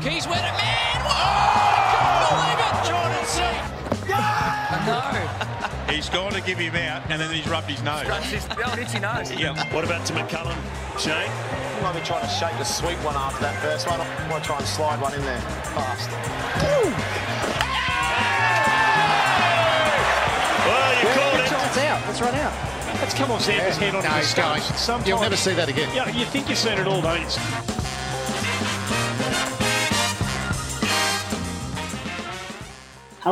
Keys 0.00 0.26
went 0.26 0.40
it, 0.40 0.56
man! 0.56 0.96
Whoa! 1.04 1.12
Oh, 1.12 1.76
I 1.76 1.92
can't 1.92 2.24
believe 2.32 2.60
it! 2.64 2.72
Jordan 2.88 3.24
C. 3.28 3.44
No! 4.08 5.92
He's 5.92 6.08
gone 6.08 6.32
to 6.32 6.40
give 6.40 6.56
him 6.56 6.74
out, 6.74 7.02
and 7.10 7.20
then 7.20 7.30
he's 7.34 7.46
rubbed 7.46 7.68
his 7.68 7.82
nose. 7.82 8.06
That's 8.06 8.30
his 8.30 8.46
the 8.46 8.80
itchy 8.80 9.00
nose. 9.00 9.30
Yeah. 9.32 9.52
What 9.74 9.84
about 9.84 10.06
to 10.06 10.14
McCullum, 10.14 10.56
Shane? 10.98 11.28
I 11.28 11.80
might 11.82 12.00
be 12.00 12.06
trying 12.06 12.22
to 12.22 12.28
shake 12.28 12.56
the 12.56 12.64
sweet 12.64 12.96
one 13.04 13.16
after 13.16 13.42
that 13.42 13.60
first 13.60 13.88
one. 13.88 14.00
I 14.00 14.28
might 14.28 14.42
try 14.42 14.56
and 14.56 14.66
slide 14.66 15.00
one 15.02 15.12
in 15.12 15.20
there 15.22 15.40
fast. 15.74 16.08
Well, 20.64 20.92
you 21.02 21.08
called 21.12 21.40
it. 21.40 21.52
It's 21.66 21.78
out. 21.78 22.00
Let's 22.06 22.20
run 22.22 22.34
out. 22.36 22.52
Let's 23.00 23.14
come 23.14 23.30
off 23.32 23.46
Xander's 23.46 23.76
head 23.76 23.94
on 23.94 24.02
No, 24.02 24.08
the 24.10 24.16
he's 24.16 24.28
Sometimes, 24.78 25.08
You'll 25.08 25.20
never 25.20 25.36
see 25.36 25.54
that 25.54 25.68
again. 25.68 25.94
Yeah, 25.94 26.08
you 26.08 26.24
think 26.24 26.48
you've 26.48 26.58
seen 26.58 26.78
it 26.78 26.86
all, 26.86 27.02
don't 27.02 27.20
you? 27.20 27.69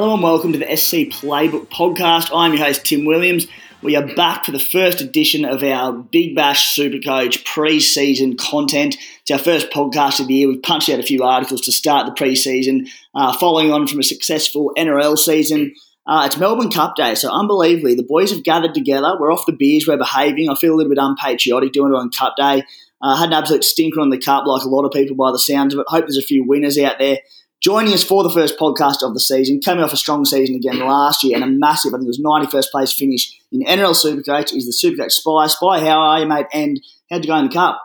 Hello 0.01 0.15
and 0.15 0.23
welcome 0.23 0.53
to 0.53 0.61
the 0.61 0.77
SC 0.77 1.11
Playbook 1.11 1.71
Podcast. 1.71 2.31
I'm 2.33 2.53
your 2.53 2.65
host 2.65 2.85
Tim 2.85 3.05
Williams. 3.05 3.49
We 3.83 3.97
are 3.97 4.15
back 4.15 4.45
for 4.45 4.53
the 4.53 4.61
first 4.61 5.01
edition 5.01 5.45
of 5.45 5.65
our 5.65 5.93
Big 5.93 6.37
Bash 6.37 6.77
Supercoach 6.77 7.45
pre-season 7.45 8.37
content. 8.37 8.97
It's 9.23 9.33
our 9.33 9.41
first 9.41 9.71
podcast 9.71 10.21
of 10.21 10.29
the 10.29 10.35
year. 10.35 10.47
We've 10.47 10.63
punched 10.63 10.89
out 10.89 11.01
a 11.01 11.03
few 11.03 11.25
articles 11.25 11.63
to 11.63 11.73
start 11.73 12.07
the 12.07 12.13
pre-season, 12.13 12.87
uh, 13.13 13.37
following 13.39 13.73
on 13.73 13.89
from 13.89 13.99
a 13.99 14.05
successful 14.05 14.71
NRL 14.79 15.19
season. 15.19 15.75
Uh, 16.07 16.23
it's 16.27 16.39
Melbourne 16.39 16.71
Cup 16.71 16.95
Day, 16.95 17.17
so 17.17 17.29
unbelievably, 17.33 17.97
the 17.97 18.05
boys 18.05 18.31
have 18.31 18.45
gathered 18.45 18.75
together. 18.75 19.17
We're 19.19 19.33
off 19.33 19.47
the 19.47 19.53
beers, 19.53 19.89
we're 19.89 19.99
behaving. 19.99 20.49
I 20.49 20.55
feel 20.55 20.75
a 20.75 20.77
little 20.77 20.91
bit 20.91 21.03
unpatriotic 21.03 21.73
doing 21.73 21.93
it 21.93 21.97
on 21.97 22.13
Cup 22.13 22.37
Day. 22.37 22.63
Uh, 23.03 23.17
had 23.17 23.31
an 23.31 23.33
absolute 23.33 23.65
stinker 23.65 24.01
on 24.01 24.11
the 24.11 24.19
cup, 24.19 24.47
like 24.47 24.63
a 24.63 24.69
lot 24.69 24.85
of 24.85 24.93
people 24.93 25.17
by 25.17 25.33
the 25.33 25.41
sounds 25.41 25.75
of 25.75 25.81
it. 25.81 25.87
Hope 25.89 26.03
there's 26.03 26.19
a 26.19 26.23
few 26.23 26.45
winners 26.45 26.79
out 26.79 27.01
there. 27.01 27.19
Joining 27.61 27.93
us 27.93 28.05
for 28.05 28.23
the 28.23 28.31
first 28.31 28.57
podcast 28.57 29.03
of 29.03 29.15
the 29.15 29.21
season, 29.21 29.61
coming 29.61 29.83
off 29.83 29.93
a 29.93 29.97
strong 29.97 30.25
season 30.25 30.55
again 30.55 30.79
last 30.79 31.25
year 31.25 31.35
and 31.35 31.43
a 31.43 31.49
massive, 31.49 31.93
I 31.93 31.99
think 31.99 32.07
it 32.07 32.19
was 32.19 32.21
91st 32.21 32.71
place 32.71 32.93
finish 32.93 33.41
in 33.51 33.63
NRL 33.63 33.97
Supercoach, 33.97 34.55
is 34.55 34.67
the 34.67 34.89
Supercoach 34.89 35.11
Spy. 35.11 35.49
Spy, 35.49 35.81
how 35.81 35.99
are 35.99 36.21
you, 36.21 36.27
mate? 36.27 36.47
And 36.53 36.81
how'd 37.11 37.25
you 37.25 37.31
go 37.31 37.37
in 37.37 37.49
the 37.49 37.53
cup? 37.53 37.83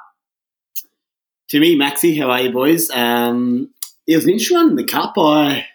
Timmy, 1.50 1.76
Maxi, 1.76 2.16
how 2.20 2.30
are 2.30 2.42
you, 2.42 2.52
boys? 2.52 2.92
Um, 2.92 3.72
it 4.06 4.16
was 4.16 4.26
an 4.26 4.32
interesting 4.32 4.58
one 4.58 4.70
in 4.70 4.76
the 4.76 4.84
cup. 4.84 5.14
I 5.18 5.66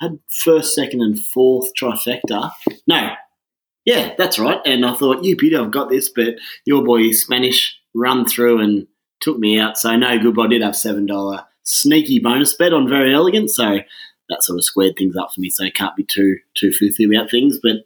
had 0.00 0.18
first, 0.28 0.74
second, 0.74 1.02
and 1.02 1.22
fourth 1.22 1.72
trifecta. 1.74 2.52
No, 2.86 3.10
yeah, 3.84 4.14
that's 4.16 4.38
right. 4.38 4.60
And 4.64 4.86
I 4.86 4.94
thought, 4.94 5.24
you 5.24 5.36
Peter, 5.36 5.60
I've 5.60 5.70
got 5.70 5.90
this, 5.90 6.08
but 6.08 6.36
your 6.64 6.84
boy 6.84 7.10
Spanish 7.10 7.78
run 7.94 8.26
through 8.26 8.60
and 8.60 8.86
took 9.20 9.38
me 9.38 9.58
out. 9.58 9.76
So 9.76 9.94
no 9.96 10.18
good, 10.18 10.34
but 10.34 10.42
I 10.42 10.48
did 10.48 10.62
have 10.62 10.76
seven 10.76 11.04
dollar 11.04 11.44
sneaky 11.62 12.18
bonus 12.18 12.54
bet 12.54 12.72
on 12.72 12.88
Verry 12.88 13.12
Elleegant. 13.12 13.50
So 13.50 13.78
that 14.28 14.42
sort 14.42 14.58
of 14.58 14.64
squared 14.64 14.96
things 14.96 15.16
up 15.16 15.32
for 15.32 15.40
me. 15.40 15.50
So 15.50 15.64
I 15.64 15.70
can't 15.70 15.96
be 15.96 16.04
too 16.04 16.38
too 16.54 16.72
filthy 16.72 17.04
about 17.04 17.30
things, 17.30 17.58
but. 17.62 17.84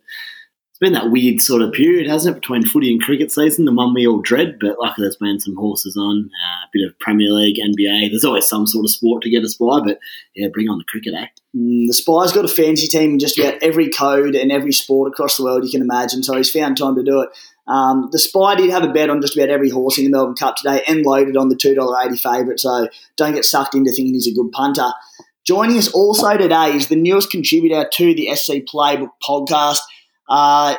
It's 0.76 0.80
been 0.86 0.92
that 0.92 1.10
weird 1.10 1.40
sort 1.40 1.62
of 1.62 1.72
period, 1.72 2.06
hasn't 2.06 2.36
it, 2.36 2.40
between 2.42 2.66
footy 2.66 2.92
and 2.92 3.00
cricket 3.00 3.32
season, 3.32 3.64
the 3.64 3.72
one 3.72 3.94
we 3.94 4.06
all 4.06 4.20
dread, 4.20 4.58
but 4.60 4.76
luckily 4.78 5.06
there's 5.06 5.16
been 5.16 5.40
some 5.40 5.56
horses 5.56 5.96
on, 5.96 6.28
uh, 6.28 6.66
a 6.66 6.68
bit 6.70 6.86
of 6.86 6.98
Premier 6.98 7.30
League, 7.30 7.56
NBA. 7.56 8.10
There's 8.10 8.26
always 8.26 8.46
some 8.46 8.66
sort 8.66 8.84
of 8.84 8.90
sport 8.90 9.22
to 9.22 9.30
get 9.30 9.42
us 9.42 9.54
by, 9.54 9.80
but 9.82 9.98
yeah, 10.34 10.48
bring 10.52 10.68
on 10.68 10.76
the 10.76 10.84
cricket, 10.84 11.14
eh? 11.14 11.28
Mm, 11.56 11.86
the 11.86 11.94
Spy's 11.94 12.30
got 12.30 12.44
a 12.44 12.48
fancy 12.48 12.88
team 12.88 13.12
in 13.12 13.18
just 13.18 13.38
about 13.38 13.54
every 13.62 13.88
code 13.88 14.34
and 14.34 14.52
every 14.52 14.72
sport 14.72 15.10
across 15.10 15.38
the 15.38 15.44
world 15.44 15.64
you 15.64 15.70
can 15.70 15.80
imagine, 15.80 16.22
so 16.22 16.36
he's 16.36 16.50
found 16.50 16.76
time 16.76 16.94
to 16.96 17.02
do 17.02 17.22
it. 17.22 17.30
Um, 17.66 18.10
the 18.12 18.18
Spy 18.18 18.56
did 18.56 18.68
have 18.68 18.84
a 18.84 18.92
bet 18.92 19.08
on 19.08 19.22
just 19.22 19.34
about 19.34 19.48
every 19.48 19.70
horse 19.70 19.96
in 19.96 20.04
the 20.04 20.10
Melbourne 20.10 20.36
Cup 20.36 20.56
today 20.56 20.82
and 20.86 21.06
loaded 21.06 21.38
on 21.38 21.48
the 21.48 21.56
$2.80 21.56 22.20
favourite, 22.20 22.60
so 22.60 22.86
don't 23.16 23.32
get 23.32 23.46
sucked 23.46 23.74
into 23.74 23.92
thinking 23.92 24.12
he's 24.12 24.28
a 24.28 24.34
good 24.34 24.52
punter. 24.52 24.92
Joining 25.46 25.78
us 25.78 25.88
also 25.92 26.36
today 26.36 26.72
is 26.72 26.88
the 26.88 26.96
newest 26.96 27.30
contributor 27.30 27.88
to 27.94 28.14
the 28.14 28.34
SC 28.34 28.56
Playbook 28.70 29.10
podcast. 29.26 29.78
Uh, 30.28 30.76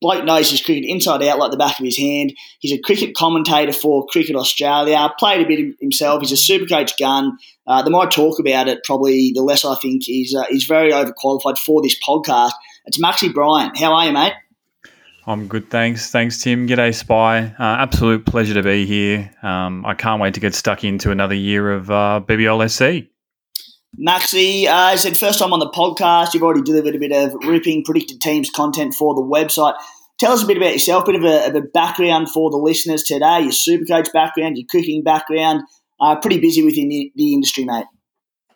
Blake 0.00 0.24
knows 0.24 0.50
his 0.50 0.62
cricket 0.62 0.84
inside 0.86 1.22
out 1.22 1.38
like 1.38 1.50
the 1.50 1.58
back 1.58 1.78
of 1.78 1.84
his 1.84 1.98
hand. 1.98 2.32
He's 2.58 2.72
a 2.72 2.80
cricket 2.80 3.14
commentator 3.14 3.72
for 3.72 4.06
Cricket 4.06 4.34
Australia. 4.34 5.12
Played 5.18 5.44
a 5.44 5.48
bit 5.48 5.76
himself. 5.80 6.22
He's 6.22 6.32
a 6.32 6.38
super 6.38 6.66
coach 6.66 6.98
gun. 6.98 7.36
Uh, 7.66 7.82
the 7.82 7.90
more 7.90 8.04
I 8.04 8.06
talk 8.06 8.38
about 8.38 8.66
it, 8.66 8.82
probably 8.84 9.32
the 9.34 9.42
less 9.42 9.64
I 9.64 9.74
think 9.76 10.04
he's, 10.04 10.34
uh, 10.34 10.44
he's 10.48 10.64
very 10.64 10.90
overqualified 10.92 11.58
for 11.58 11.82
this 11.82 11.96
podcast. 12.02 12.52
It's 12.86 12.98
Maxi 12.98 13.32
Bryant. 13.32 13.76
How 13.76 13.92
are 13.92 14.06
you, 14.06 14.12
mate? 14.12 14.32
I'm 15.26 15.48
good, 15.48 15.68
thanks. 15.68 16.10
Thanks, 16.10 16.42
Tim. 16.42 16.66
G'day, 16.66 16.94
Spy. 16.94 17.42
Uh, 17.42 17.52
absolute 17.58 18.24
pleasure 18.24 18.54
to 18.54 18.62
be 18.62 18.86
here. 18.86 19.30
Um, 19.42 19.84
I 19.84 19.94
can't 19.94 20.20
wait 20.20 20.34
to 20.34 20.40
get 20.40 20.54
stuck 20.54 20.82
into 20.82 21.10
another 21.10 21.34
year 21.34 21.72
of 21.72 21.90
uh, 21.90 22.22
BBL 22.26 22.68
SC. 22.70 23.06
Maxi, 24.00 24.66
uh, 24.66 24.72
I 24.72 24.96
said 24.96 25.16
first 25.16 25.38
time 25.38 25.52
on 25.52 25.58
the 25.58 25.68
podcast. 25.68 26.32
You've 26.32 26.42
already 26.42 26.62
delivered 26.62 26.94
a 26.94 26.98
bit 26.98 27.12
of 27.12 27.34
ripping 27.46 27.84
predicted 27.84 28.20
teams 28.20 28.48
content 28.48 28.94
for 28.94 29.14
the 29.14 29.20
website. 29.20 29.74
Tell 30.18 30.32
us 30.32 30.42
a 30.42 30.46
bit 30.46 30.56
about 30.56 30.72
yourself, 30.72 31.04
a 31.04 31.12
bit 31.12 31.22
of 31.22 31.24
a, 31.24 31.58
a 31.58 31.60
background 31.60 32.30
for 32.30 32.50
the 32.50 32.56
listeners 32.56 33.02
today. 33.02 33.40
Your 33.40 33.52
Supercoach 33.52 34.10
background, 34.12 34.56
your 34.56 34.66
cricketing 34.70 35.02
background. 35.02 35.62
Uh, 36.00 36.16
pretty 36.16 36.40
busy 36.40 36.64
within 36.64 36.88
the, 36.88 37.12
the 37.14 37.34
industry, 37.34 37.64
mate. 37.64 37.84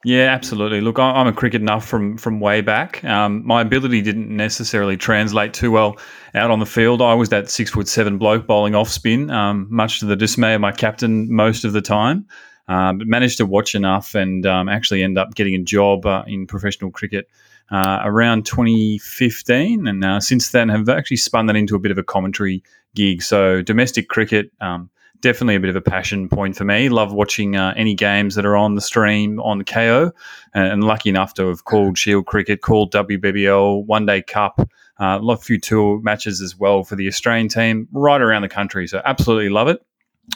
Yeah, 0.03 0.25
absolutely. 0.25 0.81
Look, 0.81 0.99
I'm 0.99 1.27
a 1.27 1.33
cricket 1.33 1.63
enough 1.63 1.87
from 1.87 2.19
from 2.19 2.41
way 2.41 2.61
back. 2.61 3.03
Um, 3.05 3.47
my 3.47 3.63
ability 3.63 4.03
didn't 4.03 4.35
necessarily 4.35 4.99
translate 4.99 5.55
too 5.55 5.71
well 5.71 5.97
out 6.35 6.51
on 6.51 6.59
the 6.59 6.67
field. 6.67 7.01
I 7.01 7.15
was 7.15 7.31
that 7.31 7.51
six 7.51 7.71
foot 7.71 7.89
seven 7.89 8.19
bloke 8.19 8.47
bowling 8.47 8.75
off 8.75 8.89
spin, 8.91 9.31
um, 9.31 9.67
much 9.71 10.01
to 10.01 10.07
the 10.07 10.17
dismay 10.17 10.55
of 10.55 10.61
my 10.61 10.73
captain 10.73 11.35
most 11.35 11.65
of 11.65 11.73
the 11.73 11.81
time. 11.81 12.27
Uh, 12.67 12.95
but 12.95 13.07
managed 13.07 13.37
to 13.37 13.47
watch 13.47 13.75
enough 13.75 14.15
and 14.15 14.47
um, 14.47 14.69
actually 14.69 15.03
end 15.03 15.19
up 15.19 15.35
getting 15.35 15.55
a 15.55 15.63
job 15.63 16.07
uh, 16.07 16.25
in 16.27 16.47
professional 16.47 16.91
cricket 16.91 17.29
uh, 17.71 18.01
around 18.05 18.47
2015. 18.47 19.87
And 19.87 20.05
uh, 20.05 20.21
since 20.21 20.51
then, 20.51 20.69
have 20.69 20.89
actually 20.89 21.19
spun 21.19 21.47
that 21.47 21.57
into 21.57 21.77
a 21.77 21.79
bit 21.79 21.91
of 21.91 21.99
a 21.99 22.03
commentary 22.03 22.63
gig. 22.95 23.23
So 23.23 23.63
domestic 23.63 24.09
cricket, 24.09 24.51
um, 24.61 24.91
definitely 25.21 25.57
a 25.57 25.61
bit 25.61 25.71
of 25.71 25.77
a 25.77 25.81
passion 25.81 26.29
point 26.29 26.57
for 26.57 26.65
me. 26.65 26.89
Love 26.89 27.13
watching 27.13 27.57
uh, 27.57 27.75
any 27.77 27.95
games 27.95 28.35
that 28.35 28.47
are 28.47 28.57
on 28.57 28.75
the 28.75 28.81
stream 28.81 29.41
on 29.41 29.63
Kayo, 29.63 30.13
and, 30.55 30.73
and 30.73 30.85
lucky 30.85 31.09
enough 31.09 31.35
to 31.35 31.49
have 31.49 31.65
called 31.65 31.99
Shield 31.99 32.27
Cricket, 32.27 32.61
called 32.63 32.93
WBBL, 32.93 33.85
One 33.87 34.07
Day 34.07 34.23
Cup. 34.23 34.61
Uh, 35.01 35.19
a 35.21 35.37
few 35.37 35.59
tour 35.59 36.01
matches 36.03 36.41
as 36.41 36.57
well 36.57 36.85
for 36.85 36.95
the 36.95 37.09
Australian 37.09 37.49
team 37.49 37.89
right 37.93 38.21
around 38.21 38.43
the 38.43 38.49
country. 38.49 38.87
So 38.87 39.03
absolutely 39.05 39.49
love 39.49 39.67
it 39.67 39.85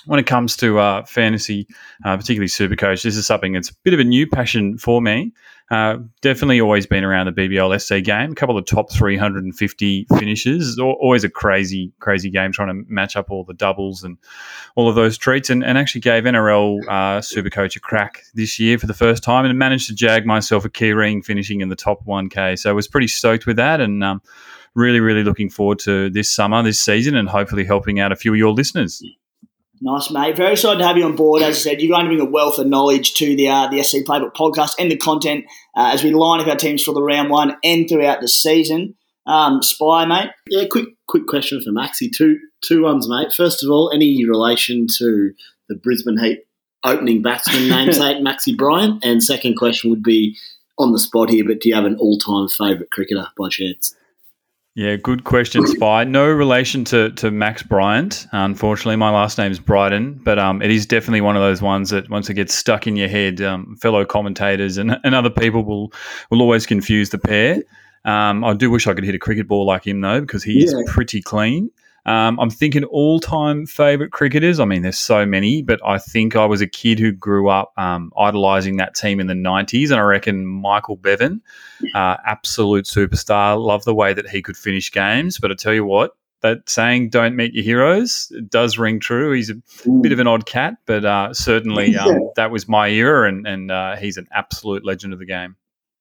when 0.07 0.19
it 0.19 0.27
comes 0.27 0.57
to 0.59 0.79
uh, 0.79 1.05
fantasy, 1.05 1.67
uh, 2.05 2.17
particularly 2.17 2.49
Supercoach, 2.49 3.03
this 3.03 3.17
is 3.17 3.27
something 3.27 3.53
that's 3.53 3.71
a 3.71 3.75
bit 3.85 3.95
of 3.95 4.01
a 4.01 4.05
new 4.05 4.27
passion 4.27 4.79
for 4.79 5.01
me. 5.01 5.33
Uh, 5.71 5.99
definitely 6.23 6.61
always 6.61 6.87
been 6.87 7.05
around 7.05 7.27
the 7.27 7.33
BBL 7.33 7.79
SC 7.79 8.03
game. 8.03 8.33
A 8.33 8.35
couple 8.35 8.57
of 8.57 8.65
top 8.65 8.91
350 8.91 10.07
finishes. 10.19 10.79
Always 10.79 11.25
a 11.25 11.29
crazy, 11.29 11.93
crazy 12.01 12.31
game 12.31 12.53
trying 12.53 12.69
to 12.69 12.91
match 12.91 13.17
up 13.17 13.31
all 13.31 13.45
the 13.45 13.53
doubles 13.53 14.03
and 14.03 14.17
all 14.77 14.89
of 14.89 14.95
those 14.95 15.19
treats. 15.19 15.51
And, 15.51 15.63
and 15.63 15.77
actually 15.77 16.01
gave 16.01 16.25
NRL 16.25 16.79
uh, 16.85 17.21
Supercoach 17.21 17.77
a 17.77 17.81
crack 17.81 18.23
this 18.33 18.59
year 18.59 18.79
for 18.79 18.87
the 18.87 18.95
first 18.95 19.23
time 19.23 19.45
and 19.45 19.59
managed 19.59 19.89
to 19.89 19.95
jag 19.95 20.25
myself 20.25 20.65
a 20.65 20.71
key 20.71 20.93
ring 20.93 21.21
finishing 21.23 21.61
in 21.61 21.69
the 21.69 21.77
top 21.77 22.05
1K. 22.07 22.59
So 22.59 22.71
I 22.71 22.73
was 22.73 22.89
pretty 22.89 23.09
stoked 23.09 23.47
with 23.47 23.57
that 23.57 23.83
and 23.83 24.03
um, 24.03 24.23
really, 24.75 25.01
really 25.01 25.25
looking 25.25 25.51
forward 25.51 25.81
to 25.81 26.09
this 26.09 26.31
summer, 26.31 26.63
this 26.63 26.81
season, 26.81 27.15
and 27.15 27.29
hopefully 27.29 27.65
helping 27.65 28.01
out 28.01 28.11
a 28.11 28.17
few 28.17 28.33
of 28.33 28.39
your 28.39 28.53
listeners. 28.53 29.03
Nice, 29.81 30.11
mate. 30.11 30.37
Very 30.37 30.53
excited 30.53 30.79
to 30.79 30.87
have 30.87 30.97
you 30.97 31.05
on 31.05 31.15
board. 31.15 31.43
As 31.43 31.57
I 31.57 31.59
said, 31.59 31.81
you're 31.81 31.95
going 31.95 32.05
to 32.05 32.09
bring 32.09 32.27
a 32.27 32.31
wealth 32.31 32.59
of 32.59 32.67
knowledge 32.67 33.15
to 33.15 33.37
the 33.37 33.49
uh, 33.49 33.69
the 33.69 33.83
SC 33.83 33.99
Playbook 33.99 34.35
podcast 34.35 34.75
and 34.79 34.91
the 34.91 34.97
content 34.97 35.45
uh, 35.77 35.91
as 35.93 36.03
we 36.03 36.13
line 36.13 36.41
up 36.41 36.49
our 36.49 36.57
teams 36.57 36.83
for 36.83 36.93
the 36.93 37.03
round 37.03 37.31
one 37.31 37.57
and 37.63 37.89
throughout 37.89 38.21
the 38.21 38.29
season. 38.29 38.95
Um, 39.27 39.63
Spy, 39.63 40.05
mate. 40.07 40.31
Yeah, 40.49 40.65
quick 40.71 40.87
quick 41.07 41.27
question 41.27 41.63
for 41.63 41.71
Maxi. 41.71 42.11
Two 42.11 42.39
two 42.63 42.83
ones, 42.83 43.09
mate. 43.09 43.33
First 43.33 43.63
of 43.63 43.71
all, 43.71 43.93
any 43.95 44.25
relation 44.25 44.87
to 44.99 45.33
the 45.69 45.77
Brisbane 45.77 46.19
Heat 46.19 46.41
opening 46.85 47.23
batsman 47.23 47.69
namesake 47.69 48.19
Maxi 48.19 48.57
Bryant? 48.57 49.05
And 49.05 49.23
second 49.23 49.57
question 49.57 49.91
would 49.91 50.03
be 50.03 50.37
on 50.79 50.93
the 50.93 50.99
spot 50.99 51.31
here, 51.31 51.45
but 51.45 51.61
do 51.61 51.69
you 51.69 51.75
have 51.75 51.85
an 51.85 51.97
all 51.99 52.19
time 52.19 52.49
favourite 52.49 52.91
cricketer 52.91 53.29
by 53.37 53.49
chance? 53.49 53.95
Yeah, 54.79 54.95
good 54.95 55.25
question, 55.25 55.67
Spy. 55.67 56.05
No 56.05 56.31
relation 56.31 56.85
to, 56.85 57.11
to 57.15 57.33
Max 57.33 57.65
Bryant. 57.65 58.29
Unfortunately, 58.31 58.95
my 58.95 59.11
last 59.11 59.37
name 59.37 59.51
is 59.51 59.59
Bryden, 59.59 60.21
but 60.23 60.39
um, 60.39 60.63
it 60.63 60.71
is 60.71 60.87
definitely 60.87 61.21
one 61.21 61.35
of 61.35 61.43
those 61.43 61.61
ones 61.61 61.91
that 61.91 62.09
once 62.09 62.31
it 62.31 62.35
gets 62.35 62.55
stuck 62.55 62.87
in 62.87 62.95
your 62.95 63.09
head, 63.09 63.41
um, 63.41 63.75
fellow 63.83 64.05
commentators 64.05 64.79
and, 64.79 64.97
and 65.03 65.17
other 65.17 65.31
people 65.31 65.65
will 65.65 65.93
will 66.31 66.41
always 66.41 66.65
confuse 66.65 67.11
the 67.11 67.19
pair. 67.19 67.65
Um, 68.05 68.45
I 68.45 68.55
do 68.55 68.71
wish 68.71 68.87
I 68.87 68.95
could 68.95 69.03
hit 69.03 69.17
a 69.17 69.19
cricket 69.19 69.49
ball 69.49 69.67
like 69.67 69.85
him 69.85 70.01
though, 70.01 70.21
because 70.21 70.45
he 70.45 70.63
is 70.63 70.73
pretty 70.87 71.23
clean. 71.23 71.73
Um, 72.09 72.41
I'm 72.41 72.49
thinking 72.49 72.85
all 72.85 73.21
time 73.21 73.67
favorite 73.67 74.13
cricketers. 74.13 74.61
I 74.61 74.65
mean, 74.65 74.81
there's 74.81 74.99
so 74.99 75.27
many, 75.27 75.61
but 75.61 75.79
I 75.85 75.99
think 75.99 76.37
I 76.37 76.47
was 76.47 76.63
a 76.63 76.67
kid 76.67 76.99
who 76.99 77.13
grew 77.13 77.51
up 77.51 77.75
um, 77.77 78.11
idolizing 78.17 78.79
that 78.79 78.95
team 78.95 79.21
in 79.21 79.27
the 79.27 79.35
90s, 79.35 79.91
and 79.91 80.01
I 80.01 80.05
reckon 80.05 80.47
Michael 80.47 80.97
Bevan, 80.97 81.43
uh, 81.95 82.17
absolute 82.25 82.87
superstar. 82.87 83.63
Love 83.63 83.85
the 83.85 83.95
way 83.95 84.15
that 84.15 84.27
he 84.27 84.41
could 84.41 84.57
finish 84.57 84.91
games. 84.91 85.39
But 85.39 85.53
I 85.53 85.55
tell 85.55 85.75
you 85.75 85.85
what, 85.85 86.13
that 86.41 86.67
saying 86.67 87.11
"Don't 87.11 87.37
meet 87.37 87.53
your 87.53 87.65
heroes" 87.65 88.33
does 88.49 88.79
ring 88.79 89.01
true. 89.01 89.33
He's 89.33 89.51
a 89.51 89.57
bit 90.01 90.13
of 90.13 90.19
an 90.19 90.27
odd 90.27 90.47
cat, 90.47 90.79
but 90.87 91.05
uh, 91.05 91.35
certainly 91.35 91.95
um, 91.95 92.31
that 92.37 92.51
was 92.51 92.67
my 92.67 92.89
era, 92.89 93.29
and 93.29 93.47
and 93.47 93.71
uh, 93.71 93.97
he's 93.97 94.17
an 94.17 94.29
absolute 94.33 94.83
legend 94.83 95.13
of 95.13 95.19
the 95.19 95.27
game. 95.27 95.57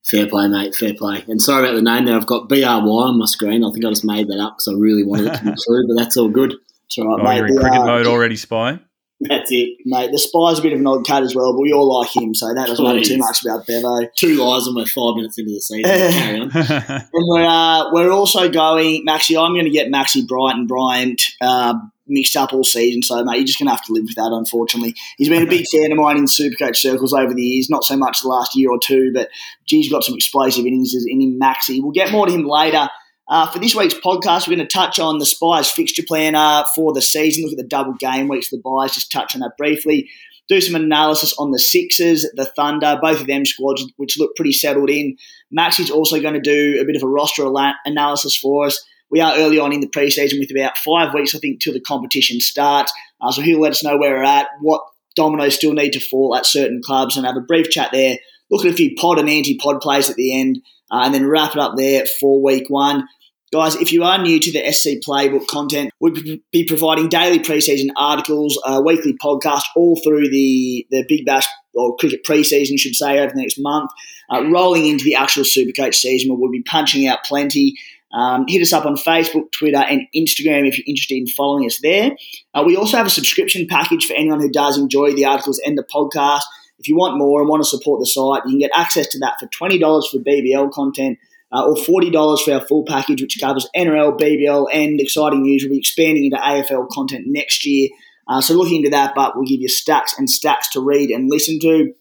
Fair 0.09 0.27
play, 0.27 0.47
mate. 0.47 0.73
Fair 0.73 0.93
play. 0.93 1.23
And 1.27 1.41
sorry 1.41 1.63
about 1.65 1.75
the 1.75 1.81
name 1.81 2.05
there. 2.05 2.15
I've 2.15 2.25
got 2.25 2.47
BRY 2.47 2.63
on 2.63 3.19
my 3.19 3.25
screen. 3.25 3.63
I 3.63 3.71
think 3.71 3.83
I 3.85 3.89
just 3.89 4.05
made 4.05 4.27
that 4.29 4.39
up 4.39 4.55
because 4.57 4.69
I 4.69 4.77
really 4.79 5.03
wanted 5.03 5.27
it 5.27 5.37
to 5.39 5.43
be 5.43 5.51
true, 5.67 5.85
but 5.87 5.95
that's 5.97 6.15
all 6.17 6.29
good. 6.29 6.53
It's 6.85 6.97
all 6.97 7.07
right, 7.17 7.19
Oh, 7.19 7.23
mate. 7.23 7.37
you're 7.37 7.47
in 7.47 7.55
The, 7.55 7.61
cricket 7.61 7.81
mode 7.85 8.07
already, 8.07 8.35
spy. 8.37 8.79
That's 9.19 9.51
it. 9.51 9.77
Mate, 9.83 10.11
the 10.11 10.19
spy's 10.19 10.59
a 10.59 10.61
bit 10.61 10.73
of 10.73 10.79
an 10.79 10.85
odd 10.85 11.05
cat 11.05 11.23
as 11.23 11.33
well, 11.33 11.53
but 11.53 11.61
we 11.61 11.73
all 11.73 11.99
like 11.99 12.15
him, 12.15 12.35
so 12.35 12.53
that 12.53 12.67
doesn't 12.67 12.85
matter 12.85 13.01
too 13.01 13.17
much 13.17 13.43
about 13.43 13.65
Bevo. 13.65 14.07
Two 14.15 14.35
lies 14.35 14.67
and 14.67 14.75
we're 14.75 14.85
five 14.85 15.15
minutes 15.15 15.39
into 15.39 15.53
the 15.53 15.59
season. 15.59 16.11
Carry 16.11 16.39
on. 16.39 16.51
And 17.13 17.25
we're 17.27 17.45
uh, 17.45 17.91
we're 17.91 18.11
also 18.11 18.49
going, 18.49 19.05
Maxi. 19.05 19.41
I'm 19.41 19.53
going 19.53 19.65
to 19.65 19.71
get 19.71 19.91
Maxi 19.91 20.25
Bryant 20.27 20.59
and 20.59 20.67
Bryant 20.67 21.21
uh, 21.41 21.73
mixed 22.07 22.35
up 22.35 22.53
all 22.53 22.63
season. 22.63 23.01
So, 23.01 23.23
mate, 23.23 23.37
you're 23.37 23.45
just 23.45 23.59
going 23.59 23.67
to 23.67 23.75
have 23.75 23.85
to 23.85 23.93
live 23.93 24.03
with 24.03 24.15
that. 24.15 24.31
Unfortunately, 24.31 24.95
he's 25.17 25.29
been 25.29 25.43
a 25.43 25.49
big 25.49 25.65
fan 25.71 25.91
of 25.91 25.97
mine 25.97 26.17
in 26.17 26.25
Supercoach 26.25 26.75
circles 26.75 27.13
over 27.13 27.33
the 27.33 27.41
years. 27.41 27.69
Not 27.69 27.83
so 27.83 27.97
much 27.97 28.21
the 28.21 28.27
last 28.27 28.55
year 28.55 28.69
or 28.69 28.79
two, 28.79 29.11
but 29.13 29.29
geez, 29.65 29.89
got 29.89 30.03
some 30.03 30.15
explosive 30.15 30.65
innings 30.65 30.93
in 31.07 31.21
him, 31.21 31.39
Maxi. 31.39 31.81
We'll 31.81 31.91
get 31.91 32.11
more 32.11 32.27
to 32.27 32.31
him 32.31 32.45
later. 32.45 32.87
Uh, 33.29 33.45
for 33.45 33.59
this 33.59 33.75
week's 33.75 33.93
podcast, 33.93 34.47
we're 34.47 34.55
going 34.55 34.65
to 34.65 34.73
touch 34.73 34.99
on 34.99 35.17
the 35.17 35.25
Spies 35.25 35.69
fixture 35.69 36.03
planner 36.07 36.65
for 36.73 36.93
the 36.93 37.01
season. 37.01 37.43
Look 37.43 37.53
at 37.53 37.57
the 37.57 37.67
double 37.67 37.93
game 37.99 38.29
weeks, 38.29 38.49
the 38.49 38.61
byes. 38.63 38.93
Just 38.93 39.11
touch 39.11 39.35
on 39.35 39.41
that 39.41 39.57
briefly. 39.57 40.09
Do 40.47 40.61
some 40.61 40.75
analysis 40.75 41.35
on 41.37 41.51
the 41.51 41.59
Sixers, 41.59 42.25
the 42.33 42.45
Thunder, 42.45 42.97
both 43.01 43.19
of 43.19 43.27
them 43.27 43.45
squads, 43.45 43.85
which 43.97 44.17
look 44.17 44.33
pretty 44.37 44.53
settled 44.53 44.89
in. 44.89 45.17
Max 45.51 45.77
is 45.77 45.91
also 45.91 46.21
going 46.21 46.35
to 46.35 46.39
do 46.39 46.79
a 46.79 46.85
bit 46.85 46.95
of 46.95 47.03
a 47.03 47.07
roster 47.07 47.43
analysis 47.85 48.37
for 48.37 48.65
us. 48.65 48.81
We 49.09 49.19
are 49.19 49.35
early 49.35 49.59
on 49.59 49.73
in 49.73 49.81
the 49.81 49.89
preseason 49.89 50.39
with 50.39 50.51
about 50.51 50.77
five 50.77 51.13
weeks, 51.13 51.35
I 51.35 51.39
think, 51.39 51.59
till 51.59 51.73
the 51.73 51.81
competition 51.81 52.39
starts. 52.39 52.93
Uh, 53.19 53.31
so 53.33 53.41
he'll 53.41 53.59
let 53.59 53.73
us 53.73 53.83
know 53.83 53.97
where 53.97 54.15
we're 54.15 54.23
at, 54.23 54.47
what 54.61 54.83
dominoes 55.17 55.55
still 55.55 55.73
need 55.73 55.91
to 55.93 55.99
fall 55.99 56.33
at 56.33 56.45
certain 56.45 56.81
clubs, 56.81 57.17
and 57.17 57.25
have 57.25 57.35
a 57.35 57.41
brief 57.41 57.69
chat 57.69 57.91
there. 57.91 58.17
Look 58.49 58.63
at 58.63 58.71
a 58.71 58.75
few 58.75 58.95
pod 58.95 59.19
and 59.19 59.29
anti-pod 59.29 59.81
plays 59.81 60.09
at 60.09 60.15
the 60.15 60.39
end, 60.39 60.59
uh, 60.89 61.01
and 61.03 61.13
then 61.13 61.27
wrap 61.27 61.51
it 61.51 61.59
up 61.59 61.75
there 61.75 62.05
for 62.05 62.41
week 62.41 62.69
one. 62.69 63.05
Guys, 63.53 63.75
if 63.77 63.93
you 63.93 64.03
are 64.03 64.21
new 64.21 64.41
to 64.41 64.51
the 64.51 64.71
SC 64.73 64.99
Playbook 65.07 65.47
content, 65.47 65.91
we'll 66.01 66.13
be 66.51 66.65
providing 66.65 67.07
daily 67.07 67.39
preseason 67.39 67.87
articles, 67.95 68.59
weekly 68.83 69.13
podcast, 69.13 69.63
all 69.73 69.95
through 69.95 70.29
the, 70.29 70.85
the 70.91 71.05
Big 71.07 71.25
Bash 71.25 71.45
or 71.73 71.95
cricket 71.95 72.25
preseason, 72.25 72.71
you 72.71 72.77
should 72.77 72.95
say, 72.95 73.19
over 73.19 73.33
the 73.33 73.41
next 73.41 73.57
month, 73.57 73.89
uh, 74.29 74.43
rolling 74.51 74.85
into 74.85 75.05
the 75.05 75.15
actual 75.15 75.43
Supercoach 75.43 75.95
season 75.95 76.29
where 76.29 76.39
we'll 76.39 76.51
be 76.51 76.63
punching 76.63 77.07
out 77.07 77.23
plenty. 77.23 77.75
Um, 78.11 78.45
hit 78.49 78.61
us 78.61 78.73
up 78.73 78.85
on 78.85 78.97
Facebook, 78.97 79.51
Twitter, 79.53 79.77
and 79.77 80.01
Instagram 80.13 80.67
if 80.67 80.77
you're 80.77 80.85
interested 80.85 81.15
in 81.15 81.27
following 81.27 81.65
us 81.65 81.79
there. 81.81 82.17
Uh, 82.53 82.63
we 82.65 82.75
also 82.75 82.97
have 82.97 83.05
a 83.05 83.11
subscription 83.11 83.65
package 83.69 84.05
for 84.05 84.13
anyone 84.13 84.41
who 84.41 84.49
does 84.49 84.77
enjoy 84.77 85.13
the 85.13 85.25
articles 85.25 85.61
and 85.65 85.77
the 85.77 85.83
podcast. 85.83 86.43
If 86.79 86.89
you 86.89 86.97
want 86.97 87.17
more 87.17 87.39
and 87.39 87.49
want 87.49 87.63
to 87.63 87.69
support 87.69 88.01
the 88.01 88.05
site, 88.05 88.43
you 88.45 88.51
can 88.51 88.59
get 88.59 88.71
access 88.73 89.07
to 89.09 89.19
that 89.19 89.39
for 89.39 89.47
$20 89.47 89.79
for 89.79 90.17
BBL 90.17 90.71
content 90.71 91.17
uh, 91.51 91.65
or 91.65 91.75
$40 91.75 92.41
for 92.41 92.53
our 92.53 92.61
full 92.61 92.85
package, 92.85 93.21
which 93.21 93.39
covers 93.39 93.69
NRL, 93.75 94.19
BBL, 94.19 94.67
and 94.73 94.99
exciting 94.99 95.43
news. 95.43 95.63
We'll 95.63 95.73
be 95.73 95.79
expanding 95.79 96.25
into 96.25 96.37
AFL 96.37 96.89
content 96.89 97.25
next 97.27 97.65
year. 97.65 97.89
Uh, 98.27 98.41
so 98.41 98.53
look 98.53 98.71
into 98.71 98.89
that, 98.89 99.13
but 99.15 99.35
we'll 99.35 99.45
give 99.45 99.61
you 99.61 99.69
stacks 99.69 100.17
and 100.17 100.29
stacks 100.29 100.69
to 100.71 100.81
read 100.81 101.09
and 101.09 101.29
listen 101.29 101.59
to. 101.61 101.93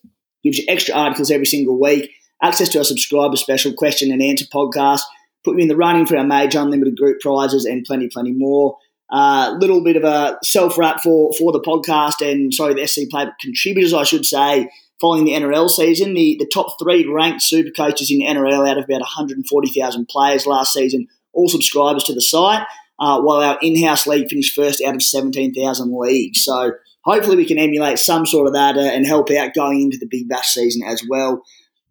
Gives 0.43 0.59
you 0.59 0.65
extra 0.69 0.95
articles 0.95 1.31
every 1.31 1.47
single 1.47 1.81
week, 1.81 2.11
access 2.43 2.69
to 2.71 2.79
our 2.79 2.85
subscriber 2.85 3.37
special 3.37 3.73
question 3.73 4.13
and 4.13 4.23
answer 4.23 4.45
podcast, 4.47 5.03
put 5.45 5.57
you 5.57 5.63
in 5.63 5.69
the 5.69 5.77
running 5.77 6.07
for 6.07 6.17
our 6.17 6.25
major 6.25 6.59
unlimited 6.61 6.97
group 6.97 7.21
prizes, 7.21 7.65
and 7.65 7.85
plenty, 7.85 8.09
plenty 8.09 8.33
more. 8.33 8.77
A 9.13 9.17
uh, 9.17 9.57
little 9.61 9.85
bit 9.85 9.97
of 9.97 10.03
a 10.03 10.37
self 10.43 10.77
wrap 10.77 11.01
for, 11.01 11.33
for 11.39 11.53
the 11.53 11.61
podcast 11.61 12.29
and, 12.29 12.53
sorry, 12.53 12.75
the 12.75 12.87
SC 12.87 13.03
Playbook 13.03 13.39
contributors, 13.41 13.95
I 13.95 14.03
should 14.03 14.27
say 14.27 14.69
following 15.01 15.25
the 15.25 15.33
NRL 15.33 15.69
season. 15.69 16.15
The, 16.15 16.37
the 16.39 16.51
top 16.53 16.77
three 16.81 17.07
ranked 17.07 17.43
super 17.43 17.71
coaches 17.71 18.11
in 18.11 18.21
NRL 18.21 18.69
out 18.69 18.79
of 18.79 18.85
about 18.85 19.01
140,000 19.01 20.09
players 20.09 20.47
last 20.47 20.73
season, 20.73 21.07
all 21.33 21.49
subscribers 21.49 22.05
to 22.05 22.15
the 22.15 22.23
site, 22.23 22.67
uh, 22.99 23.21
while 23.21 23.41
our 23.41 23.59
in 23.61 23.83
house 23.83 24.07
league 24.07 24.29
finished 24.29 24.55
first 24.55 24.83
out 24.83 24.95
of 24.95 25.03
17,000 25.03 25.93
leagues. 25.99 26.43
So 26.45 26.73
hopefully 27.05 27.37
we 27.37 27.47
can 27.47 27.59
emulate 27.59 27.99
some 27.99 28.27
sort 28.27 28.47
of 28.47 28.55
that 28.55 28.77
uh, 28.77 28.81
and 28.81 29.07
help 29.07 29.31
out 29.31 29.55
going 29.55 29.83
into 29.83 29.99
the 29.99 30.09
Big 30.09 30.29
Bash 30.29 30.49
season 30.49 30.83
as 30.87 31.03
well. 31.09 31.43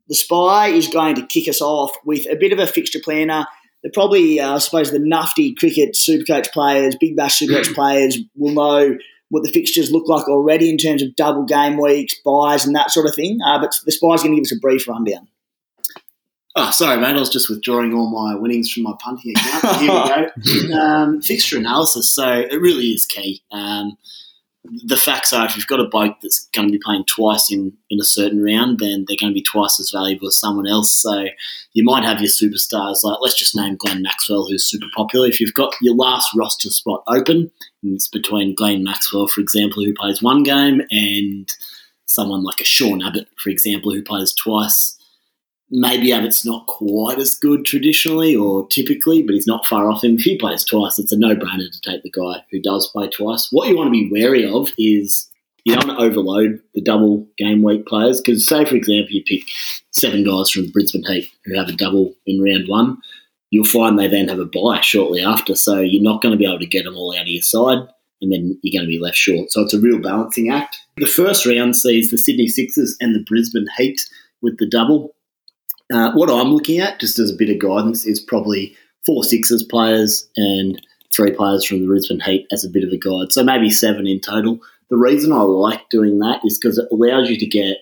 The 0.07 0.15
Spy 0.15 0.67
is 0.67 0.87
going 0.87 1.15
to 1.15 1.25
kick 1.25 1.47
us 1.47 1.61
off 1.61 1.91
with 2.05 2.27
a 2.29 2.35
bit 2.35 2.53
of 2.53 2.59
a 2.59 2.67
fixture 2.67 2.99
planner. 3.03 3.45
They're 3.81 3.91
probably, 3.91 4.39
uh, 4.39 4.55
I 4.55 4.57
suppose, 4.59 4.91
the 4.91 4.99
nufty 4.99 5.55
cricket 5.55 5.95
supercoach 5.95 6.51
players, 6.51 6.95
Big 6.99 7.15
Bash 7.15 7.39
supercoach 7.39 7.73
players 7.75 8.17
will 8.35 8.53
know 8.53 8.97
what 9.29 9.43
the 9.43 9.51
fixtures 9.51 9.91
look 9.91 10.07
like 10.07 10.27
already 10.27 10.69
in 10.69 10.77
terms 10.77 11.01
of 11.01 11.15
double 11.15 11.43
game 11.43 11.77
weeks, 11.81 12.15
byes, 12.23 12.65
and 12.65 12.75
that 12.75 12.91
sort 12.91 13.07
of 13.07 13.15
thing. 13.15 13.39
Uh, 13.45 13.59
but 13.59 13.75
the 13.85 13.91
Spy's 13.91 14.21
going 14.21 14.35
to 14.35 14.41
give 14.41 14.45
us 14.45 14.55
a 14.55 14.59
brief 14.59 14.87
rundown. 14.87 15.27
Oh, 16.57 16.71
sorry, 16.71 16.97
mate. 16.97 17.15
I 17.15 17.19
was 17.19 17.29
just 17.29 17.49
withdrawing 17.49 17.93
all 17.93 18.09
my 18.09 18.39
winnings 18.39 18.71
from 18.71 18.83
my 18.83 18.93
punting 18.99 19.33
account. 19.35 19.77
Here 19.77 19.91
we 19.91 20.69
go. 20.69 20.75
Um, 20.79 21.21
fixture 21.21 21.57
analysis. 21.57 22.09
So 22.09 22.29
it 22.29 22.61
really 22.61 22.87
is 22.87 23.05
key. 23.05 23.43
Um, 23.51 23.97
the 24.85 24.97
facts 24.97 25.33
are, 25.33 25.45
if 25.45 25.55
you've 25.55 25.67
got 25.67 25.79
a 25.79 25.87
bloke 25.87 26.17
that's 26.21 26.47
going 26.53 26.67
to 26.67 26.71
be 26.71 26.81
playing 26.83 27.05
twice 27.05 27.51
in, 27.51 27.73
in 27.89 27.99
a 27.99 28.05
certain 28.05 28.43
round, 28.43 28.79
then 28.79 29.05
they're 29.07 29.17
going 29.19 29.31
to 29.31 29.39
be 29.39 29.43
twice 29.43 29.79
as 29.79 29.91
valuable 29.91 30.27
as 30.27 30.39
someone 30.39 30.67
else. 30.67 31.01
So 31.01 31.25
you 31.73 31.83
might 31.83 32.03
have 32.03 32.19
your 32.19 32.29
superstars, 32.29 33.03
like 33.03 33.17
let's 33.21 33.37
just 33.37 33.55
name 33.55 33.75
Glenn 33.77 34.01
Maxwell, 34.01 34.47
who's 34.47 34.69
super 34.69 34.87
popular. 34.95 35.27
If 35.27 35.39
you've 35.39 35.53
got 35.53 35.75
your 35.81 35.95
last 35.95 36.31
roster 36.35 36.69
spot 36.69 37.03
open, 37.07 37.51
it's 37.83 38.07
between 38.07 38.55
Glenn 38.55 38.83
Maxwell, 38.83 39.27
for 39.27 39.41
example, 39.41 39.83
who 39.83 39.93
plays 39.93 40.21
one 40.21 40.43
game, 40.43 40.81
and 40.89 41.47
someone 42.05 42.43
like 42.43 42.61
a 42.61 42.65
Sean 42.65 43.03
Abbott, 43.03 43.27
for 43.37 43.49
example, 43.49 43.93
who 43.93 44.03
plays 44.03 44.33
twice. 44.33 44.94
Maybe 45.77 46.13
Abbott's 46.13 46.45
not 46.45 46.67
quite 46.67 47.17
as 47.17 47.35
good 47.35 47.65
traditionally 47.65 48.33
or 48.33 48.65
typically, 48.67 49.21
but 49.21 49.35
he's 49.35 49.47
not 49.47 49.65
far 49.65 49.91
off 49.91 50.05
him. 50.05 50.15
If 50.15 50.21
he 50.21 50.37
plays 50.37 50.63
twice, 50.63 50.97
it's 50.97 51.11
a 51.11 51.17
no-brainer 51.17 51.69
to 51.69 51.81
take 51.81 52.01
the 52.01 52.11
guy 52.11 52.43
who 52.49 52.61
does 52.61 52.87
play 52.87 53.09
twice. 53.09 53.49
What 53.51 53.67
you 53.67 53.75
want 53.75 53.87
to 53.87 53.91
be 53.91 54.09
wary 54.09 54.47
of 54.47 54.71
is 54.77 55.29
you 55.65 55.75
don't 55.75 55.87
want 55.87 55.99
to 55.99 56.05
overload 56.05 56.61
the 56.75 56.81
double 56.81 57.27
game 57.37 57.61
week 57.61 57.87
players 57.87 58.21
because, 58.21 58.47
say, 58.47 58.63
for 58.63 58.75
example, 58.75 59.11
you 59.11 59.23
pick 59.25 59.49
seven 59.91 60.23
guys 60.23 60.49
from 60.49 60.67
the 60.67 60.71
Brisbane 60.71 61.03
Heat 61.03 61.29
who 61.43 61.57
have 61.57 61.67
a 61.67 61.73
double 61.73 62.13
in 62.25 62.41
round 62.41 62.67
one, 62.67 62.97
you'll 63.49 63.65
find 63.65 63.97
they 63.97 64.07
then 64.07 64.29
have 64.29 64.39
a 64.39 64.45
bye 64.45 64.81
shortly 64.81 65.21
after. 65.21 65.55
So 65.55 65.79
you're 65.79 66.03
not 66.03 66.21
going 66.21 66.31
to 66.31 66.37
be 66.37 66.45
able 66.45 66.59
to 66.59 66.65
get 66.65 66.85
them 66.85 66.95
all 66.95 67.13
out 67.15 67.23
of 67.23 67.27
your 67.27 67.41
side, 67.41 67.79
and 68.21 68.31
then 68.31 68.57
you're 68.61 68.79
going 68.79 68.89
to 68.89 68.95
be 68.95 69.03
left 69.03 69.17
short. 69.17 69.51
So 69.51 69.61
it's 69.61 69.73
a 69.73 69.79
real 69.79 69.99
balancing 69.99 70.49
act. 70.49 70.77
The 70.97 71.05
first 71.05 71.45
round 71.45 71.75
sees 71.75 72.11
the 72.11 72.17
Sydney 72.17 72.47
Sixers 72.47 72.95
and 73.01 73.13
the 73.13 73.23
Brisbane 73.27 73.67
Heat 73.77 74.01
with 74.41 74.57
the 74.59 74.69
double. 74.69 75.14
Uh, 75.93 76.11
what 76.13 76.29
I'm 76.29 76.49
looking 76.49 76.79
at, 76.79 76.99
just 76.99 77.19
as 77.19 77.31
a 77.31 77.35
bit 77.35 77.49
of 77.49 77.59
guidance, 77.59 78.05
is 78.05 78.19
probably 78.19 78.75
four 79.05 79.23
Sixers 79.23 79.63
players 79.63 80.27
and 80.35 80.81
three 81.13 81.31
players 81.31 81.65
from 81.65 81.81
the 81.81 81.87
Brisbane 81.87 82.19
Heat 82.19 82.47
as 82.51 82.65
a 82.65 82.69
bit 82.69 82.83
of 82.83 82.91
a 82.91 82.97
guide. 82.97 83.31
So 83.31 83.43
maybe 83.43 83.69
seven 83.69 84.07
in 84.07 84.19
total. 84.19 84.59
The 84.89 84.97
reason 84.97 85.31
I 85.31 85.41
like 85.41 85.89
doing 85.89 86.19
that 86.19 86.41
is 86.43 86.57
because 86.57 86.77
it 86.77 86.87
allows 86.91 87.29
you 87.29 87.37
to 87.37 87.45
get 87.45 87.77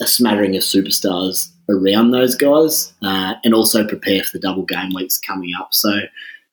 a 0.00 0.06
smattering 0.06 0.56
of 0.56 0.62
superstars 0.62 1.50
around 1.68 2.10
those 2.10 2.34
guys 2.34 2.92
uh, 3.02 3.34
and 3.44 3.54
also 3.54 3.86
prepare 3.86 4.22
for 4.22 4.30
the 4.32 4.40
double 4.40 4.64
game 4.64 4.90
weeks 4.94 5.18
coming 5.18 5.52
up. 5.58 5.74
So 5.74 5.90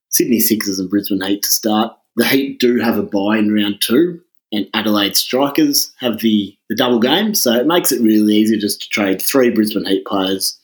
Sydney 0.10 0.40
Sixers 0.40 0.80
and 0.80 0.90
Brisbane 0.90 1.22
Heat 1.22 1.44
to 1.44 1.52
start. 1.52 1.96
The 2.16 2.26
Heat 2.26 2.60
do 2.60 2.80
have 2.80 2.98
a 2.98 3.04
bye 3.04 3.38
in 3.38 3.54
round 3.54 3.82
two, 3.82 4.22
and 4.54 4.70
Adelaide 4.76 5.18
Strikers 5.18 5.92
have 6.00 6.20
the, 6.20 6.56
the 6.70 6.76
double 6.76 7.00
game. 7.00 7.34
So 7.34 7.54
it 7.54 7.66
makes 7.66 7.92
it 7.92 8.02
really 8.02 8.36
easy 8.36 8.58
just 8.58 8.84
to 8.84 8.90
trade 8.90 9.22
three 9.22 9.50
Brisbane 9.50 9.86
Heat 9.86 10.06
players 10.06 10.58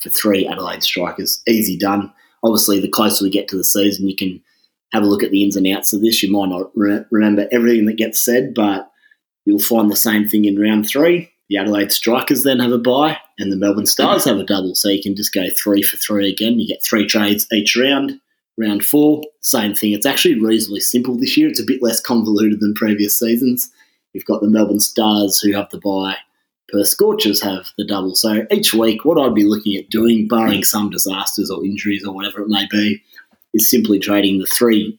for 0.00 0.10
three 0.10 0.46
Adelaide 0.46 0.82
Strikers. 0.82 1.40
Easy 1.46 1.78
done. 1.78 2.12
Obviously, 2.42 2.80
the 2.80 2.88
closer 2.88 3.24
we 3.24 3.30
get 3.30 3.48
to 3.48 3.56
the 3.56 3.64
season, 3.64 4.08
you 4.08 4.16
can 4.16 4.42
have 4.92 5.04
a 5.04 5.06
look 5.06 5.22
at 5.22 5.30
the 5.30 5.42
ins 5.42 5.56
and 5.56 5.66
outs 5.68 5.92
of 5.92 6.02
this. 6.02 6.22
You 6.22 6.30
might 6.30 6.48
not 6.48 6.70
re- 6.74 7.04
remember 7.10 7.48
everything 7.52 7.86
that 7.86 7.96
gets 7.96 8.22
said, 8.22 8.52
but 8.52 8.90
you'll 9.44 9.58
find 9.60 9.90
the 9.90 9.96
same 9.96 10.28
thing 10.28 10.44
in 10.44 10.60
round 10.60 10.88
three. 10.88 11.30
The 11.48 11.58
Adelaide 11.58 11.92
Strikers 11.92 12.42
then 12.42 12.58
have 12.58 12.72
a 12.72 12.78
bye, 12.78 13.18
and 13.38 13.52
the 13.52 13.56
Melbourne 13.56 13.86
Stars 13.86 14.24
have 14.24 14.38
a 14.38 14.44
double. 14.44 14.74
So 14.74 14.88
you 14.88 15.00
can 15.00 15.14
just 15.14 15.32
go 15.32 15.46
three 15.50 15.82
for 15.82 15.96
three 15.96 16.30
again. 16.30 16.58
You 16.58 16.66
get 16.66 16.82
three 16.84 17.06
trades 17.06 17.46
each 17.52 17.76
round. 17.76 18.20
Round 18.58 18.84
four, 18.84 19.22
same 19.42 19.74
thing. 19.74 19.92
It's 19.92 20.06
actually 20.06 20.40
reasonably 20.40 20.80
simple 20.80 21.16
this 21.16 21.36
year. 21.36 21.48
It's 21.48 21.60
a 21.60 21.66
bit 21.66 21.82
less 21.82 22.00
convoluted 22.00 22.60
than 22.60 22.74
previous 22.74 23.18
seasons. 23.18 23.70
You've 24.12 24.24
got 24.24 24.40
the 24.40 24.48
Melbourne 24.48 24.80
Stars 24.80 25.38
who 25.40 25.52
have 25.52 25.68
the 25.70 25.78
bye. 25.78 26.16
Perth 26.68 26.88
Scorchers 26.88 27.40
have 27.42 27.66
the 27.76 27.86
double. 27.86 28.14
So 28.14 28.46
each 28.50 28.72
week, 28.72 29.04
what 29.04 29.18
I'd 29.18 29.34
be 29.34 29.44
looking 29.44 29.76
at 29.76 29.90
doing, 29.90 30.26
barring 30.26 30.64
some 30.64 30.90
disasters 30.90 31.50
or 31.50 31.64
injuries 31.64 32.04
or 32.04 32.14
whatever 32.14 32.40
it 32.40 32.48
may 32.48 32.66
be, 32.70 33.02
is 33.54 33.70
simply 33.70 33.98
trading 33.98 34.38
the 34.38 34.46
three 34.46 34.98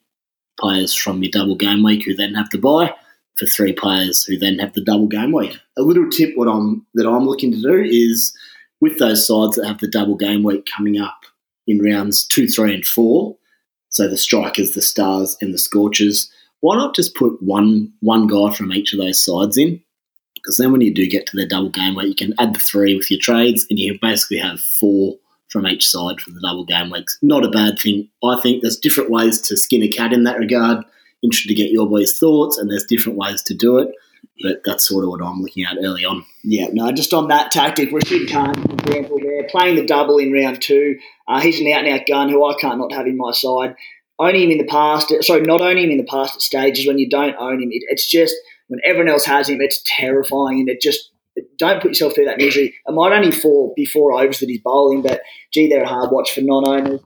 players 0.60 0.94
from 0.94 1.22
your 1.22 1.32
double 1.32 1.56
game 1.56 1.84
week 1.84 2.06
who 2.06 2.16
then 2.16 2.36
have 2.36 2.50
the 2.52 2.58
bye 2.58 2.94
for 3.38 3.46
three 3.46 3.74
players 3.74 4.24
who 4.24 4.38
then 4.38 4.60
have 4.60 4.74
the 4.74 4.84
double 4.84 5.08
game 5.08 5.32
week. 5.32 5.58
A 5.78 5.82
little 5.82 6.10
tip 6.10 6.36
what 6.36 6.48
I'm 6.48 6.86
that 6.96 7.08
I'm 7.08 7.26
looking 7.26 7.52
to 7.52 7.62
do 7.62 7.84
is 7.84 8.36
with 8.82 9.00
those 9.00 9.28
sides 9.28 9.56
that 9.56 9.68
have 9.68 9.80
the 9.80 9.88
double 9.88 10.16
game 10.16 10.44
week 10.44 10.68
coming 10.76 11.00
up 11.00 11.18
in 11.68 11.82
rounds 11.82 12.26
two, 12.26 12.48
three, 12.48 12.74
and 12.74 12.86
four, 12.86 13.36
So 13.98 14.08
the 14.08 14.16
strikers, 14.16 14.74
the 14.74 14.82
stars, 14.84 15.36
and 15.42 15.52
the 15.52 15.58
scorchers. 15.58 16.32
Why 16.60 16.76
not 16.76 16.94
just 16.94 17.16
put 17.16 17.42
one 17.42 17.92
one 18.02 18.28
guy 18.28 18.54
from 18.54 18.72
each 18.72 18.94
of 18.94 19.00
those 19.00 19.26
sides 19.26 19.58
in? 19.58 19.82
Because 20.36 20.58
then 20.58 20.72
when 20.72 20.82
you 20.82 20.94
do 20.94 21.08
get 21.08 21.26
to 21.26 21.36
the 21.36 21.48
double 21.48 21.72
game 21.72 21.96
week, 21.96 22.08
you 22.10 22.28
can 22.28 22.36
add 22.38 22.54
the 22.54 22.60
three 22.60 22.96
with 22.96 23.10
your 23.10 23.20
trades, 23.20 23.66
and 23.72 23.80
you 23.80 23.98
basically 24.00 24.38
have 24.38 24.60
four 24.60 25.16
from 25.50 25.66
each 25.66 25.90
side 25.90 26.22
for 26.22 26.30
the 26.30 26.40
double 26.42 26.64
game 26.64 26.92
weeks. 26.92 27.18
Not 27.24 27.44
a 27.44 27.50
bad 27.50 27.80
thing. 27.80 28.08
I 28.24 28.40
think 28.40 28.62
there's 28.62 28.78
different 28.78 29.10
ways 29.10 29.42
to 29.42 29.58
skin 29.58 29.82
a 29.82 29.88
cat 29.88 30.14
in 30.14 30.26
that 30.26 30.38
regard. 30.38 30.86
Interested 31.24 31.48
to 31.48 31.56
get 31.56 31.72
your 31.72 31.90
boys' 31.90 32.20
thoughts, 32.20 32.60
and 32.60 32.70
there's 32.70 32.86
different 32.86 33.18
ways 33.18 33.42
to 33.42 33.56
do 33.56 33.80
it. 33.80 33.90
But 34.42 34.62
that's 34.64 34.88
sort 34.88 35.04
of 35.04 35.10
what 35.10 35.22
I'm 35.24 35.42
looking 35.42 35.66
at 35.66 35.78
early 35.84 36.06
on. 36.06 36.24
Yeah, 36.44 36.68
no, 36.72 36.92
just 36.92 37.14
on 37.14 37.28
that 37.30 37.52
tactic, 37.52 37.92
Rashid 37.92 38.30
Khan, 38.30 38.54
for 38.54 38.74
example, 38.74 39.20
there, 39.20 39.48
playing 39.50 39.76
the 39.76 39.86
double 39.86 40.20
in 40.20 40.32
round 40.32 40.62
two. 40.62 41.00
Uh, 41.28 41.42
he's 41.42 41.60
an 41.60 41.68
out 41.68 41.86
and 41.86 42.00
out 42.00 42.08
gun 42.08 42.30
who 42.30 42.46
I 42.46 42.54
can't 42.56 42.78
not 42.78 42.94
have 42.94 43.08
in 43.08 43.18
my 43.18 43.32
side. 43.32 43.76
Owning 44.20 44.44
him 44.44 44.52
in 44.52 44.58
the 44.60 44.66
past, 44.66 45.14
sorry, 45.22 45.42
not 45.42 45.62
owning 45.62 45.86
him 45.86 45.92
in 45.92 45.98
the 45.98 46.04
past 46.04 46.36
at 46.36 46.42
stages 46.42 46.88
when 46.88 46.98
you 46.98 47.10
don't 47.10 47.36
own 47.40 47.62
him, 47.62 47.70
it, 47.72 47.84
it's 47.90 48.10
just 48.10 48.36
when 48.68 48.80
everyone 48.84 49.10
else 49.10 49.26
has 49.26 49.50
him, 49.50 49.58
it's 49.60 49.82
terrifying 49.86 50.60
and 50.60 50.70
it 50.70 50.82
just 50.82 51.12
don't 51.58 51.82
put 51.82 51.90
yourself 51.90 52.16
through 52.16 52.26
that 52.26 52.38
misery. 52.38 52.76
It 52.86 52.92
might 52.94 53.14
only 53.14 53.32
fall 53.32 53.74
before 53.76 54.14
overs 54.14 54.40
that 54.40 54.50
he's 54.50 54.62
bowling, 54.62 55.02
but 55.02 55.22
gee, 55.54 55.70
they're 55.70 55.84
a 55.84 55.88
hard 55.88 56.12
watch 56.12 56.34
for 56.34 56.42
non-owners. 56.42 57.02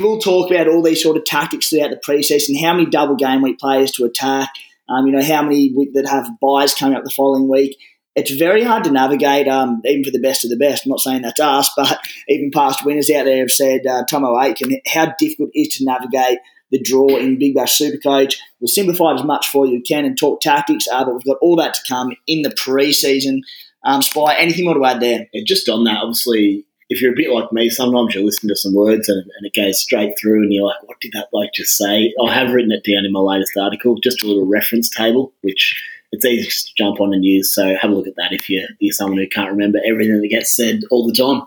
We'll 0.00 0.18
talk 0.18 0.50
about 0.50 0.68
all 0.68 0.82
these 0.82 1.02
sort 1.02 1.16
of 1.16 1.24
tactics 1.24 1.68
throughout 1.68 1.90
the 1.90 1.96
preseason, 1.96 2.60
how 2.60 2.74
many 2.74 2.86
double 2.86 3.16
game 3.16 3.42
week 3.42 3.58
players 3.58 3.92
to 3.92 4.04
attack, 4.04 4.50
um, 4.88 5.06
you 5.06 5.12
know, 5.12 5.22
how 5.22 5.42
many 5.42 5.72
that 5.94 6.08
have 6.08 6.30
byes 6.40 6.74
coming 6.74 6.96
up 6.96 7.04
the 7.04 7.10
following 7.10 7.48
week. 7.48 7.78
It's 8.14 8.32
very 8.32 8.64
hard 8.64 8.84
to 8.84 8.90
navigate, 8.90 9.46
um, 9.46 9.80
even 9.84 10.02
for 10.02 10.10
the 10.10 10.20
best 10.20 10.44
of 10.44 10.50
the 10.50 10.56
best. 10.56 10.84
I'm 10.84 10.90
not 10.90 11.00
saying 11.00 11.22
that's 11.22 11.38
us, 11.38 11.70
but 11.76 12.00
even 12.28 12.50
past 12.52 12.84
winners 12.84 13.10
out 13.10 13.24
there 13.24 13.38
have 13.38 13.50
said, 13.50 13.86
uh, 13.86 14.04
Tomo 14.10 14.40
Aitken, 14.40 14.80
how 14.86 15.14
difficult 15.18 15.50
it 15.54 15.60
is 15.60 15.76
to 15.76 15.84
navigate 15.84 16.38
the 16.70 16.80
draw 16.80 17.16
in 17.16 17.38
Big 17.38 17.54
Bash 17.54 17.78
Supercoach. 17.78 18.36
We'll 18.60 18.68
simplify 18.68 19.12
it 19.12 19.20
as 19.20 19.24
much 19.24 19.48
for 19.48 19.66
you 19.66 19.82
can 19.82 20.04
and 20.04 20.18
talk 20.18 20.40
tactics, 20.40 20.86
uh, 20.92 21.04
but 21.04 21.14
we've 21.14 21.24
got 21.24 21.38
all 21.40 21.56
that 21.56 21.74
to 21.74 21.80
come 21.88 22.14
in 22.26 22.42
the 22.42 22.54
pre-season. 22.56 23.42
Um, 23.84 24.02
Spy, 24.02 24.34
anything 24.34 24.64
more 24.64 24.74
to 24.74 24.84
add 24.84 25.00
there? 25.00 25.28
Yeah, 25.32 25.42
just 25.46 25.68
on 25.68 25.84
that, 25.84 26.02
obviously, 26.02 26.66
if 26.88 27.02
you're 27.02 27.12
a 27.12 27.16
bit 27.16 27.30
like 27.30 27.52
me, 27.52 27.68
sometimes 27.68 28.14
you 28.14 28.24
listen 28.24 28.48
to 28.48 28.56
some 28.56 28.74
words 28.74 29.08
and, 29.08 29.20
and, 29.20 29.46
it 29.46 29.54
goes 29.54 29.80
straight 29.80 30.14
through, 30.18 30.42
and 30.42 30.52
you're 30.52 30.64
like, 30.64 30.82
"What 30.84 31.00
did 31.00 31.12
that 31.12 31.30
bloke 31.30 31.52
just 31.54 31.76
say?" 31.76 32.12
I 32.24 32.32
have 32.32 32.52
written 32.52 32.72
it 32.72 32.84
down 32.84 33.04
in 33.04 33.12
my 33.12 33.20
latest 33.20 33.56
article, 33.56 33.96
just 34.02 34.22
a 34.22 34.26
little 34.26 34.46
reference 34.46 34.88
table, 34.88 35.32
which 35.42 35.74
it's 36.12 36.24
easy 36.24 36.48
to 36.48 36.74
jump 36.76 37.00
on 37.00 37.12
and 37.12 37.24
use. 37.24 37.52
So 37.52 37.76
have 37.76 37.90
a 37.90 37.94
look 37.94 38.06
at 38.06 38.16
that 38.16 38.32
if 38.32 38.48
you're, 38.48 38.68
you're 38.78 38.92
someone 38.92 39.18
who 39.18 39.28
can't 39.28 39.50
remember 39.50 39.80
everything 39.84 40.20
that 40.20 40.28
gets 40.28 40.54
said 40.54 40.80
all 40.90 41.06
the 41.06 41.12
time. 41.12 41.42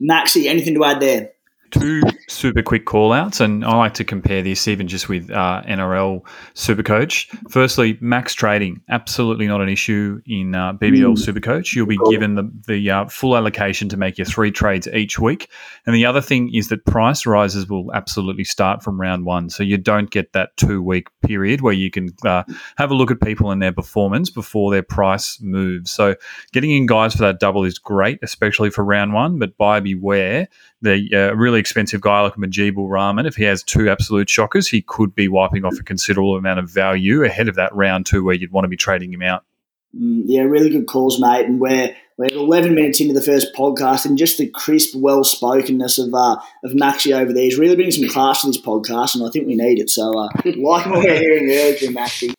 Maxie, 0.00 0.48
anything 0.48 0.74
to 0.74 0.84
add 0.84 1.00
there? 1.00 1.30
Two 1.72 2.02
super 2.28 2.62
quick 2.62 2.84
call 2.84 3.12
outs, 3.12 3.40
and 3.40 3.64
I 3.64 3.76
like 3.76 3.94
to 3.94 4.04
compare 4.04 4.42
this 4.42 4.68
even 4.68 4.86
just 4.86 5.08
with 5.08 5.30
uh, 5.30 5.62
NRL 5.66 6.24
Supercoach. 6.54 7.26
Firstly, 7.50 7.98
max 8.00 8.34
trading, 8.34 8.80
absolutely 8.88 9.48
not 9.48 9.60
an 9.60 9.68
issue 9.68 10.20
in 10.26 10.54
uh, 10.54 10.74
BBL 10.74 11.16
mm. 11.16 11.26
Supercoach. 11.26 11.74
You'll 11.74 11.86
be 11.86 11.98
given 12.10 12.34
the, 12.34 12.50
the 12.66 12.90
uh, 12.90 13.06
full 13.06 13.36
allocation 13.36 13.88
to 13.88 13.96
make 13.96 14.18
your 14.18 14.26
three 14.26 14.52
trades 14.52 14.86
each 14.88 15.18
week. 15.18 15.50
And 15.86 15.94
the 15.94 16.06
other 16.06 16.20
thing 16.20 16.54
is 16.54 16.68
that 16.68 16.84
price 16.84 17.26
rises 17.26 17.68
will 17.68 17.92
absolutely 17.92 18.44
start 18.44 18.82
from 18.82 19.00
round 19.00 19.24
one. 19.24 19.50
So 19.50 19.62
you 19.62 19.78
don't 19.78 20.10
get 20.10 20.32
that 20.34 20.56
two 20.56 20.82
week 20.82 21.08
period 21.22 21.62
where 21.62 21.72
you 21.72 21.90
can 21.90 22.10
uh, 22.24 22.44
have 22.76 22.90
a 22.90 22.94
look 22.94 23.10
at 23.10 23.20
people 23.20 23.50
and 23.50 23.62
their 23.62 23.72
performance 23.72 24.30
before 24.30 24.70
their 24.70 24.82
price 24.82 25.40
moves. 25.40 25.90
So 25.90 26.14
getting 26.52 26.70
in 26.70 26.86
guys 26.86 27.14
for 27.14 27.22
that 27.22 27.40
double 27.40 27.64
is 27.64 27.78
great, 27.78 28.18
especially 28.22 28.70
for 28.70 28.84
round 28.84 29.14
one, 29.14 29.38
but 29.38 29.56
buy 29.56 29.80
beware 29.80 30.48
the 30.82 31.08
uh, 31.12 31.34
really 31.34 31.60
expensive 31.62 32.00
guy 32.00 32.20
like 32.20 32.34
Mujeebur 32.34 32.90
Rahman, 32.90 33.24
if 33.24 33.36
he 33.36 33.44
has 33.44 33.62
two 33.62 33.88
absolute 33.88 34.28
shockers, 34.28 34.68
he 34.68 34.82
could 34.82 35.14
be 35.14 35.28
wiping 35.28 35.64
off 35.64 35.78
a 35.78 35.82
considerable 35.82 36.36
amount 36.36 36.58
of 36.58 36.68
value 36.68 37.24
ahead 37.24 37.48
of 37.48 37.54
that 37.54 37.74
round 37.74 38.04
two 38.04 38.22
where 38.22 38.34
you'd 38.34 38.52
want 38.52 38.64
to 38.64 38.68
be 38.68 38.76
trading 38.76 39.12
him 39.12 39.22
out. 39.22 39.44
Mm, 39.96 40.24
yeah, 40.26 40.42
really 40.42 40.70
good 40.70 40.86
calls, 40.86 41.20
mate. 41.20 41.46
And 41.46 41.60
we're, 41.60 41.94
we're 42.18 42.32
11 42.32 42.74
minutes 42.74 43.00
into 43.00 43.14
the 43.14 43.22
first 43.22 43.54
podcast, 43.54 44.04
and 44.04 44.18
just 44.18 44.38
the 44.38 44.48
crisp, 44.48 44.94
well 44.96 45.24
spokenness 45.24 45.98
of 45.98 46.12
uh, 46.12 46.36
of 46.64 46.72
Maxi 46.72 47.18
over 47.18 47.32
there 47.32 47.44
is 47.46 47.58
really 47.58 47.76
bringing 47.76 47.92
some 47.92 48.08
class 48.08 48.42
to 48.42 48.48
this 48.48 48.60
podcast, 48.60 49.14
and 49.14 49.24
I 49.24 49.30
think 49.30 49.46
we 49.46 49.54
need 49.54 49.78
it. 49.78 49.88
So, 49.88 50.18
uh, 50.18 50.28
like 50.44 50.56
what 50.86 51.04
we're 51.04 51.18
hearing 51.18 51.44
earlier 51.44 51.76
from 51.76 51.94
Maxi. 51.94 52.34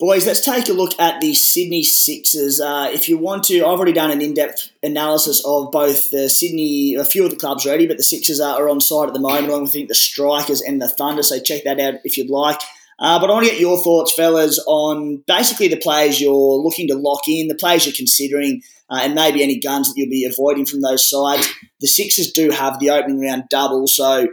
Boys, 0.00 0.28
let's 0.28 0.44
take 0.44 0.68
a 0.68 0.72
look 0.72 0.92
at 1.00 1.20
the 1.20 1.34
Sydney 1.34 1.82
Sixers. 1.82 2.60
Uh, 2.60 2.88
if 2.92 3.08
you 3.08 3.18
want 3.18 3.42
to, 3.44 3.58
I've 3.62 3.78
already 3.78 3.92
done 3.92 4.12
an 4.12 4.22
in-depth 4.22 4.70
analysis 4.80 5.44
of 5.44 5.72
both 5.72 6.10
the 6.10 6.30
Sydney, 6.30 6.94
a 6.94 7.04
few 7.04 7.24
of 7.24 7.30
the 7.30 7.36
clubs 7.36 7.66
already, 7.66 7.88
but 7.88 7.96
the 7.96 8.04
Sixers 8.04 8.38
are, 8.38 8.62
are 8.62 8.68
on 8.68 8.80
side 8.80 9.08
at 9.08 9.12
the 9.12 9.18
moment, 9.18 9.48
along 9.48 9.62
with 9.62 9.70
I 9.70 9.72
think 9.72 9.88
the 9.88 9.96
Strikers 9.96 10.60
and 10.60 10.80
the 10.80 10.86
Thunder. 10.86 11.24
So 11.24 11.40
check 11.40 11.64
that 11.64 11.80
out 11.80 11.94
if 12.04 12.16
you'd 12.16 12.30
like. 12.30 12.60
Uh, 13.00 13.18
but 13.18 13.28
I 13.28 13.32
want 13.32 13.46
to 13.46 13.50
get 13.50 13.60
your 13.60 13.82
thoughts, 13.82 14.12
fellas, 14.12 14.62
on 14.68 15.24
basically 15.26 15.66
the 15.66 15.76
players 15.76 16.20
you're 16.20 16.32
looking 16.32 16.86
to 16.88 16.94
lock 16.94 17.26
in, 17.26 17.48
the 17.48 17.56
players 17.56 17.84
you're 17.84 17.92
considering, 17.92 18.62
uh, 18.88 19.00
and 19.02 19.16
maybe 19.16 19.42
any 19.42 19.58
guns 19.58 19.88
that 19.88 19.94
you'll 19.96 20.10
be 20.10 20.24
avoiding 20.24 20.64
from 20.64 20.80
those 20.80 21.08
sides. 21.08 21.48
The 21.80 21.88
Sixers 21.88 22.30
do 22.30 22.50
have 22.50 22.78
the 22.78 22.90
opening 22.90 23.20
round 23.20 23.48
double, 23.50 23.88
so 23.88 24.28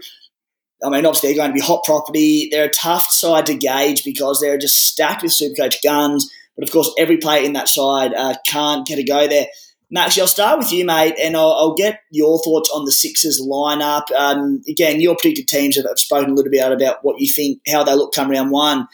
I 0.84 0.90
mean, 0.90 1.06
obviously 1.06 1.30
they're 1.30 1.38
going 1.38 1.52
to 1.52 1.60
be 1.60 1.66
hot 1.66 1.84
property. 1.84 2.50
They're 2.52 2.66
a 2.66 2.70
tough 2.70 3.10
side 3.10 3.46
to 3.48 3.56
gauge 3.56 4.04
because 4.04 4.40
they're 4.40 4.58
just 4.58 4.76
stacked 4.76 5.24
with 5.24 5.32
Supercoach 5.32 5.82
guns. 5.84 6.32
But 6.56 6.68
of 6.68 6.72
course, 6.74 6.94
every 6.98 7.18
player 7.18 7.44
in 7.44 7.54
that 7.54 7.70
side 7.70 8.14
uh, 8.14 8.36
can't 8.48 8.86
get 8.86 9.00
a 9.00 9.04
go 9.04 9.28
there. 9.28 9.48
Max, 9.92 10.18
I'll 10.18 10.28
start 10.28 10.58
with 10.58 10.72
you, 10.72 10.84
mate, 10.84 11.16
and 11.22 11.38
I'll, 11.38 11.52
I'll 11.52 11.76
get 11.76 12.00
your 12.12 12.40
thoughts 12.40 12.72
on 12.74 12.86
the 12.86 12.92
Sixers 12.92 13.40
lineup. 13.42 14.12
Um, 14.18 14.62
again, 14.68 15.00
your 15.00 15.16
predicted 15.16 15.48
teams 15.48 15.76
have, 15.76 15.86
have 15.86 16.00
spoken 16.00 16.32
a 16.32 16.34
little 16.34 16.52
bit 16.52 16.72
about 16.72 16.98
what 17.04 17.20
you 17.20 17.32
think, 17.32 17.62
how 17.68 17.84
they 17.84 17.94
look 17.94 18.14
come 18.14 18.32
round 18.32 18.52
one. 18.52 18.88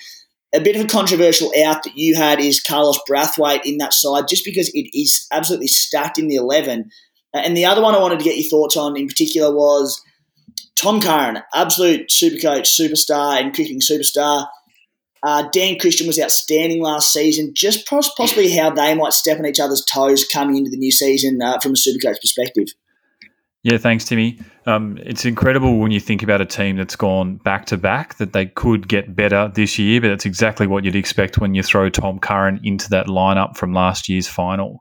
A 0.53 0.59
bit 0.59 0.75
of 0.75 0.83
a 0.83 0.88
controversial 0.88 1.51
out 1.65 1.83
that 1.83 1.97
you 1.97 2.15
had 2.15 2.41
is 2.41 2.59
Carlos 2.59 3.00
Brathwaite 3.09 3.65
in 3.65 3.77
that 3.77 3.93
side, 3.93 4.27
just 4.27 4.43
because 4.43 4.69
it 4.73 4.89
is 4.93 5.27
absolutely 5.31 5.67
stacked 5.67 6.19
in 6.19 6.27
the 6.27 6.35
11. 6.35 6.91
And 7.33 7.55
the 7.55 7.65
other 7.65 7.81
one 7.81 7.95
I 7.95 8.00
wanted 8.00 8.19
to 8.19 8.25
get 8.25 8.38
your 8.38 8.50
thoughts 8.50 8.75
on 8.75 8.97
in 8.97 9.07
particular 9.07 9.55
was 9.55 10.01
Tom 10.75 11.01
Curran, 11.01 11.39
absolute 11.53 12.11
super 12.11 12.39
coach, 12.41 12.69
superstar, 12.69 13.39
and 13.39 13.53
cricketing 13.53 13.81
superstar. 13.81 14.47
Uh, 15.23 15.47
Dan 15.51 15.77
Christian 15.79 16.07
was 16.07 16.19
outstanding 16.19 16.81
last 16.81 17.13
season. 17.13 17.51
Just 17.53 17.87
possibly 17.87 18.51
how 18.51 18.71
they 18.71 18.95
might 18.95 19.13
step 19.13 19.37
on 19.37 19.45
each 19.45 19.59
other's 19.59 19.85
toes 19.85 20.25
coming 20.25 20.57
into 20.57 20.71
the 20.71 20.77
new 20.77 20.91
season 20.91 21.41
uh, 21.41 21.59
from 21.59 21.73
a 21.73 21.75
supercoach 21.75 22.19
perspective. 22.19 22.69
Yeah, 23.63 23.77
thanks, 23.77 24.05
Timmy. 24.05 24.39
Um, 24.65 24.97
it's 25.03 25.23
incredible 25.23 25.77
when 25.77 25.91
you 25.91 25.99
think 25.99 26.23
about 26.23 26.41
a 26.41 26.47
team 26.47 26.77
that's 26.77 26.95
gone 26.95 27.35
back 27.35 27.67
to 27.67 27.77
back 27.77 28.15
that 28.15 28.33
they 28.33 28.47
could 28.47 28.87
get 28.87 29.15
better 29.15 29.51
this 29.53 29.77
year, 29.77 30.01
but 30.01 30.07
that's 30.07 30.25
exactly 30.25 30.65
what 30.65 30.83
you'd 30.83 30.95
expect 30.95 31.37
when 31.37 31.53
you 31.53 31.61
throw 31.61 31.87
Tom 31.89 32.17
Curran 32.17 32.59
into 32.63 32.89
that 32.89 33.05
lineup 33.05 33.55
from 33.55 33.71
last 33.73 34.09
year's 34.09 34.27
final. 34.27 34.79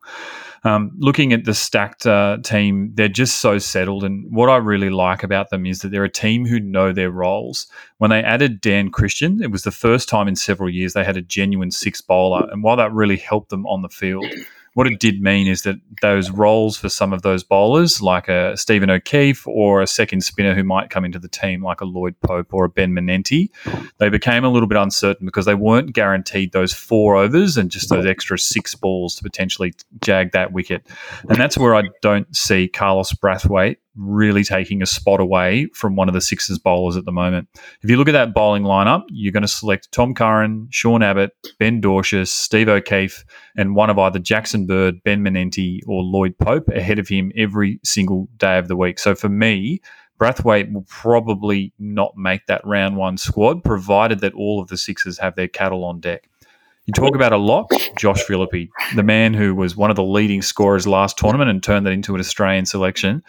Um, 0.62 0.92
looking 0.98 1.32
at 1.32 1.44
the 1.44 1.54
stacked 1.54 2.06
uh, 2.06 2.38
team, 2.42 2.92
they're 2.94 3.08
just 3.08 3.38
so 3.38 3.58
settled. 3.58 4.04
And 4.04 4.30
what 4.30 4.50
I 4.50 4.56
really 4.56 4.90
like 4.90 5.22
about 5.22 5.48
them 5.50 5.64
is 5.64 5.80
that 5.80 5.90
they're 5.90 6.04
a 6.04 6.10
team 6.10 6.46
who 6.46 6.60
know 6.60 6.92
their 6.92 7.10
roles. 7.10 7.66
When 7.98 8.10
they 8.10 8.22
added 8.22 8.60
Dan 8.60 8.90
Christian, 8.90 9.42
it 9.42 9.50
was 9.50 9.62
the 9.62 9.70
first 9.70 10.08
time 10.08 10.28
in 10.28 10.36
several 10.36 10.68
years 10.68 10.92
they 10.92 11.04
had 11.04 11.16
a 11.16 11.22
genuine 11.22 11.70
six 11.70 12.00
bowler. 12.00 12.46
And 12.50 12.62
while 12.62 12.76
that 12.76 12.92
really 12.92 13.16
helped 13.16 13.48
them 13.48 13.66
on 13.66 13.82
the 13.82 13.88
field, 13.88 14.26
what 14.74 14.86
it 14.86 15.00
did 15.00 15.20
mean 15.20 15.48
is 15.48 15.62
that 15.62 15.76
those 16.00 16.30
roles 16.30 16.76
for 16.76 16.88
some 16.88 17.12
of 17.12 17.22
those 17.22 17.42
bowlers, 17.42 18.00
like 18.00 18.28
a 18.28 18.56
Stephen 18.56 18.88
O'Keefe 18.88 19.46
or 19.46 19.82
a 19.82 19.86
second 19.86 20.22
spinner 20.22 20.54
who 20.54 20.62
might 20.62 20.90
come 20.90 21.04
into 21.04 21.18
the 21.18 21.28
team, 21.28 21.62
like 21.62 21.80
a 21.80 21.84
Lloyd 21.84 22.14
Pope 22.20 22.54
or 22.54 22.64
a 22.64 22.68
Ben 22.68 22.92
Manenti, 22.92 23.50
they 23.98 24.08
became 24.08 24.44
a 24.44 24.48
little 24.48 24.68
bit 24.68 24.78
uncertain 24.78 25.26
because 25.26 25.44
they 25.44 25.54
weren't 25.54 25.92
guaranteed 25.92 26.52
those 26.52 26.72
four 26.72 27.16
overs 27.16 27.56
and 27.56 27.70
just 27.70 27.88
those 27.88 28.06
extra 28.06 28.38
six 28.38 28.74
balls 28.74 29.16
to 29.16 29.22
potentially 29.22 29.74
jag 30.02 30.32
that 30.32 30.52
wicket. 30.52 30.86
And 31.28 31.38
that's 31.38 31.58
where 31.58 31.74
I 31.74 31.82
don't 32.00 32.34
see 32.34 32.68
Carlos 32.68 33.12
Brathwaite 33.12 33.76
really 34.00 34.42
taking 34.42 34.82
a 34.82 34.86
spot 34.86 35.20
away 35.20 35.68
from 35.74 35.94
one 35.94 36.08
of 36.08 36.14
the 36.14 36.20
Sixers 36.20 36.58
bowlers 36.58 36.96
at 36.96 37.04
the 37.04 37.12
moment. 37.12 37.48
If 37.82 37.90
you 37.90 37.96
look 37.96 38.08
at 38.08 38.12
that 38.12 38.34
bowling 38.34 38.62
lineup, 38.62 39.02
you're 39.08 39.32
going 39.32 39.42
to 39.42 39.48
select 39.48 39.92
Tom 39.92 40.14
Curran, 40.14 40.68
Sean 40.70 41.02
Abbott, 41.02 41.32
Ben 41.58 41.80
Dwarshuis, 41.80 42.28
Steve 42.28 42.68
O'Keefe, 42.68 43.24
and 43.56 43.74
one 43.74 43.90
of 43.90 43.98
either 43.98 44.18
Jackson 44.18 44.66
Bird, 44.66 45.02
Ben 45.04 45.22
Manenti, 45.22 45.80
or 45.86 46.02
Lloyd 46.02 46.38
Pope 46.38 46.68
ahead 46.68 46.98
of 46.98 47.08
him 47.08 47.30
every 47.36 47.78
single 47.84 48.28
day 48.36 48.58
of 48.58 48.68
the 48.68 48.76
week. 48.76 48.98
So 48.98 49.14
for 49.14 49.28
me, 49.28 49.80
Brathwaite 50.20 50.72
will 50.72 50.86
probably 50.88 51.72
not 51.78 52.14
make 52.16 52.46
that 52.46 52.60
round 52.66 52.96
one 52.96 53.16
squad, 53.16 53.64
provided 53.64 54.20
that 54.20 54.34
all 54.34 54.60
of 54.60 54.68
the 54.68 54.76
Sixers 54.76 55.18
have 55.18 55.34
their 55.34 55.48
cattle 55.48 55.84
on 55.84 56.00
deck. 56.00 56.28
You 56.90 56.94
talk 56.94 57.14
about 57.14 57.32
a 57.32 57.36
lock, 57.36 57.70
Josh 57.96 58.20
Philippe, 58.24 58.68
the 58.96 59.04
man 59.04 59.32
who 59.32 59.54
was 59.54 59.76
one 59.76 59.90
of 59.90 59.96
the 59.96 60.02
leading 60.02 60.42
scorers 60.42 60.88
last 60.88 61.16
tournament 61.16 61.48
and 61.48 61.62
turned 61.62 61.86
that 61.86 61.92
into 61.92 62.16
an 62.16 62.20
Australian 62.20 62.66
selection. 62.66 63.22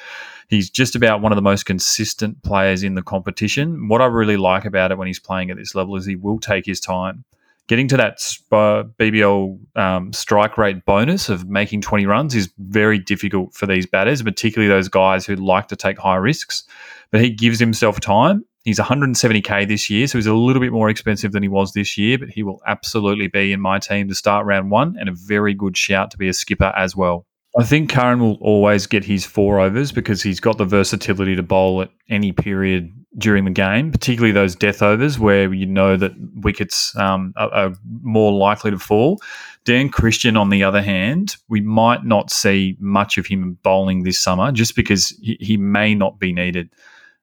He's 0.48 0.68
just 0.68 0.96
about 0.96 1.22
one 1.22 1.32
of 1.32 1.36
the 1.36 1.44
most 1.44 1.68
consistent 1.68 2.42
players 2.42 2.82
in 2.82 2.96
the 2.96 3.04
competition. 3.04 3.88
What 3.88 4.02
I 4.02 4.08
really 4.08 4.36
like 4.36 4.66
about 4.66 4.92
it 4.92 4.98
when 4.98 5.06
he's 5.06 5.20
playing 5.20 5.52
at 5.52 5.58
this 5.58 5.76
level 5.76 5.96
is 5.96 6.08
he 6.08 6.16
will 6.16 6.40
take 6.40 6.66
his 6.66 6.80
time. 6.80 7.24
Getting 7.68 7.88
to 7.90 7.98
that 7.98 8.18
BBL 8.52 9.60
um, 9.78 10.12
strike 10.12 10.58
rate 10.58 10.84
bonus 10.84 11.30
of 11.30 11.48
making 11.48 11.82
20 11.82 12.08
runs 12.08 12.34
is 12.34 12.52
very 12.58 12.98
difficult 12.98 13.54
for 13.54 13.68
these 13.68 13.86
batters, 13.86 14.24
particularly 14.24 14.74
those 14.74 14.90
guys 14.90 15.28
who 15.28 15.36
like 15.36 15.68
to 15.68 15.76
take 15.76 16.00
high 16.00 16.16
risks. 16.16 16.64
But 17.12 17.22
he 17.22 17.30
gives 17.30 17.60
himself 17.60 18.00
time 18.00 18.44
He's 18.64 18.80
170k 18.80 19.68
this 19.68 19.90
year, 19.90 20.06
so 20.06 20.18
he's 20.18 20.28
a 20.28 20.34
little 20.34 20.62
bit 20.62 20.72
more 20.72 20.90
expensive 20.90 21.32
than 21.32 21.42
he 21.42 21.50
was 21.50 21.74
this 21.74 21.98
year, 21.98 22.20
but 22.20 22.30
he 22.30 22.44
will 22.44 22.62
absolutely 22.68 23.28
be 23.28 23.52
in 23.52 23.60
my 23.60 23.80
team 23.80 24.08
to 24.08 24.16
start 24.16 24.46
round 24.46 24.70
one 24.70 24.96
and 25.00 25.10
a 25.10 25.14
very 25.14 25.54
good 25.54 25.76
shout 25.76 26.12
to 26.12 26.18
be 26.18 26.30
a 26.30 26.34
skipper 26.34 26.72
as 26.76 26.96
well. 26.96 27.26
I 27.58 27.64
think 27.64 27.90
Curran 27.90 28.20
will 28.20 28.38
always 28.40 28.88
get 28.88 29.04
his 29.04 29.26
four 29.26 29.60
overs 29.60 29.92
because 29.92 30.24
he's 30.24 30.40
got 30.40 30.58
the 30.58 30.66
versatility 30.66 31.36
to 31.36 31.44
bowl 31.44 31.82
at 31.82 31.90
any 32.10 32.32
period 32.32 32.94
during 33.18 33.44
the 33.44 33.52
game, 33.52 33.92
particularly 33.92 34.32
those 34.32 34.56
death 34.56 34.82
overs 34.82 35.20
where 35.20 35.54
you 35.54 35.66
know 35.66 35.98
that 35.98 36.14
wickets 36.36 36.96
um, 36.96 37.34
are, 37.36 37.54
are, 37.54 37.74
more 38.02 38.32
likely 38.32 38.72
to 38.72 38.80
fall. 38.80 39.22
Dan 39.66 39.90
Christian, 39.90 40.38
on 40.38 40.50
the 40.50 40.64
other 40.64 40.82
hand, 40.82 41.36
we 41.50 41.60
might 41.60 42.06
not 42.06 42.32
see 42.32 42.78
much 42.80 43.18
of 43.18 43.26
him 43.26 43.58
bowling 43.64 44.04
this 44.04 44.20
summer 44.20 44.52
just 44.52 44.76
because 44.76 45.10
he, 45.22 45.38
he 45.42 45.58
may 45.58 45.94
not 45.94 46.20
be 46.20 46.32
needed. 46.32 46.70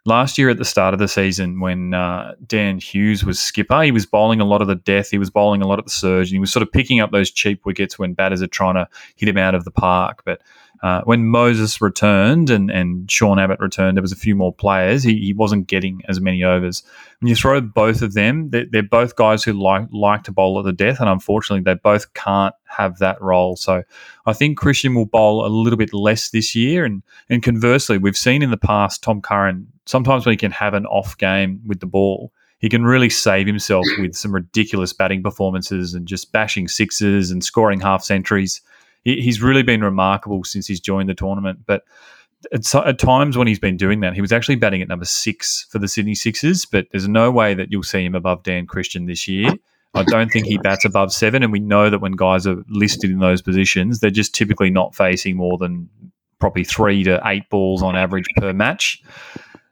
Last 0.09 0.39
year 0.39 0.49
at 0.49 0.57
the 0.57 0.65
start 0.65 0.95
of 0.95 1.01
the 1.01 1.07
season, 1.07 1.61
when 1.61 1.93
uh, 1.93 2.35
Dan 2.47 2.79
Hughes 2.79 3.25
was 3.25 3.39
skipper, 3.39 3.83
he 3.83 3.93
was 3.93 4.07
bowling 4.07 4.41
a 4.41 4.45
lot 4.47 4.63
of 4.63 4.67
the 4.67 4.75
death, 4.75 5.11
he 5.11 5.19
was 5.19 5.29
bowling 5.29 5.61
a 5.61 5.67
lot 5.67 5.79
of 5.79 5.85
the 5.85 5.91
surge, 5.91 6.29
and 6.29 6.35
he 6.35 6.39
was 6.39 6.51
sort 6.51 6.63
of 6.63 6.73
picking 6.73 6.99
up 6.99 7.11
those 7.11 7.31
cheap 7.31 7.67
wickets 7.67 7.99
when 7.99 8.15
batters 8.15 8.41
are 8.41 8.47
trying 8.47 8.77
to 8.77 8.89
hit 9.17 9.29
him 9.29 9.37
out 9.37 9.55
of 9.55 9.65
the 9.67 9.71
park. 9.71 10.23
But 10.25 10.41
uh, 10.83 11.03
when 11.03 11.25
Moises 11.25 11.81
returned 11.81 12.51
and, 12.51 12.71
and 12.71 13.11
Sean 13.11 13.39
Abbott 13.39 13.59
returned, 13.59 13.97
there 13.97 14.03
was 14.03 14.13
a 14.13 14.17
few 14.17 14.37
more 14.37 14.53
players. 14.53 15.03
He, 15.03 15.19
he 15.19 15.33
wasn't 15.33 15.67
getting 15.67 16.03
as 16.09 16.21
many 16.21 16.45
overs. 16.45 16.85
When 17.21 17.29
you 17.29 17.35
throw 17.35 17.61
both 17.61 18.01
of 18.01 18.15
them, 18.15 18.51
they're, 18.51 18.67
they're, 18.71 18.83
both 18.83 19.17
guys 19.17 19.43
who 19.43 19.53
like 19.53 19.89
like 19.93 20.23
to 20.25 20.33
bowl 20.33 20.59
at 20.59 20.65
the 20.65 20.73
death, 20.73 21.01
and 21.01 21.09
unfortunately, 21.09 21.63
they 21.63 21.75
both 21.75 22.15
can't 22.15 22.55
have 22.67 22.99
that 22.99 23.21
role. 23.21 23.57
So 23.57 23.83
I 24.27 24.33
think 24.33 24.57
Christian 24.57 24.95
will 24.95 25.07
bowl 25.07 25.45
a 25.45 25.49
little 25.49 25.77
bit 25.77 25.93
less 25.93 26.31
this 26.31 26.55
year. 26.55 26.85
And, 26.85 27.03
and 27.29 27.43
conversely, 27.43 27.99
we've 27.99 28.17
seen 28.17 28.43
in 28.43 28.51
the 28.51 28.57
past 28.57 29.03
Tom 29.03 29.21
Curran, 29.21 29.67
sometimes 29.85 30.27
when 30.27 30.33
he 30.33 30.37
can 30.37 30.53
have 30.53 30.75
an 30.75 30.87
off 30.87 31.19
game 31.19 31.61
with 31.67 31.81
the 31.81 31.87
ball, 31.87 32.33
he 32.61 32.69
can 32.69 32.85
really 32.85 33.11
save 33.11 33.47
himself 33.47 33.85
with 33.99 34.15
some 34.15 34.35
ridiculous 34.35 34.93
batting 34.93 35.23
performances 35.23 35.95
and 35.95 36.07
just 36.07 36.33
bashing 36.33 36.69
sixes 36.69 37.31
and 37.31 37.43
scoring 37.45 37.81
half 37.81 38.03
centuries 38.03 38.61
he, 39.05 39.21
he's 39.21 39.43
really 39.43 39.63
been 39.63 39.83
remarkable 39.83 40.45
since 40.45 40.67
he's 40.67 40.81
joined 40.81 41.09
the 41.09 41.15
tournament. 41.15 41.61
But 41.67 41.83
at, 42.53 42.75
at, 42.75 42.99
times 42.99 43.37
when 43.37 43.47
he's 43.47 43.59
been 43.59 43.77
doing 43.77 44.01
that, 44.01 44.15
he 44.15 44.21
was 44.21 44.33
actually 44.33 44.57
batting 44.57 44.83
at 44.83 44.89
number 44.89 45.05
six 45.05 45.67
for 45.71 45.79
the 45.79 45.89
Sydney 45.89 46.15
Sixers. 46.15 46.65
But 46.65 46.87
there's 46.91 47.09
no 47.09 47.31
way 47.31 47.55
that 47.55 47.71
you'll 47.71 47.83
see 47.83 48.05
him 48.05 48.15
above 48.15 48.43
Dan 48.43 48.67
Christian 48.67 49.07
this 49.07 49.27
year. 49.27 49.53
I 49.95 50.05
don't 50.05 50.31
think 50.31 50.47
he 50.47 50.59
bats 50.59 50.85
above 50.85 51.13
seven, 51.13 51.43
and 51.43 51.51
we 51.51 51.61
know 51.61 51.89
that 51.89 52.01
when 52.01 52.13
guys 52.13 52.47
are 52.47 52.63
listed 52.69 53.11
in 53.11 53.21
those 53.21 53.41
positions, 53.41 54.01
they're 54.01 54.11
just 54.11 54.35
typically 54.35 54.71
not 54.71 54.95
facing 54.95 55.37
more 55.37 55.57
than 55.57 55.89
probably 56.39 56.63
three 56.63 57.03
to 57.05 57.21
eight 57.25 57.49
balls 57.51 57.83
on 57.83 57.97
average 57.97 58.27
per 58.37 58.53
match. 58.53 59.03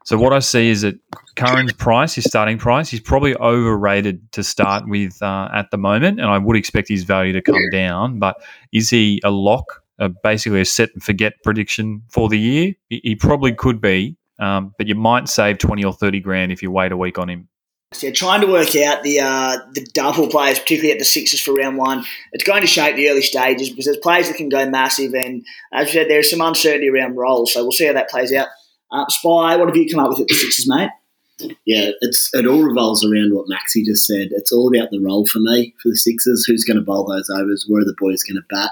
So 0.06 0.16
what 0.16 0.32
I 0.32 0.38
see 0.38 0.68
is 0.68 0.82
that 0.82 0.94
Curran's 1.34 1.72
price, 1.72 2.14
his 2.14 2.26
starting 2.26 2.58
price, 2.58 2.88
he's 2.88 3.00
probably 3.00 3.34
overrated 3.34 4.30
to 4.32 4.44
start 4.44 4.88
with 4.88 5.20
uh, 5.20 5.48
at 5.52 5.72
the 5.72 5.78
moment, 5.78 6.20
and 6.20 6.30
I 6.30 6.38
would 6.38 6.56
expect 6.56 6.88
his 6.88 7.02
value 7.02 7.32
to 7.32 7.42
come 7.42 7.70
down. 7.72 8.20
But 8.20 8.36
is 8.70 8.88
he 8.88 9.20
a 9.24 9.32
lock, 9.32 9.82
uh, 9.98 10.10
basically 10.22 10.60
a 10.60 10.64
set 10.64 10.90
and 10.94 11.02
forget 11.02 11.42
prediction 11.42 12.02
for 12.08 12.28
the 12.28 12.38
year? 12.38 12.74
He, 12.88 13.00
he 13.02 13.14
probably 13.16 13.52
could 13.52 13.80
be, 13.80 14.16
um, 14.38 14.72
but 14.78 14.86
you 14.86 14.94
might 14.94 15.28
save 15.28 15.58
twenty 15.58 15.84
or 15.84 15.92
thirty 15.92 16.20
grand 16.20 16.52
if 16.52 16.62
you 16.62 16.70
wait 16.70 16.92
a 16.92 16.96
week 16.96 17.18
on 17.18 17.28
him. 17.28 17.48
So 17.92 18.06
yeah, 18.06 18.12
trying 18.12 18.42
to 18.42 18.46
work 18.46 18.76
out 18.76 19.02
the 19.02 19.18
uh, 19.18 19.58
the 19.72 19.84
double 19.92 20.28
players, 20.28 20.60
particularly 20.60 20.92
at 20.92 21.00
the 21.00 21.04
sixes 21.04 21.42
for 21.42 21.52
round 21.52 21.78
one, 21.78 22.04
it's 22.30 22.44
going 22.44 22.60
to 22.60 22.68
shape 22.68 22.94
the 22.94 23.10
early 23.10 23.22
stages 23.22 23.70
because 23.70 23.86
there's 23.86 23.96
players 23.96 24.28
that 24.28 24.36
can 24.36 24.50
go 24.50 24.70
massive, 24.70 25.14
and 25.14 25.44
as 25.72 25.88
I 25.88 25.90
said, 25.90 26.06
there's 26.08 26.30
some 26.30 26.42
uncertainty 26.42 26.90
around 26.90 27.16
roles. 27.16 27.52
So 27.52 27.64
we'll 27.64 27.72
see 27.72 27.86
how 27.86 27.94
that 27.94 28.08
plays 28.08 28.32
out. 28.32 28.46
Uh, 28.90 29.04
Spy, 29.08 29.56
what 29.56 29.68
have 29.68 29.76
you 29.76 29.88
come 29.88 30.04
up 30.04 30.10
with 30.10 30.20
at 30.20 30.28
the 30.28 30.34
Sixers, 30.34 30.68
mate? 30.68 30.90
Yeah, 31.66 31.90
it's 32.00 32.30
it 32.32 32.46
all 32.46 32.62
revolves 32.62 33.04
around 33.04 33.34
what 33.34 33.46
Maxi 33.46 33.84
just 33.84 34.06
said. 34.06 34.28
It's 34.30 34.52
all 34.52 34.74
about 34.74 34.90
the 34.90 35.00
role 35.00 35.26
for 35.26 35.38
me 35.38 35.74
for 35.82 35.90
the 35.90 35.96
Sixers. 35.96 36.44
Who's 36.46 36.64
going 36.64 36.78
to 36.78 36.82
bowl 36.82 37.04
those 37.04 37.28
overs? 37.28 37.66
Where 37.68 37.82
are 37.82 37.84
the 37.84 37.96
boys 37.98 38.22
going 38.22 38.36
to 38.36 38.46
bat? 38.48 38.70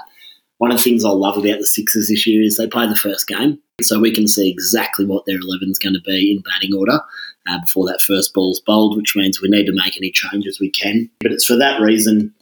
One 0.57 0.71
of 0.71 0.77
the 0.77 0.83
things 0.83 1.05
I 1.05 1.09
love 1.09 1.37
about 1.37 1.59
the 1.59 1.65
Sixers 1.65 2.07
this 2.07 2.25
year 2.25 2.41
is 2.41 2.57
they 2.57 2.67
play 2.67 2.87
the 2.87 2.95
first 2.95 3.27
game, 3.27 3.59
so 3.81 3.99
we 3.99 4.11
can 4.11 4.27
see 4.27 4.49
exactly 4.49 5.05
what 5.05 5.25
their 5.25 5.37
11 5.37 5.69
is 5.69 5.79
going 5.79 5.93
to 5.93 6.01
be 6.01 6.31
in 6.31 6.41
batting 6.41 6.73
order 6.75 7.01
uh, 7.47 7.59
before 7.59 7.85
that 7.87 8.01
first 8.01 8.33
ball's 8.33 8.61
bowled, 8.61 8.97
which 8.97 9.15
means 9.15 9.41
we 9.41 9.49
need 9.49 9.65
to 9.65 9.73
make 9.73 9.97
any 9.97 10.11
changes 10.11 10.59
we 10.59 10.71
can. 10.71 11.09
But 11.19 11.33
it's 11.33 11.45
for 11.45 11.57
that 11.57 11.81
reason 11.81 12.33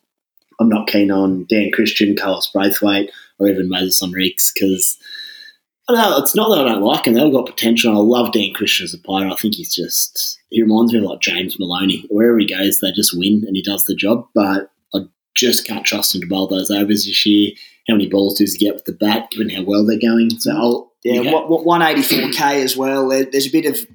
I'm 0.60 0.70
not 0.70 0.88
keen 0.88 1.12
on 1.12 1.46
Dan 1.50 1.72
Christian, 1.74 2.16
Carlos 2.16 2.52
Brathwaite, 2.52 3.10
or 3.40 3.50
even 3.50 3.70
Moises 3.70 4.02
Henriques 4.02 4.54
because 4.54 4.98
know, 5.90 6.18
it's 6.18 6.36
not 6.36 6.50
that 6.50 6.66
I 6.66 6.72
don't 6.72 6.82
like 6.82 7.06
him. 7.06 7.14
They've 7.14 7.32
got 7.32 7.46
potential. 7.46 7.94
I 7.94 8.00
love 8.00 8.32
Dan 8.32 8.54
Christian 8.54 8.86
as 8.86 8.94
a 8.94 8.98
player. 8.98 9.28
I 9.28 9.36
think 9.36 9.56
he's 9.56 9.76
just, 9.76 10.40
he 10.50 10.62
reminds 10.62 10.94
me 10.94 11.00
of 11.00 11.06
like 11.06 11.20
James 11.20 11.60
Maloney. 11.60 12.06
Wherever 12.10 12.40
he 12.40 12.48
goes, 12.48 12.80
they 12.80 12.92
just 12.92 13.18
win 13.18 13.44
and 13.46 13.56
he 13.56 13.62
does 13.62 13.84
the 13.84 13.96
job. 13.96 14.28
But 14.34 14.72
I 14.96 15.00
just 15.36 15.68
can't 15.68 15.86
trust 15.86 16.16
him 16.16 16.22
to 16.22 16.28
bowl 16.28 16.48
those 16.48 16.72
overs 16.72 17.06
this 17.06 17.26
year. 17.26 17.52
How 17.90 17.96
many 17.96 18.08
balls 18.08 18.38
does 18.38 18.54
he 18.54 18.66
get 18.66 18.76
with 18.76 18.86
the 18.86 18.94
bat, 18.94 19.30
given 19.32 19.50
how 19.50 19.64
well 19.64 19.86
they're 19.86 20.00
going? 20.00 20.30
So 20.40 20.56
I'll, 20.56 20.94
yeah, 21.04 21.30
what, 21.32 21.50
what 21.50 21.82
184k 21.82 22.64
as 22.64 22.78
well. 22.78 23.10
There's 23.10 23.48
a 23.48 23.52
bit 23.52 23.66
of 23.66 23.86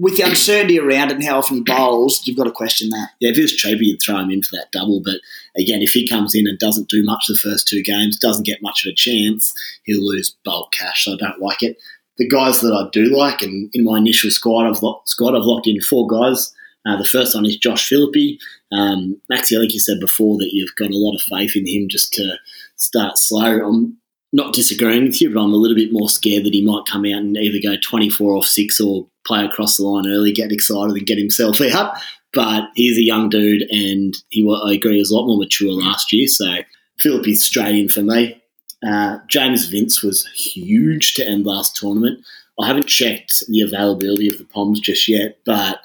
with 0.00 0.16
the 0.16 0.22
uncertainty 0.22 0.78
around 0.78 1.10
it 1.10 1.16
and 1.16 1.24
how 1.24 1.38
often 1.38 1.58
he 1.58 1.62
bowls, 1.62 2.22
you've 2.24 2.36
got 2.36 2.44
to 2.44 2.50
question 2.50 2.88
that. 2.88 3.10
Yeah, 3.20 3.30
if 3.30 3.38
it 3.38 3.42
was 3.42 3.52
cheaper, 3.52 3.82
you'd 3.82 4.00
throw 4.00 4.16
him 4.16 4.30
in 4.30 4.42
for 4.42 4.56
that 4.56 4.72
double. 4.72 5.02
But 5.04 5.20
again, 5.56 5.82
if 5.82 5.90
he 5.90 6.08
comes 6.08 6.34
in 6.34 6.46
and 6.46 6.58
doesn't 6.58 6.88
do 6.88 7.04
much 7.04 7.26
the 7.28 7.34
first 7.34 7.68
two 7.68 7.82
games, 7.82 8.18
doesn't 8.18 8.46
get 8.46 8.62
much 8.62 8.86
of 8.86 8.90
a 8.90 8.94
chance, 8.94 9.52
he'll 9.84 10.02
lose 10.02 10.34
bulk 10.42 10.72
cash. 10.72 11.04
So 11.04 11.12
I 11.12 11.16
don't 11.16 11.42
like 11.42 11.62
it. 11.62 11.76
The 12.16 12.26
guys 12.26 12.60
that 12.60 12.72
I 12.72 12.88
do 12.92 13.14
like, 13.14 13.42
and 13.42 13.70
in 13.74 13.84
my 13.84 13.98
initial 13.98 14.30
squad, 14.30 14.66
I've 14.66 14.82
locked, 14.82 15.10
squad, 15.10 15.36
I've 15.36 15.44
locked 15.44 15.66
in 15.66 15.80
four 15.82 16.06
guys. 16.06 16.54
Uh, 16.86 16.96
the 16.96 17.04
first 17.04 17.34
one 17.34 17.44
is 17.44 17.58
Josh 17.58 17.86
Philippe. 17.86 18.38
Um, 18.72 19.20
Maxi, 19.30 19.56
I 19.56 19.60
think 19.60 19.74
you 19.74 19.80
said 19.80 20.00
before 20.00 20.38
that 20.38 20.50
you've 20.52 20.74
got 20.76 20.90
a 20.90 20.96
lot 20.96 21.14
of 21.14 21.22
faith 21.22 21.54
in 21.54 21.66
him 21.66 21.88
just 21.90 22.14
to 22.14 22.36
start 22.76 23.18
slow. 23.18 23.66
I'm 23.66 23.98
not 24.32 24.54
disagreeing 24.54 25.04
with 25.04 25.20
you, 25.20 25.32
but 25.32 25.40
I'm 25.40 25.52
a 25.52 25.56
little 25.56 25.76
bit 25.76 25.92
more 25.92 26.08
scared 26.08 26.44
that 26.44 26.54
he 26.54 26.64
might 26.64 26.86
come 26.86 27.04
out 27.04 27.18
and 27.18 27.36
either 27.36 27.58
go 27.62 27.76
24 27.82 28.36
off 28.36 28.46
six 28.46 28.80
or 28.80 29.06
play 29.26 29.44
across 29.44 29.76
the 29.76 29.82
line 29.82 30.06
early, 30.06 30.32
get 30.32 30.52
excited, 30.52 30.96
and 30.96 31.06
get 31.06 31.18
himself 31.18 31.60
out. 31.72 31.96
But 32.32 32.68
he's 32.74 32.96
a 32.96 33.02
young 33.02 33.28
dude, 33.28 33.62
and 33.70 34.14
he, 34.28 34.48
I 34.64 34.72
agree, 34.72 34.98
was 34.98 35.10
a 35.10 35.16
lot 35.16 35.26
more 35.26 35.38
mature 35.38 35.72
last 35.72 36.12
year. 36.12 36.28
So 36.28 36.58
Philippe 36.98 37.30
is 37.30 37.44
straight 37.44 37.74
in 37.74 37.88
for 37.88 38.02
me. 38.02 38.40
Uh, 38.86 39.18
James 39.28 39.66
Vince 39.66 40.02
was 40.02 40.26
huge 40.28 41.14
to 41.14 41.26
end 41.26 41.44
last 41.44 41.76
tournament. 41.76 42.24
I 42.60 42.66
haven't 42.66 42.86
checked 42.86 43.46
the 43.48 43.62
availability 43.62 44.28
of 44.28 44.38
the 44.38 44.44
Poms 44.44 44.80
just 44.80 45.08
yet, 45.08 45.38
but 45.44 45.80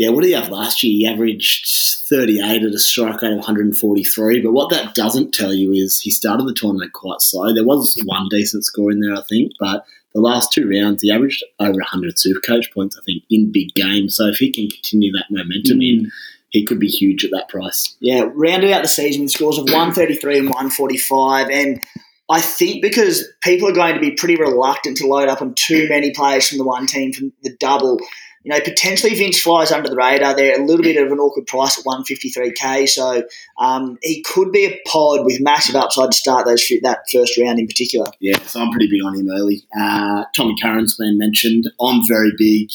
yeah, 0.00 0.08
what 0.08 0.22
did 0.22 0.28
he 0.28 0.34
have 0.34 0.48
last 0.48 0.82
year? 0.82 0.92
He 0.92 1.06
averaged 1.06 1.68
38 2.08 2.62
at 2.62 2.72
a 2.72 2.78
strike 2.78 3.20
rate 3.20 3.32
of 3.32 3.36
143. 3.36 4.40
But 4.40 4.52
what 4.52 4.70
that 4.70 4.94
doesn't 4.94 5.34
tell 5.34 5.52
you 5.52 5.72
is 5.72 6.00
he 6.00 6.10
started 6.10 6.46
the 6.46 6.54
tournament 6.54 6.94
quite 6.94 7.20
slow. 7.20 7.52
There 7.52 7.66
was 7.66 8.00
one 8.06 8.26
decent 8.30 8.64
score 8.64 8.90
in 8.90 9.00
there, 9.00 9.14
I 9.14 9.20
think, 9.20 9.52
but 9.60 9.84
the 10.14 10.22
last 10.22 10.54
two 10.54 10.66
rounds, 10.66 11.02
he 11.02 11.12
averaged 11.12 11.44
over 11.58 11.72
100 11.72 12.18
super 12.18 12.40
coach 12.40 12.72
points, 12.72 12.98
I 12.98 13.04
think, 13.04 13.24
in 13.28 13.52
big 13.52 13.74
games. 13.74 14.16
So 14.16 14.28
if 14.28 14.38
he 14.38 14.50
can 14.50 14.70
continue 14.70 15.12
that 15.12 15.26
momentum 15.28 15.80
mm. 15.80 15.90
in, 15.90 16.12
he 16.48 16.64
could 16.64 16.80
be 16.80 16.88
huge 16.88 17.26
at 17.26 17.30
that 17.32 17.50
price. 17.50 17.94
Yeah, 18.00 18.24
rounded 18.32 18.72
out 18.72 18.80
the 18.80 18.88
season 18.88 19.24
with 19.24 19.32
scores 19.32 19.58
of 19.58 19.64
133 19.64 20.38
and 20.38 20.48
145. 20.48 21.50
And 21.50 21.82
I 22.30 22.40
think 22.40 22.80
because 22.80 23.28
people 23.42 23.68
are 23.68 23.74
going 23.74 23.96
to 23.96 24.00
be 24.00 24.12
pretty 24.12 24.36
reluctant 24.36 24.96
to 24.96 25.06
load 25.06 25.28
up 25.28 25.42
on 25.42 25.52
too 25.52 25.90
many 25.90 26.12
players 26.12 26.48
from 26.48 26.56
the 26.56 26.64
one 26.64 26.86
team 26.86 27.12
from 27.12 27.34
the 27.42 27.54
double, 27.60 27.98
you 28.42 28.50
know, 28.50 28.60
potentially 28.60 29.14
Vince 29.14 29.38
flies 29.38 29.70
under 29.70 29.90
the 29.90 29.96
radar. 29.96 30.34
They're 30.34 30.58
a 30.58 30.64
little 30.64 30.82
bit 30.82 30.96
of 30.96 31.12
an 31.12 31.18
awkward 31.18 31.46
price 31.46 31.78
at 31.78 31.84
153k, 31.84 32.88
so 32.88 33.22
um, 33.58 33.98
he 34.02 34.22
could 34.22 34.50
be 34.50 34.64
a 34.64 34.80
pod 34.86 35.26
with 35.26 35.42
massive 35.42 35.76
upside 35.76 36.12
to 36.12 36.16
start 36.16 36.46
those 36.46 36.66
that 36.82 37.00
first 37.12 37.36
round 37.38 37.58
in 37.58 37.66
particular. 37.66 38.06
Yeah, 38.18 38.38
so 38.38 38.60
I'm 38.60 38.70
pretty 38.70 38.88
big 38.88 39.04
on 39.04 39.14
him 39.14 39.28
early. 39.30 39.62
Uh, 39.78 40.24
Tommy 40.34 40.54
Curran's 40.60 40.96
been 40.96 41.18
mentioned. 41.18 41.70
I'm 41.80 42.00
very 42.08 42.32
big, 42.38 42.70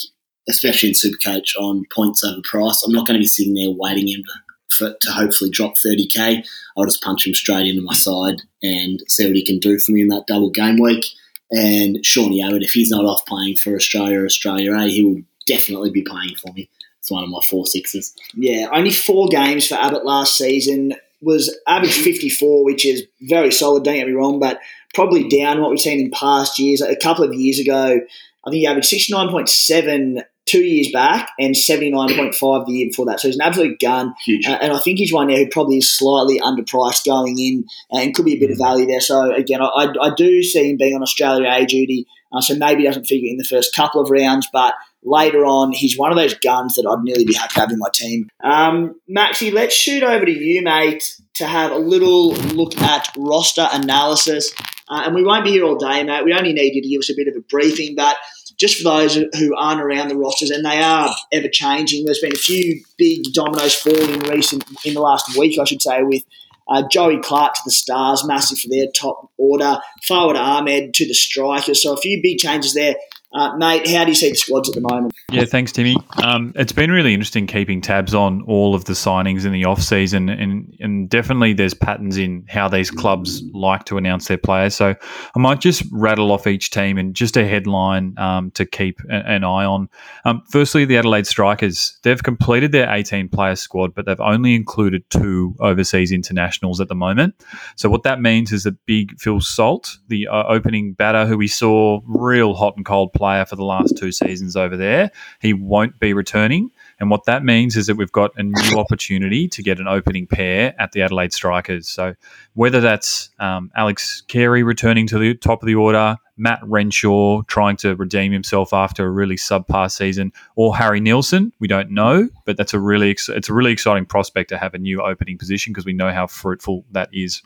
especially 0.47 0.89
in 0.89 0.95
Supercoach, 0.95 1.55
on 1.59 1.85
points 1.91 2.23
over 2.23 2.41
price. 2.43 2.83
I'm 2.85 2.93
not 2.93 3.07
going 3.07 3.17
to 3.17 3.23
be 3.23 3.27
sitting 3.27 3.55
there 3.55 3.71
waiting 3.71 4.07
him 4.07 4.23
to, 4.23 4.33
for, 4.69 4.95
to 5.01 5.11
hopefully 5.11 5.49
drop 5.49 5.75
30k. 5.75 6.45
I'll 6.77 6.85
just 6.85 7.01
punch 7.01 7.25
him 7.25 7.33
straight 7.33 7.65
into 7.65 7.81
my 7.81 7.93
side 7.93 8.43
and 8.61 9.01
see 9.07 9.25
what 9.25 9.35
he 9.35 9.43
can 9.43 9.57
do 9.57 9.79
for 9.79 9.93
me 9.93 10.01
in 10.01 10.09
that 10.09 10.27
double 10.27 10.51
game 10.51 10.77
week. 10.79 11.05
And 11.51 12.05
Shawnee 12.05 12.43
Abbott, 12.43 12.63
if 12.63 12.71
he's 12.71 12.89
not 12.91 13.05
off 13.05 13.25
playing 13.25 13.55
for 13.55 13.75
Australia 13.75 14.23
Australia 14.23 14.73
A, 14.73 14.87
he 14.87 15.03
will 15.03 15.21
definitely 15.45 15.91
be 15.91 16.03
playing 16.03 16.35
for 16.35 16.51
me. 16.53 16.69
It's 16.99 17.11
one 17.11 17.23
of 17.23 17.29
my 17.29 17.39
four 17.47 17.67
sixes. 17.67 18.15
Yeah, 18.33 18.67
only 18.73 18.91
four 18.91 19.27
games 19.27 19.67
for 19.67 19.75
Abbott 19.75 20.05
last 20.05 20.37
season. 20.37 20.95
Was 21.21 21.55
average 21.67 21.93
54, 22.03 22.65
which 22.65 22.85
is 22.85 23.03
very 23.21 23.51
solid, 23.51 23.83
don't 23.83 23.95
get 23.95 24.07
me 24.07 24.13
wrong, 24.13 24.39
but 24.39 24.59
probably 24.93 25.27
down 25.27 25.61
what 25.61 25.69
we've 25.69 25.79
seen 25.79 25.99
in 25.99 26.11
past 26.11 26.59
years. 26.59 26.81
A 26.81 26.95
couple 26.95 27.23
of 27.23 27.33
years 27.33 27.59
ago, 27.59 27.99
I 28.45 28.49
think 28.49 28.59
he 28.59 28.67
averaged 28.67 28.91
69.7 28.91 30.23
two 30.45 30.63
years 30.63 30.91
back 30.91 31.31
and 31.39 31.55
79.5 31.55 32.65
the 32.65 32.71
year 32.71 32.87
before 32.89 33.07
that. 33.07 33.19
So 33.19 33.27
he's 33.27 33.35
an 33.35 33.41
absolute 33.41 33.79
gun. 33.79 34.13
Uh, 34.47 34.51
and 34.51 34.73
I 34.73 34.79
think 34.79 34.99
he's 34.99 35.11
one 35.11 35.27
there 35.27 35.37
who 35.37 35.49
probably 35.49 35.77
is 35.77 35.91
slightly 35.91 36.39
underpriced 36.39 37.05
going 37.05 37.39
in 37.39 37.65
and 37.89 38.13
could 38.13 38.25
be 38.25 38.35
a 38.35 38.39
bit 38.39 38.51
of 38.51 38.57
mm. 38.57 38.63
value 38.63 38.85
there. 38.85 39.01
So 39.01 39.33
again, 39.33 39.61
I, 39.61 39.93
I 39.99 40.11
do 40.15 40.43
see 40.43 40.69
him 40.69 40.77
being 40.77 40.95
on 40.95 41.01
Australia 41.01 41.49
A 41.49 41.65
duty. 41.65 42.07
Uh, 42.31 42.41
so 42.41 42.55
maybe 42.55 42.83
doesn't 42.83 43.05
figure 43.05 43.29
in 43.29 43.37
the 43.37 43.43
first 43.43 43.75
couple 43.75 44.01
of 44.01 44.09
rounds, 44.09 44.47
but 44.51 44.73
later 45.05 45.45
on. 45.45 45.71
He's 45.71 45.97
one 45.97 46.11
of 46.11 46.17
those 46.17 46.33
guns 46.33 46.75
that 46.75 46.85
I'd 46.85 47.03
nearly 47.03 47.25
be 47.25 47.33
happy 47.33 47.53
to 47.53 47.59
have 47.61 47.71
in 47.71 47.79
my 47.79 47.89
team. 47.93 48.29
Um, 48.43 48.99
let's 49.07 49.73
shoot 49.73 50.03
over 50.03 50.25
to 50.25 50.31
you, 50.31 50.61
mate, 50.61 51.15
to 51.35 51.45
have 51.45 51.71
a 51.71 51.77
little 51.77 52.33
look 52.33 52.77
at 52.77 53.07
roster 53.17 53.69
analysis. 53.71 54.53
Uh, 54.89 55.03
and 55.05 55.15
we 55.15 55.23
won't 55.23 55.45
be 55.45 55.51
here 55.51 55.63
all 55.63 55.75
day, 55.75 56.03
mate. 56.03 56.25
We 56.25 56.33
only 56.33 56.53
need 56.53 56.75
you 56.75 56.81
to 56.81 56.89
give 56.89 56.99
us 56.99 57.09
a 57.09 57.15
bit 57.15 57.27
of 57.27 57.35
a 57.35 57.41
briefing, 57.41 57.95
but 57.95 58.17
just 58.57 58.77
for 58.77 58.83
those 58.83 59.15
who 59.15 59.55
aren't 59.57 59.81
around 59.81 60.07
the 60.07 60.17
rosters, 60.17 60.49
and 60.49 60.65
they 60.65 60.81
are 60.81 61.13
ever 61.31 61.47
changing. 61.47 62.05
There's 62.05 62.19
been 62.19 62.33
a 62.33 62.37
few 62.37 62.81
big 62.97 63.23
dominoes 63.33 63.75
falling 63.75 64.09
in 64.09 64.19
recent 64.21 64.63
in 64.85 64.93
the 64.93 65.01
last 65.01 65.37
week, 65.37 65.59
I 65.59 65.65
should 65.65 65.81
say, 65.81 66.03
with 66.03 66.23
uh, 66.67 66.83
Joey 66.89 67.19
Clarke 67.19 67.53
to 67.55 67.61
the 67.65 67.71
Stars, 67.71 68.25
massive 68.25 68.59
for 68.59 68.69
their 68.69 68.87
top 68.95 69.29
order. 69.37 69.79
Fawad 70.09 70.35
Ahmed 70.35 70.93
to 70.95 71.07
the 71.07 71.13
strikers. 71.13 71.81
So 71.83 71.93
a 71.93 71.97
few 71.97 72.21
big 72.23 72.37
changes 72.37 72.73
there. 72.73 72.95
Uh, 73.33 73.55
mate, 73.57 73.87
how 73.89 74.03
do 74.05 74.11
you 74.11 74.15
see 74.15 74.29
the 74.29 74.35
squads 74.35 74.69
at 74.69 74.75
the 74.75 74.81
moment? 74.81 75.13
Yeah, 75.31 75.43
thanks, 75.45 75.71
Timmy. 75.71 75.97
Um, 76.23 76.53
it's 76.55 76.71
been 76.71 76.91
really 76.91 77.13
interesting 77.13 77.47
keeping 77.47 77.81
tabs 77.81 78.13
on 78.13 78.41
all 78.43 78.73
of 78.73 78.85
the 78.85 78.93
signings 78.93 79.45
in 79.45 79.51
the 79.51 79.65
off 79.65 79.81
season, 79.81 80.29
and 80.29 80.73
and 80.79 81.09
definitely 81.09 81.53
there's 81.53 81.73
patterns 81.73 82.17
in 82.17 82.45
how 82.47 82.69
these 82.69 82.89
clubs 82.89 83.43
like 83.53 83.83
to 83.85 83.97
announce 83.97 84.27
their 84.27 84.37
players. 84.37 84.75
So 84.75 84.95
I 85.35 85.39
might 85.39 85.59
just 85.59 85.83
rattle 85.91 86.31
off 86.31 86.47
each 86.47 86.69
team 86.71 86.97
and 86.97 87.13
just 87.13 87.35
a 87.35 87.45
headline 87.45 88.17
um, 88.17 88.51
to 88.51 88.65
keep 88.65 89.01
an 89.09 89.43
eye 89.43 89.65
on. 89.65 89.89
Um, 90.23 90.41
firstly, 90.49 90.85
the 90.85 90.97
Adelaide 90.97 91.27
Strikers 91.27 91.99
they've 92.03 92.23
completed 92.23 92.71
their 92.71 92.89
18 92.89 93.27
player 93.27 93.55
squad, 93.55 93.93
but 93.93 94.05
they've 94.05 94.19
only 94.21 94.55
included 94.55 95.03
two 95.09 95.55
overseas 95.59 96.11
internationals 96.11 96.79
at 96.79 96.87
the 96.87 96.95
moment. 96.95 97.35
So 97.75 97.89
what 97.89 98.03
that 98.03 98.21
means 98.21 98.53
is 98.53 98.63
that 98.63 98.85
Big 98.85 99.19
Phil 99.19 99.41
Salt, 99.41 99.97
the 100.07 100.27
uh, 100.27 100.43
opening 100.47 100.93
batter 100.93 101.25
who 101.25 101.37
we 101.37 101.47
saw 101.47 101.99
real 102.05 102.53
hot 102.53 102.77
and 102.77 102.85
cold 102.85 103.11
play 103.11 103.24
player 103.25 103.43
for 103.43 103.55
the 103.55 103.65
last 103.65 103.97
two 103.97 104.11
seasons 104.11 104.55
over 104.55 104.77
there. 104.77 105.09
He 105.41 105.51
won't 105.51 105.99
be 105.99 106.13
returning. 106.13 106.69
And 106.99 107.09
what 107.09 107.25
that 107.25 107.43
means 107.43 107.75
is 107.75 107.87
that 107.87 107.95
we've 107.97 108.11
got 108.11 108.31
a 108.37 108.43
new 108.43 108.77
opportunity 108.77 109.47
to 109.47 109.63
get 109.63 109.79
an 109.79 109.87
opening 109.87 110.27
pair 110.27 110.75
at 110.79 110.91
the 110.91 111.01
Adelaide 111.01 111.33
Strikers. 111.33 111.87
So 111.87 112.13
whether 112.53 112.81
that's 112.81 113.31
um, 113.39 113.71
Alex 113.75 114.21
Carey 114.27 114.61
returning 114.61 115.07
to 115.07 115.17
the 115.17 115.33
top 115.33 115.63
of 115.63 115.65
the 115.65 115.73
order, 115.73 116.17
Matt 116.37 116.59
Renshaw 116.61 117.41
trying 117.47 117.77
to 117.77 117.95
redeem 117.95 118.31
himself 118.31 118.73
after 118.73 119.07
a 119.07 119.09
really 119.09 119.37
subpar 119.37 119.89
season, 119.89 120.31
or 120.55 120.77
Harry 120.77 120.99
Nielsen, 120.99 121.51
we 121.59 121.67
don't 121.67 121.89
know, 121.89 122.29
but 122.45 122.57
that's 122.57 122.75
a 122.75 122.79
really 122.79 123.11
it's 123.11 123.49
a 123.49 123.53
really 123.53 123.71
exciting 123.71 124.05
prospect 124.05 124.49
to 124.49 124.57
have 124.59 124.75
a 124.75 124.77
new 124.77 125.01
opening 125.01 125.39
position 125.39 125.73
because 125.73 125.85
we 125.85 125.93
know 125.93 126.11
how 126.11 126.27
fruitful 126.27 126.85
that 126.91 127.09
is. 127.11 127.41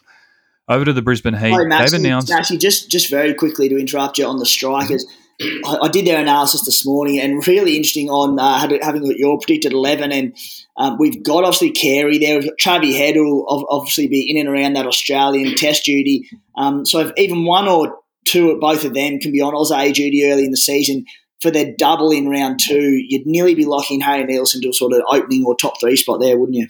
Over 0.67 0.85
to 0.85 0.93
the 0.93 1.01
Brisbane 1.01 1.35
Heat, 1.35 1.55
they've 1.69 1.93
announced. 1.93 2.31
Actually, 2.31 2.57
just 2.57 2.91
just 2.91 3.09
very 3.09 3.33
quickly 3.33 3.69
to 3.69 3.77
interrupt 3.77 4.17
you 4.17 4.25
on 4.25 4.37
the 4.37 4.45
strikers. 4.45 5.05
Mm-hmm 5.05 5.25
I, 5.41 5.87
did 5.87 6.05
their 6.05 6.19
analysis 6.19 6.65
this 6.65 6.85
morning 6.85 7.19
and 7.19 7.45
really 7.47 7.77
interesting 7.77 8.09
on 8.09 8.37
uh, 8.37 8.59
having 8.81 9.05
your 9.17 9.37
predicted 9.37 9.71
11. 9.71 10.11
And 10.11 10.37
um, 10.75 10.97
we've 10.99 11.23
got 11.23 11.45
obviously 11.45 11.71
Carey 11.71 12.17
there. 12.17 12.37
We've 12.37 12.49
got 12.49 12.57
Travis 12.57 12.95
Head 12.95 13.15
will 13.15 13.67
obviously 13.69 14.07
be 14.07 14.29
in 14.29 14.37
and 14.37 14.53
around 14.53 14.73
that 14.73 14.85
Australian 14.85 15.55
test 15.55 15.85
duty. 15.85 16.29
Um, 16.57 16.85
so 16.85 16.99
if 16.99 17.11
even 17.15 17.45
one 17.45 17.69
or 17.69 17.99
two, 18.25 18.57
both 18.59 18.83
of 18.83 18.93
them 18.93 19.19
can 19.19 19.31
be 19.31 19.41
on 19.41 19.55
Oz 19.55 19.71
A 19.71 19.91
duty 19.93 20.29
early 20.29 20.43
in 20.43 20.51
the 20.51 20.57
season 20.57 21.05
for 21.41 21.51
their 21.51 21.73
double 21.77 22.11
in 22.11 22.27
round 22.27 22.59
two, 22.59 23.01
you'd 23.07 23.25
nearly 23.25 23.55
be 23.55 23.65
locking 23.65 24.01
Harry 24.01 24.25
Nielsen 24.25 24.61
to 24.61 24.69
a 24.69 24.73
sort 24.73 24.93
of 24.93 25.03
opening 25.09 25.45
or 25.45 25.55
top 25.55 25.79
three 25.79 25.95
spot 25.95 26.19
there, 26.19 26.37
wouldn't 26.37 26.57
you? 26.57 26.67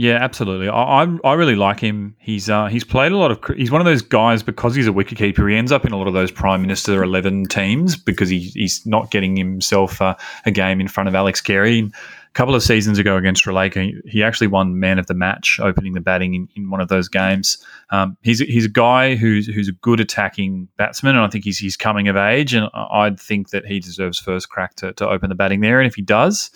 Yeah, 0.00 0.18
absolutely. 0.20 0.68
I, 0.68 1.02
I, 1.02 1.18
I 1.24 1.32
really 1.34 1.56
like 1.56 1.80
him. 1.80 2.14
He's 2.20 2.48
uh, 2.48 2.66
he's 2.66 2.84
played 2.84 3.10
a 3.10 3.16
lot 3.16 3.32
of. 3.32 3.56
He's 3.56 3.72
one 3.72 3.80
of 3.80 3.84
those 3.84 4.00
guys 4.00 4.44
because 4.44 4.76
he's 4.76 4.86
a 4.86 4.92
wicketkeeper. 4.92 5.50
He 5.50 5.56
ends 5.56 5.72
up 5.72 5.84
in 5.84 5.90
a 5.90 5.96
lot 5.98 6.06
of 6.06 6.14
those 6.14 6.30
Prime 6.30 6.62
Minister 6.62 7.02
eleven 7.02 7.46
teams 7.46 7.96
because 7.96 8.28
he, 8.28 8.38
he's 8.54 8.86
not 8.86 9.10
getting 9.10 9.36
himself 9.36 10.00
uh, 10.00 10.14
a 10.46 10.52
game 10.52 10.80
in 10.80 10.86
front 10.86 11.08
of 11.08 11.16
Alex 11.16 11.40
Carey. 11.40 11.80
A 11.80 12.32
couple 12.34 12.54
of 12.54 12.62
seasons 12.62 13.00
ago 13.00 13.16
against 13.16 13.42
Sri 13.42 13.52
Lanka, 13.52 13.80
he, 13.80 13.96
he 14.06 14.22
actually 14.22 14.46
won 14.46 14.78
Man 14.78 15.00
of 15.00 15.08
the 15.08 15.14
Match, 15.14 15.58
opening 15.60 15.94
the 15.94 16.00
batting 16.00 16.34
in, 16.34 16.48
in 16.54 16.70
one 16.70 16.80
of 16.80 16.86
those 16.86 17.08
games. 17.08 17.58
Um, 17.90 18.16
he's 18.22 18.38
he's 18.38 18.66
a 18.66 18.70
guy 18.70 19.16
who's 19.16 19.48
who's 19.48 19.68
a 19.68 19.72
good 19.72 19.98
attacking 19.98 20.68
batsman, 20.76 21.16
and 21.16 21.24
I 21.24 21.28
think 21.28 21.42
he's 21.42 21.58
he's 21.58 21.76
coming 21.76 22.06
of 22.06 22.14
age, 22.16 22.54
and 22.54 22.68
I'd 22.72 23.18
think 23.18 23.50
that 23.50 23.66
he 23.66 23.80
deserves 23.80 24.20
first 24.20 24.48
crack 24.48 24.76
to, 24.76 24.92
to 24.92 25.08
open 25.08 25.28
the 25.28 25.34
batting 25.34 25.60
there. 25.60 25.80
And 25.80 25.88
if 25.88 25.96
he 25.96 26.02
does, 26.02 26.52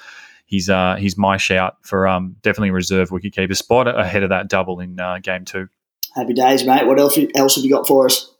he's 0.52 0.68
uh, 0.68 0.96
he's 0.96 1.16
my 1.16 1.38
shout 1.38 1.78
for 1.80 2.06
um, 2.06 2.36
definitely 2.42 2.70
reserve 2.70 3.08
wicketkeeper 3.08 3.56
spot 3.56 3.88
ahead 3.88 4.22
of 4.22 4.28
that 4.28 4.48
double 4.48 4.80
in 4.80 5.00
uh, 5.00 5.18
game 5.20 5.46
two. 5.46 5.68
Happy 6.14 6.34
days, 6.34 6.64
mate. 6.64 6.86
What 6.86 7.00
else, 7.00 7.18
else 7.34 7.56
have 7.56 7.64
you 7.64 7.70
got 7.70 7.88
for 7.88 8.04
us? 8.04 8.30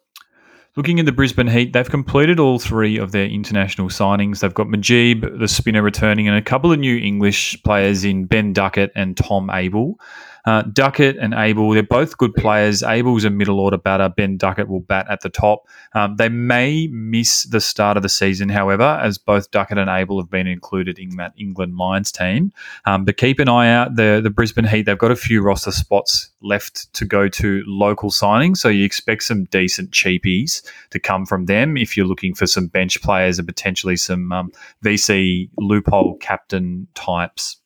Looking 0.76 1.00
at 1.00 1.06
the 1.06 1.12
Brisbane 1.12 1.46
Heat, 1.48 1.72
they've 1.72 1.88
completed 1.88 2.38
all 2.38 2.58
three 2.58 2.98
of 2.98 3.12
their 3.12 3.26
international 3.26 3.88
signings. 3.88 4.40
They've 4.40 4.52
got 4.52 4.66
Mujeeb, 4.66 5.38
the 5.38 5.48
spinner, 5.48 5.82
returning, 5.82 6.28
and 6.28 6.36
a 6.36 6.42
couple 6.42 6.70
of 6.70 6.78
new 6.78 6.98
English 6.98 7.62
players 7.62 8.04
in 8.04 8.26
Ben 8.26 8.52
Duckett 8.52 8.92
and 8.94 9.16
Tom 9.16 9.48
Abell. 9.48 9.98
Uh, 10.44 10.62
Duckett 10.62 11.16
and 11.18 11.34
Abell, 11.34 11.70
they're 11.70 11.82
both 11.82 12.18
good 12.18 12.34
players. 12.34 12.82
Abell's 12.82 13.24
a 13.24 13.30
middle 13.30 13.60
order 13.60 13.78
batter. 13.78 14.08
Ben 14.08 14.36
Duckett 14.36 14.68
will 14.68 14.80
bat 14.80 15.06
at 15.08 15.20
the 15.20 15.28
top. 15.28 15.68
Um, 15.94 16.16
they 16.16 16.28
may 16.28 16.88
miss 16.88 17.44
the 17.44 17.60
start 17.60 17.96
of 17.96 18.02
the 18.02 18.08
season, 18.08 18.48
however, 18.48 18.98
as 19.02 19.18
both 19.18 19.50
Duckett 19.50 19.78
and 19.78 19.88
Abell 19.88 20.20
have 20.20 20.30
been 20.30 20.46
included 20.46 20.98
in 20.98 21.16
that 21.16 21.32
England 21.36 21.76
Lions 21.76 22.10
team. 22.10 22.52
Um, 22.84 23.04
but 23.04 23.16
keep 23.16 23.38
an 23.38 23.48
eye 23.48 23.72
out. 23.72 23.96
The, 23.96 24.20
the 24.22 24.30
Brisbane 24.30 24.64
Heat, 24.64 24.86
they've 24.86 24.98
got 24.98 25.10
a 25.10 25.16
few 25.16 25.42
roster 25.42 25.72
spots 25.72 26.30
left 26.40 26.92
to 26.94 27.04
go 27.04 27.28
to 27.28 27.62
local 27.66 28.10
signings. 28.10 28.58
So 28.58 28.68
you 28.68 28.84
expect 28.84 29.22
some 29.22 29.44
decent 29.44 29.90
cheapies 29.92 30.62
to 30.90 30.98
come 30.98 31.24
from 31.24 31.46
them 31.46 31.76
if 31.76 31.96
you're 31.96 32.06
looking 32.06 32.34
for 32.34 32.46
some 32.46 32.66
bench 32.66 33.00
players 33.02 33.38
and 33.38 33.46
potentially 33.46 33.96
some 33.96 34.32
um, 34.32 34.52
VC 34.84 35.50
loophole 35.56 36.16
captain 36.16 36.88
types. 36.94 37.58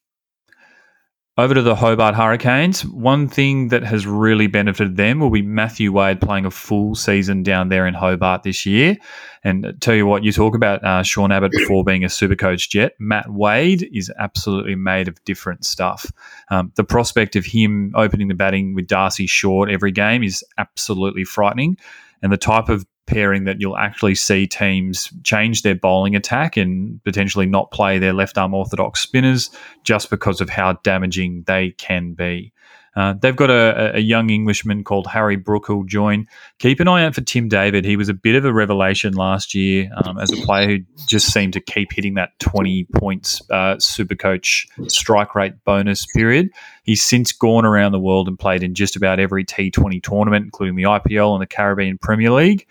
Over 1.39 1.53
to 1.53 1.61
the 1.61 1.75
Hobart 1.75 2.15
Hurricanes. 2.15 2.87
One 2.87 3.29
thing 3.29 3.69
that 3.69 3.83
has 3.83 4.07
really 4.07 4.47
benefited 4.47 4.97
them 4.97 5.21
will 5.21 5.29
be 5.29 5.43
Matthew 5.43 5.93
Wade 5.93 6.19
playing 6.19 6.47
a 6.47 6.51
full 6.51 6.95
season 6.95 7.43
down 7.43 7.69
there 7.69 7.87
in 7.87 7.93
Hobart 7.93 8.43
this 8.43 8.65
year. 8.65 8.97
And 9.45 9.77
tell 9.83 9.95
you 9.95 10.07
what, 10.07 10.25
you 10.25 10.33
talk 10.33 10.55
about 10.55 10.83
uh, 10.83 11.03
Sean 11.03 11.31
Abbott 11.31 11.53
before 11.53 11.85
being 11.85 12.05
a 12.07 12.09
super 12.09 12.37
coach 12.37 12.71
jet. 12.71 12.95
Matt 12.99 13.31
Wade 13.31 13.87
is 13.93 14.11
absolutely 14.19 14.77
made 14.77 15.09
of 15.09 15.23
different 15.25 15.67
stuff. 15.67 16.11
Um, 16.49 16.73
the 16.77 16.85
prospect 16.85 17.37
of 17.37 17.45
him 17.45 17.93
opening 17.95 18.29
the 18.29 18.35
batting 18.35 18.75
with 18.75 18.87
Darcy 18.87 19.27
Short 19.27 19.71
every 19.71 19.93
game 19.93 20.23
is 20.23 20.43
absolutely 20.57 21.25
frightening. 21.25 21.77
And 22.23 22.33
the 22.33 22.39
type 22.39 22.71
of 22.71 22.87
pairing 23.07 23.45
that 23.45 23.61
you'll 23.61 23.77
actually 23.77 24.15
see 24.15 24.47
teams 24.47 25.11
change 25.23 25.63
their 25.63 25.75
bowling 25.75 26.17
attack 26.17 26.57
and 26.57 27.03
potentially 27.05 27.47
not 27.47 27.71
play 27.71 27.99
their 27.99 28.13
left 28.13 28.39
arm 28.39 28.55
orthodox 28.55 29.01
spinners 29.01 29.51
just 29.85 30.11
because 30.11 30.41
of 30.41 30.49
how 30.49 30.75
damaging 30.83 31.45
they 31.47 31.71
can 31.73 32.13
be. 32.13 32.53
Uh, 32.97 33.13
they've 33.21 33.37
got 33.37 33.51
a, 33.51 33.97
a, 33.97 34.01
young 34.01 34.31
Englishman 34.31 34.83
called 34.83 35.07
Harry 35.07 35.37
Brook 35.37 35.67
who'll 35.67 35.85
join. 35.85 36.27
Keep 36.59 36.81
an 36.81 36.89
eye 36.89 37.05
out 37.05 37.15
for 37.15 37.21
Tim 37.21 37.47
David. 37.47 37.85
He 37.85 37.95
was 37.95 38.09
a 38.09 38.15
bit 38.15 38.37
of 38.37 38.47
a 38.47 38.53
revelation 38.53 39.13
last 39.13 39.55
year 39.55 39.91
um, 40.03 40.19
as 40.19 40.33
a 40.33 40.37
player 40.47 40.67
who 40.67 40.79
just 41.07 41.31
seemed 41.31 41.53
to 41.53 41.61
keep 41.61 41.93
hitting 41.93 42.15
that 42.15 42.31
20 42.39 42.85
points 42.95 43.43
uh, 43.51 43.79
super 43.79 44.15
coach 44.15 44.67
strike 44.89 45.35
rate 45.35 45.63
bonus 45.67 46.07
period. 46.07 46.49
He's 46.85 47.05
since 47.05 47.33
gone 47.33 47.67
around 47.67 47.93
the 47.93 48.01
world 48.01 48.29
and 48.29 48.39
played 48.39 48.63
in 48.63 48.75
just 48.75 48.97
about 48.97 49.21
every 49.21 49.45
T20 49.45 50.03
tournament, 50.03 50.47
including 50.47 50.77
the 50.77 50.85
IPL 50.85 51.35
and 51.35 51.43
the 51.43 51.47
Caribbean 51.47 51.99
Premier 51.99 52.31
League 52.31 52.67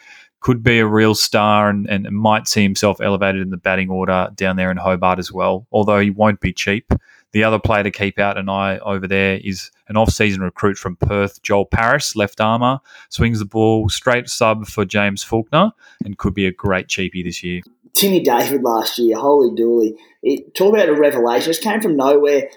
could 0.46 0.62
be 0.62 0.78
a 0.78 0.86
real 0.86 1.16
star 1.16 1.72
and, 1.72 1.90
and 1.90 2.08
might 2.12 2.48
see 2.48 2.62
himself 2.62 3.02
elevated 3.02 3.42
in 3.42 3.50
the 3.50 3.58
batting 3.58 3.90
order 3.90 4.30
down 4.36 4.58
there 4.58 4.70
in 4.70 4.78
Hobart 4.78 5.18
as 5.18 5.32
well, 5.32 5.66
although 5.72 6.00
he 6.00 6.12
won't 6.12 6.40
be 6.40 6.54
cheap. 6.54 6.94
The 7.32 7.44
other 7.44 7.58
player 7.58 7.82
to 7.82 7.90
keep 7.90 8.20
out 8.20 8.38
an 8.38 8.48
eye 8.48 8.78
over 8.78 9.08
there 9.08 9.40
is 9.44 9.72
an 9.88 9.98
off-season 9.98 10.44
recruit 10.44 10.78
from 10.78 10.98
Perth, 10.98 11.42
Joel 11.42 11.66
Paris, 11.66 12.16
left 12.16 12.40
armour, 12.40 12.80
swings 13.10 13.40
the 13.40 13.46
ball 13.46 13.90
straight 13.90 14.30
sub 14.30 14.68
for 14.68 14.86
James 14.86 15.24
Faulkner 15.24 15.72
and 16.04 16.20
could 16.20 16.36
be 16.36 16.46
a 16.46 16.52
great 16.52 16.90
cheapie 16.90 17.24
this 17.24 17.44
year. 17.44 17.64
Timmy 17.96 18.22
David 18.22 18.62
last 18.62 19.00
year, 19.00 19.18
holy 19.18 19.50
dooly. 19.50 19.96
It, 20.22 20.54
talk 20.54 20.76
about 20.76 20.90
a 20.90 20.94
revelation. 20.94 21.50
Just 21.50 21.64
came 21.64 21.82
from 21.82 21.98
nowhere. 21.98 22.50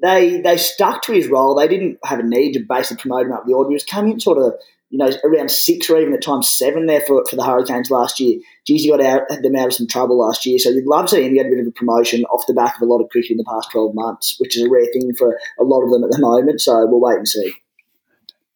They 0.00 0.40
they 0.40 0.58
stuck 0.58 1.02
to 1.02 1.12
his 1.12 1.26
role. 1.26 1.56
They 1.56 1.66
didn't 1.66 1.98
have 2.04 2.20
a 2.20 2.22
need 2.22 2.52
to 2.52 2.60
basically 2.60 3.02
promote 3.02 3.26
him 3.26 3.32
up 3.32 3.46
the 3.46 3.54
order. 3.54 3.70
He 3.70 3.74
was 3.74 3.84
coming 3.84 4.12
in 4.12 4.20
sort 4.20 4.38
of 4.38 4.54
you 4.92 4.98
know, 4.98 5.10
around 5.24 5.50
six 5.50 5.88
or 5.88 5.98
even 5.98 6.12
at 6.12 6.22
times 6.22 6.50
seven 6.50 6.84
there 6.84 7.00
for, 7.00 7.24
for 7.24 7.34
the 7.34 7.42
Hurricanes 7.42 7.90
last 7.90 8.20
year. 8.20 8.38
Geez, 8.66 8.86
got 8.86 9.00
out, 9.00 9.22
them 9.42 9.56
out 9.56 9.68
of 9.68 9.72
some 9.72 9.86
trouble 9.86 10.18
last 10.18 10.44
year. 10.44 10.58
So 10.58 10.68
you'd 10.68 10.86
love 10.86 11.06
to 11.06 11.16
see 11.16 11.24
him 11.24 11.34
get 11.34 11.46
a 11.46 11.48
bit 11.48 11.60
of 11.60 11.66
a 11.66 11.70
promotion 11.70 12.24
off 12.26 12.46
the 12.46 12.52
back 12.52 12.76
of 12.76 12.82
a 12.82 12.84
lot 12.84 13.00
of 13.00 13.08
cricket 13.08 13.30
in 13.30 13.36
the 13.38 13.50
past 13.50 13.70
12 13.72 13.94
months, 13.94 14.36
which 14.38 14.54
is 14.54 14.64
a 14.64 14.70
rare 14.70 14.84
thing 14.92 15.14
for 15.16 15.38
a 15.58 15.64
lot 15.64 15.82
of 15.82 15.90
them 15.90 16.04
at 16.04 16.10
the 16.10 16.20
moment. 16.20 16.60
So 16.60 16.86
we'll 16.86 17.00
wait 17.00 17.16
and 17.16 17.26
see. 17.26 17.54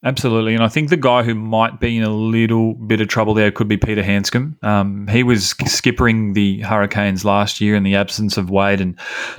Absolutely, 0.06 0.54
and 0.54 0.62
I 0.62 0.68
think 0.68 0.88
the 0.88 0.96
guy 0.96 1.24
who 1.24 1.34
might 1.34 1.80
be 1.80 1.96
in 1.96 2.04
a 2.04 2.14
little 2.14 2.74
bit 2.74 3.00
of 3.00 3.08
trouble 3.08 3.34
there 3.34 3.50
could 3.50 3.66
be 3.66 3.76
Peter 3.76 4.04
Handscomb. 4.04 4.56
Um, 4.62 5.08
he 5.08 5.24
was 5.24 5.54
skippering 5.64 6.34
the 6.34 6.60
Hurricanes 6.60 7.24
last 7.24 7.60
year 7.60 7.74
in 7.74 7.82
the 7.82 7.96
absence 7.96 8.36
of 8.36 8.48
Wade 8.48 8.80
and 8.80 8.96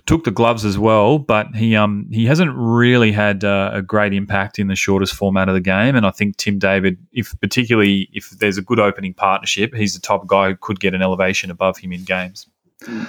took 0.08 0.25
the 0.25 0.32
gloves 0.32 0.65
as 0.65 0.77
well, 0.77 1.19
but 1.19 1.56
he 1.56 1.73
um, 1.73 2.06
he 2.12 2.25
hasn't 2.25 2.51
really 2.53 3.13
had 3.13 3.45
uh, 3.45 3.71
a 3.71 3.82
great 3.82 4.13
impact 4.13 4.60
in 4.60 4.67
the 4.67 4.75
shortest 4.75 5.13
format 5.15 5.47
of 5.47 5.53
the 5.53 5.62
game. 5.62 5.95
And 5.95 6.06
I 6.06 6.12
think 6.12 6.36
Tim 6.36 6.60
David, 6.60 6.97
if 7.13 7.34
particularly 7.39 8.10
if 8.12 8.32
there's 8.32 8.58
a 8.58 8.62
good 8.62 8.82
opening 8.82 9.13
partnership, 9.13 9.73
he's 9.73 9.93
the 9.93 10.01
top 10.01 10.27
guy 10.27 10.49
who 10.49 10.58
could 10.58 10.82
get 10.82 10.93
an 10.93 11.01
elevation 11.01 11.49
above 11.49 11.77
him 11.77 11.93
in 11.93 12.03
games. 12.03 12.45
Mm. 12.82 13.08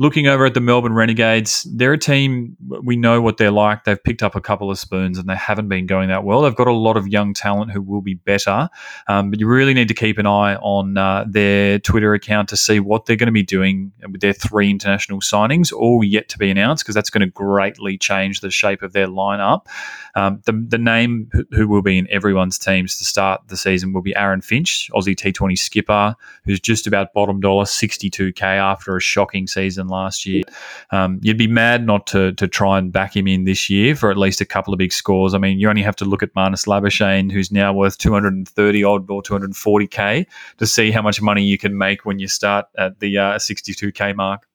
Looking 0.00 0.28
over 0.28 0.46
at 0.46 0.54
the 0.54 0.60
Melbourne 0.60 0.92
Renegades, 0.92 1.64
they're 1.64 1.92
a 1.92 1.98
team 1.98 2.56
we 2.82 2.96
know 2.96 3.20
what 3.20 3.36
they're 3.36 3.50
like. 3.50 3.82
They've 3.82 4.02
picked 4.02 4.22
up 4.22 4.36
a 4.36 4.40
couple 4.40 4.70
of 4.70 4.78
spoons 4.78 5.18
and 5.18 5.28
they 5.28 5.34
haven't 5.34 5.68
been 5.68 5.86
going 5.86 6.08
that 6.08 6.22
well. 6.22 6.42
They've 6.42 6.54
got 6.54 6.68
a 6.68 6.72
lot 6.72 6.96
of 6.96 7.08
young 7.08 7.34
talent 7.34 7.72
who 7.72 7.82
will 7.82 8.00
be 8.00 8.14
better, 8.14 8.68
um, 9.08 9.30
but 9.30 9.40
you 9.40 9.48
really 9.48 9.74
need 9.74 9.88
to 9.88 9.94
keep 9.94 10.18
an 10.18 10.26
eye 10.26 10.54
on 10.56 10.96
uh, 10.96 11.24
their 11.28 11.80
Twitter 11.80 12.14
account 12.14 12.48
to 12.50 12.56
see 12.56 12.78
what 12.78 13.06
they're 13.06 13.16
going 13.16 13.26
to 13.26 13.32
be 13.32 13.42
doing 13.42 13.92
with 14.10 14.20
their 14.20 14.32
three 14.32 14.70
international 14.70 15.20
signings, 15.20 15.72
all 15.72 16.04
yet 16.04 16.28
to 16.28 16.38
be 16.38 16.48
announced, 16.48 16.84
because 16.84 16.94
that's 16.94 17.10
going 17.10 17.26
to 17.26 17.32
greatly 17.32 17.98
change 17.98 18.40
the 18.40 18.50
shape 18.50 18.82
of 18.82 18.92
their 18.92 19.08
lineup. 19.08 19.66
Um, 20.14 20.40
the, 20.46 20.52
the 20.52 20.78
name 20.78 21.28
who 21.50 21.66
will 21.66 21.82
be 21.82 21.98
in 21.98 22.06
everyone's 22.08 22.58
teams 22.58 22.98
to 22.98 23.04
start 23.04 23.42
the 23.48 23.56
season 23.56 23.92
will 23.92 24.02
be 24.02 24.14
Aaron 24.14 24.42
Finch, 24.42 24.90
Aussie 24.94 25.16
T20 25.16 25.58
skipper, 25.58 26.14
who's 26.44 26.60
just 26.60 26.86
about 26.86 27.12
bottom 27.12 27.40
dollar, 27.40 27.64
62k 27.64 28.42
after 28.42 28.96
a 28.96 29.00
shocking 29.00 29.48
season 29.48 29.87
last 29.88 30.26
year. 30.26 30.42
Um, 30.90 31.18
you'd 31.22 31.38
be 31.38 31.46
mad 31.46 31.84
not 31.86 32.06
to 32.08 32.32
to 32.32 32.46
try 32.46 32.78
and 32.78 32.92
back 32.92 33.16
him 33.16 33.26
in 33.26 33.44
this 33.44 33.68
year 33.68 33.94
for 33.94 34.10
at 34.10 34.16
least 34.16 34.40
a 34.40 34.44
couple 34.44 34.72
of 34.72 34.78
big 34.78 34.92
scores. 34.92 35.34
I 35.34 35.38
mean, 35.38 35.58
you 35.58 35.68
only 35.68 35.82
have 35.82 35.96
to 35.96 36.04
look 36.04 36.22
at 36.22 36.34
Marnus 36.34 36.66
Labuschagne, 36.66 37.32
who's 37.32 37.50
now 37.50 37.72
worth 37.72 37.98
230 37.98 38.84
odd 38.84 39.10
or 39.10 39.22
240k, 39.22 40.26
to 40.58 40.66
see 40.66 40.90
how 40.90 41.02
much 41.02 41.20
money 41.20 41.42
you 41.42 41.58
can 41.58 41.76
make 41.76 42.04
when 42.04 42.18
you 42.18 42.28
start 42.28 42.66
at 42.76 43.00
the 43.00 43.18
uh, 43.18 43.38
62k 43.38 44.14
mark. 44.14 44.46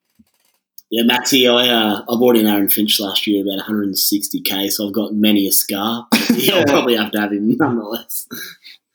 Yeah, 0.94 1.04
Maxi, 1.04 1.52
I 1.52 1.70
uh, 1.70 2.04
I 2.04 2.16
bought 2.20 2.38
in 2.38 2.46
Aaron 2.46 2.70
Finch 2.70 3.00
last 3.00 3.26
year 3.26 3.44
about 3.44 3.66
160k, 3.68 4.72
so 4.72 4.86
I've 4.86 4.94
got 4.94 5.12
many 5.12 5.48
a 5.48 5.52
scar. 5.52 6.08
yeah, 6.36 6.58
I'll 6.58 6.66
probably 6.66 6.96
have 6.96 7.12
to 7.14 7.20
have 7.20 7.32
him 7.32 7.58
nonetheless. 7.58 8.28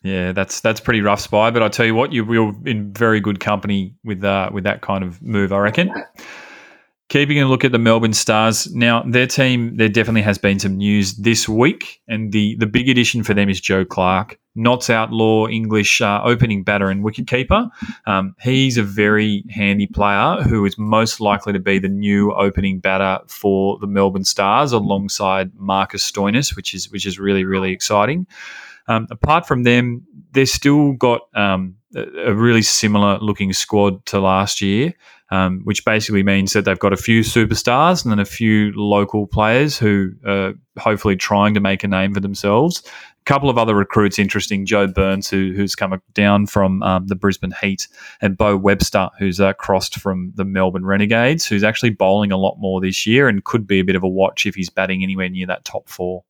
Yeah, 0.02 0.32
that's 0.32 0.60
that's 0.60 0.80
pretty 0.80 1.00
rough, 1.00 1.20
spy. 1.20 1.50
But 1.50 1.62
I 1.62 1.68
tell 1.68 1.86
you 1.86 1.94
what, 1.94 2.12
you, 2.12 2.32
you're 2.32 2.54
in 2.64 2.92
very 2.92 3.20
good 3.20 3.40
company 3.40 3.94
with 4.04 4.22
uh, 4.22 4.50
with 4.52 4.64
that 4.64 4.80
kind 4.80 5.02
of 5.02 5.20
move, 5.22 5.52
I 5.52 5.58
reckon. 5.58 5.92
Keeping 7.08 7.40
a 7.40 7.46
look 7.46 7.64
at 7.64 7.72
the 7.72 7.78
Melbourne 7.78 8.12
Stars 8.12 8.70
now, 8.74 9.02
their 9.02 9.26
team 9.26 9.76
there 9.78 9.88
definitely 9.88 10.20
has 10.22 10.36
been 10.36 10.58
some 10.58 10.76
news 10.76 11.16
this 11.16 11.48
week, 11.48 12.00
and 12.06 12.32
the 12.32 12.54
the 12.56 12.66
big 12.66 12.88
addition 12.88 13.24
for 13.24 13.32
them 13.34 13.48
is 13.48 13.60
Joe 13.60 13.84
Clarke, 13.84 14.38
Notts 14.54 14.90
Outlaw 14.90 15.48
English 15.48 16.00
uh, 16.00 16.20
opening 16.22 16.64
batter 16.64 16.90
and 16.90 17.02
wicketkeeper. 17.02 17.70
Um, 18.06 18.36
he's 18.40 18.76
a 18.76 18.82
very 18.82 19.42
handy 19.50 19.86
player 19.86 20.42
who 20.42 20.64
is 20.66 20.76
most 20.78 21.18
likely 21.18 21.54
to 21.54 21.58
be 21.58 21.78
the 21.78 21.88
new 21.88 22.32
opening 22.34 22.78
batter 22.78 23.20
for 23.26 23.78
the 23.80 23.86
Melbourne 23.86 24.24
Stars 24.24 24.72
alongside 24.72 25.50
Marcus 25.56 26.08
Stoinis, 26.08 26.54
which 26.54 26.74
is 26.74 26.90
which 26.90 27.06
is 27.06 27.18
really 27.18 27.44
really 27.44 27.72
exciting. 27.72 28.26
Um, 28.88 29.06
apart 29.10 29.46
from 29.46 29.62
them, 29.62 30.02
they've 30.32 30.48
still 30.48 30.92
got 30.92 31.22
um, 31.34 31.76
a 31.94 32.34
really 32.34 32.62
similar 32.62 33.18
looking 33.18 33.52
squad 33.52 34.04
to 34.06 34.20
last 34.20 34.60
year, 34.60 34.94
um, 35.30 35.60
which 35.64 35.84
basically 35.84 36.22
means 36.22 36.52
that 36.52 36.64
they've 36.64 36.78
got 36.78 36.92
a 36.92 36.98
few 36.98 37.20
superstars 37.20 38.02
and 38.02 38.12
then 38.12 38.18
a 38.18 38.24
few 38.24 38.72
local 38.74 39.26
players 39.26 39.78
who 39.78 40.12
are 40.26 40.54
hopefully 40.78 41.16
trying 41.16 41.54
to 41.54 41.60
make 41.60 41.84
a 41.84 41.88
name 41.88 42.14
for 42.14 42.20
themselves. 42.20 42.82
A 42.86 43.24
couple 43.24 43.50
of 43.50 43.58
other 43.58 43.74
recruits 43.74 44.18
interesting 44.18 44.64
Joe 44.64 44.86
Burns, 44.86 45.28
who, 45.28 45.52
who's 45.54 45.74
come 45.74 46.00
down 46.14 46.46
from 46.46 46.82
um, 46.82 47.06
the 47.08 47.14
Brisbane 47.14 47.54
Heat, 47.60 47.88
and 48.22 48.38
Beau 48.38 48.56
Webster, 48.56 49.10
who's 49.18 49.38
uh, 49.38 49.52
crossed 49.54 49.98
from 49.98 50.32
the 50.34 50.46
Melbourne 50.46 50.86
Renegades, 50.86 51.46
who's 51.46 51.64
actually 51.64 51.90
bowling 51.90 52.32
a 52.32 52.38
lot 52.38 52.56
more 52.58 52.80
this 52.80 53.06
year 53.06 53.28
and 53.28 53.44
could 53.44 53.66
be 53.66 53.80
a 53.80 53.84
bit 53.84 53.96
of 53.96 54.02
a 54.02 54.08
watch 54.08 54.46
if 54.46 54.54
he's 54.54 54.70
batting 54.70 55.02
anywhere 55.02 55.28
near 55.28 55.46
that 55.46 55.64
top 55.64 55.88
four. 55.88 56.24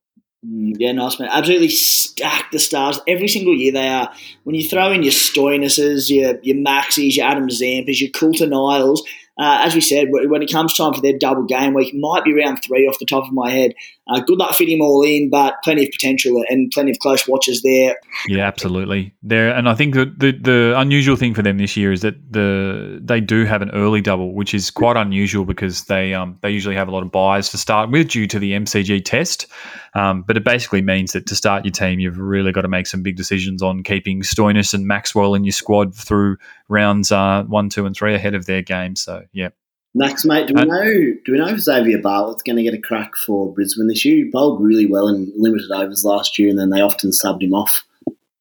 Mm, 0.45 0.75
yeah, 0.77 0.93
nice 0.93 1.19
man. 1.19 1.29
Absolutely 1.31 1.69
stack 1.69 2.51
the 2.51 2.59
stars 2.59 2.99
every 3.07 3.27
single 3.27 3.53
year. 3.55 3.73
They 3.73 3.87
are 3.87 4.11
when 4.43 4.55
you 4.55 4.67
throw 4.67 4.91
in 4.91 5.03
your 5.03 5.11
Stoinises, 5.11 6.09
your 6.09 6.39
your 6.41 6.57
Maxis, 6.57 7.17
your 7.17 7.25
Adam 7.25 7.49
Zampas, 7.49 7.99
your 7.99 8.09
Coulter 8.11 8.47
Niles. 8.47 9.03
Uh, 9.37 9.59
as 9.61 9.73
we 9.73 9.79
said, 9.81 10.07
when 10.09 10.41
it 10.41 10.51
comes 10.51 10.75
time 10.75 10.93
for 10.93 11.01
their 11.01 11.17
double 11.17 11.43
game 11.43 11.73
week, 11.73 11.93
might 11.93 12.25
be 12.25 12.33
round 12.33 12.59
three 12.61 12.87
off 12.87 12.99
the 12.99 13.05
top 13.05 13.25
of 13.25 13.31
my 13.33 13.49
head. 13.49 13.73
Uh, 14.09 14.19
good 14.21 14.39
luck 14.39 14.53
fitting 14.53 14.79
them 14.79 14.85
all 14.85 15.03
in, 15.03 15.29
but 15.29 15.55
plenty 15.63 15.83
of 15.83 15.91
potential 15.91 16.43
and 16.49 16.71
plenty 16.71 16.91
of 16.91 16.99
close 16.99 17.27
watches 17.27 17.61
there. 17.61 17.95
Yeah, 18.27 18.47
absolutely. 18.47 19.13
There, 19.21 19.53
and 19.53 19.69
I 19.69 19.75
think 19.75 19.93
the, 19.93 20.05
the, 20.05 20.31
the 20.31 20.73
unusual 20.77 21.15
thing 21.15 21.33
for 21.33 21.41
them 21.41 21.57
this 21.57 21.77
year 21.77 21.91
is 21.91 22.01
that 22.01 22.15
the 22.31 22.99
they 23.01 23.21
do 23.21 23.45
have 23.45 23.61
an 23.61 23.69
early 23.71 24.01
double, 24.01 24.33
which 24.33 24.53
is 24.53 24.71
quite 24.71 24.97
unusual 24.97 25.45
because 25.45 25.85
they 25.85 26.13
um, 26.13 26.37
they 26.41 26.49
usually 26.49 26.75
have 26.75 26.87
a 26.87 26.91
lot 26.91 27.03
of 27.03 27.11
byes 27.11 27.49
to 27.49 27.57
start 27.57 27.91
with 27.91 28.09
due 28.09 28.27
to 28.27 28.39
the 28.39 28.53
MCG 28.53 29.03
test. 29.05 29.45
Um, 29.93 30.23
but 30.23 30.37
it 30.37 30.43
basically 30.43 30.81
means 30.81 31.13
that 31.13 31.25
to 31.27 31.35
start 31.35 31.65
your 31.65 31.71
team, 31.71 31.99
you've 31.99 32.17
really 32.17 32.51
got 32.51 32.61
to 32.61 32.67
make 32.67 32.87
some 32.87 33.01
big 33.01 33.15
decisions 33.15 33.61
on 33.61 33.83
keeping 33.83 34.21
Stoinis 34.21 34.73
and 34.73 34.85
Maxwell 34.85 35.35
in 35.35 35.43
your 35.43 35.51
squad 35.51 35.95
through 35.95 36.37
rounds 36.67 37.11
uh, 37.11 37.43
one, 37.43 37.69
two, 37.69 37.85
and 37.85 37.95
three 37.95 38.15
ahead 38.15 38.35
of 38.35 38.45
their 38.45 38.61
game. 38.61 38.95
So, 38.95 39.23
yeah. 39.33 39.49
Max, 39.95 40.23
mate, 40.23 40.47
do 40.47 40.53
we 40.55 40.65
know 40.65 40.83
do 41.25 41.31
we 41.31 41.37
know 41.39 41.47
if 41.47 41.59
Xavier 41.59 41.97
Bartlett's 41.97 42.43
going 42.43 42.57
to 42.57 42.63
get 42.63 42.75
a 42.75 42.81
crack 42.81 43.15
for 43.15 43.51
Brisbane 43.51 43.87
this 43.87 44.05
year? 44.05 44.17
He 44.17 44.23
bowled 44.25 44.61
really 44.61 44.85
well 44.85 45.07
in 45.07 45.31
limited 45.35 45.71
overs 45.71 46.05
last 46.05 46.37
year, 46.37 46.49
and 46.49 46.59
then 46.59 46.69
they 46.69 46.81
often 46.81 47.09
subbed 47.09 47.41
him 47.41 47.53
off. 47.53 47.83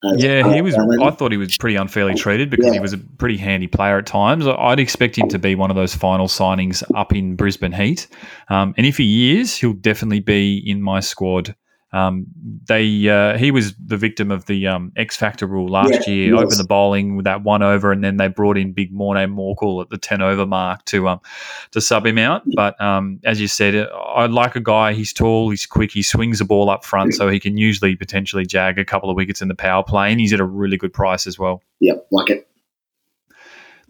Yeah, 0.03 0.55
he 0.55 0.63
was. 0.63 0.77
I 0.77 1.11
thought 1.11 1.33
he 1.33 1.39
was 1.39 1.57
pretty 1.57 1.77
unfairly 1.77 2.15
treated 2.15 2.51
because 2.51 2.67
yeah. 2.67 2.75
he 2.75 2.81
was 2.81 2.93
a 2.93 2.99
pretty 2.99 3.37
handy 3.37 3.67
player 3.67 3.99
at 3.99 4.07
times. 4.07 4.47
I'd 4.47 4.79
expect 4.79 5.19
him 5.19 5.29
to 5.29 5.39
be 5.39 5.55
one 5.55 5.71
of 5.71 5.77
those 5.77 5.95
final 5.95 6.29
signings 6.29 6.85
up 6.95 7.13
in 7.15 7.35
Brisbane 7.35 7.73
Heat, 7.73 8.07
um, 8.49 8.75
and 8.77 8.87
if 8.87 8.99
he 8.99 9.41
is, 9.41 9.57
he'll 9.57 9.73
definitely 9.73 10.21
be 10.21 10.63
in 10.65 10.83
my 10.83 11.01
squad 11.01 11.57
um, 11.93 12.27
they 12.67 13.09
uh, 13.09 13.39
he 13.39 13.51
was 13.51 13.75
the 13.77 13.97
victim 13.97 14.31
of 14.31 14.45
the 14.47 14.67
um, 14.67 14.93
X 14.97 15.17
Factor 15.17 15.47
rule 15.47 15.69
last 15.69 16.07
yeah, 16.07 16.13
year. 16.13 16.35
Opened 16.35 16.59
the 16.59 16.65
bowling 16.65 17.17
with 17.17 17.25
that 17.25 17.43
one 17.43 17.63
over, 17.63 17.93
and 17.93 18.05
then 18.05 18.19
they 18.19 18.29
brought 18.29 18.59
in 18.59 18.73
Big 18.73 18.93
Morne 18.93 19.35
Morkel 19.35 19.81
at 19.81 19.89
the 19.89 19.97
ten 19.97 20.21
over 20.21 20.45
mark 20.45 20.85
to 20.87 21.09
um, 21.09 21.21
to 21.71 21.81
sub 21.81 22.05
him 22.05 22.19
out. 22.19 22.43
But 22.55 22.79
um, 22.81 23.21
as 23.25 23.41
you 23.41 23.49
said, 23.49 23.89
I 23.95 24.27
like 24.27 24.55
a 24.55 24.61
guy. 24.61 24.93
He's 24.93 25.13
tall, 25.13 25.49
he's 25.49 25.65
quick, 25.65 25.93
he 25.93 26.03
swings 26.03 26.41
the 26.41 26.45
ball 26.45 26.69
up 26.69 26.85
front, 26.85 27.15
so 27.15 27.29
he 27.29 27.41
can 27.41 27.57
usually 27.57 27.97
potentially 27.97 28.45
jag 28.45 28.79
a 28.79 28.85
couple 28.85 29.09
of 29.09 29.17
wickets 29.17 29.41
in 29.41 29.49
the 29.49 29.55
power 29.55 29.83
play, 29.83 30.11
and 30.11 30.21
he's 30.21 30.33
at 30.33 30.41
a 30.41 30.45
really 30.45 30.77
good 30.77 30.93
price 30.93 31.27
as 31.27 31.39
well. 31.39 31.63
Yep, 31.81 32.07
like 32.11 32.31
it. 32.31 32.48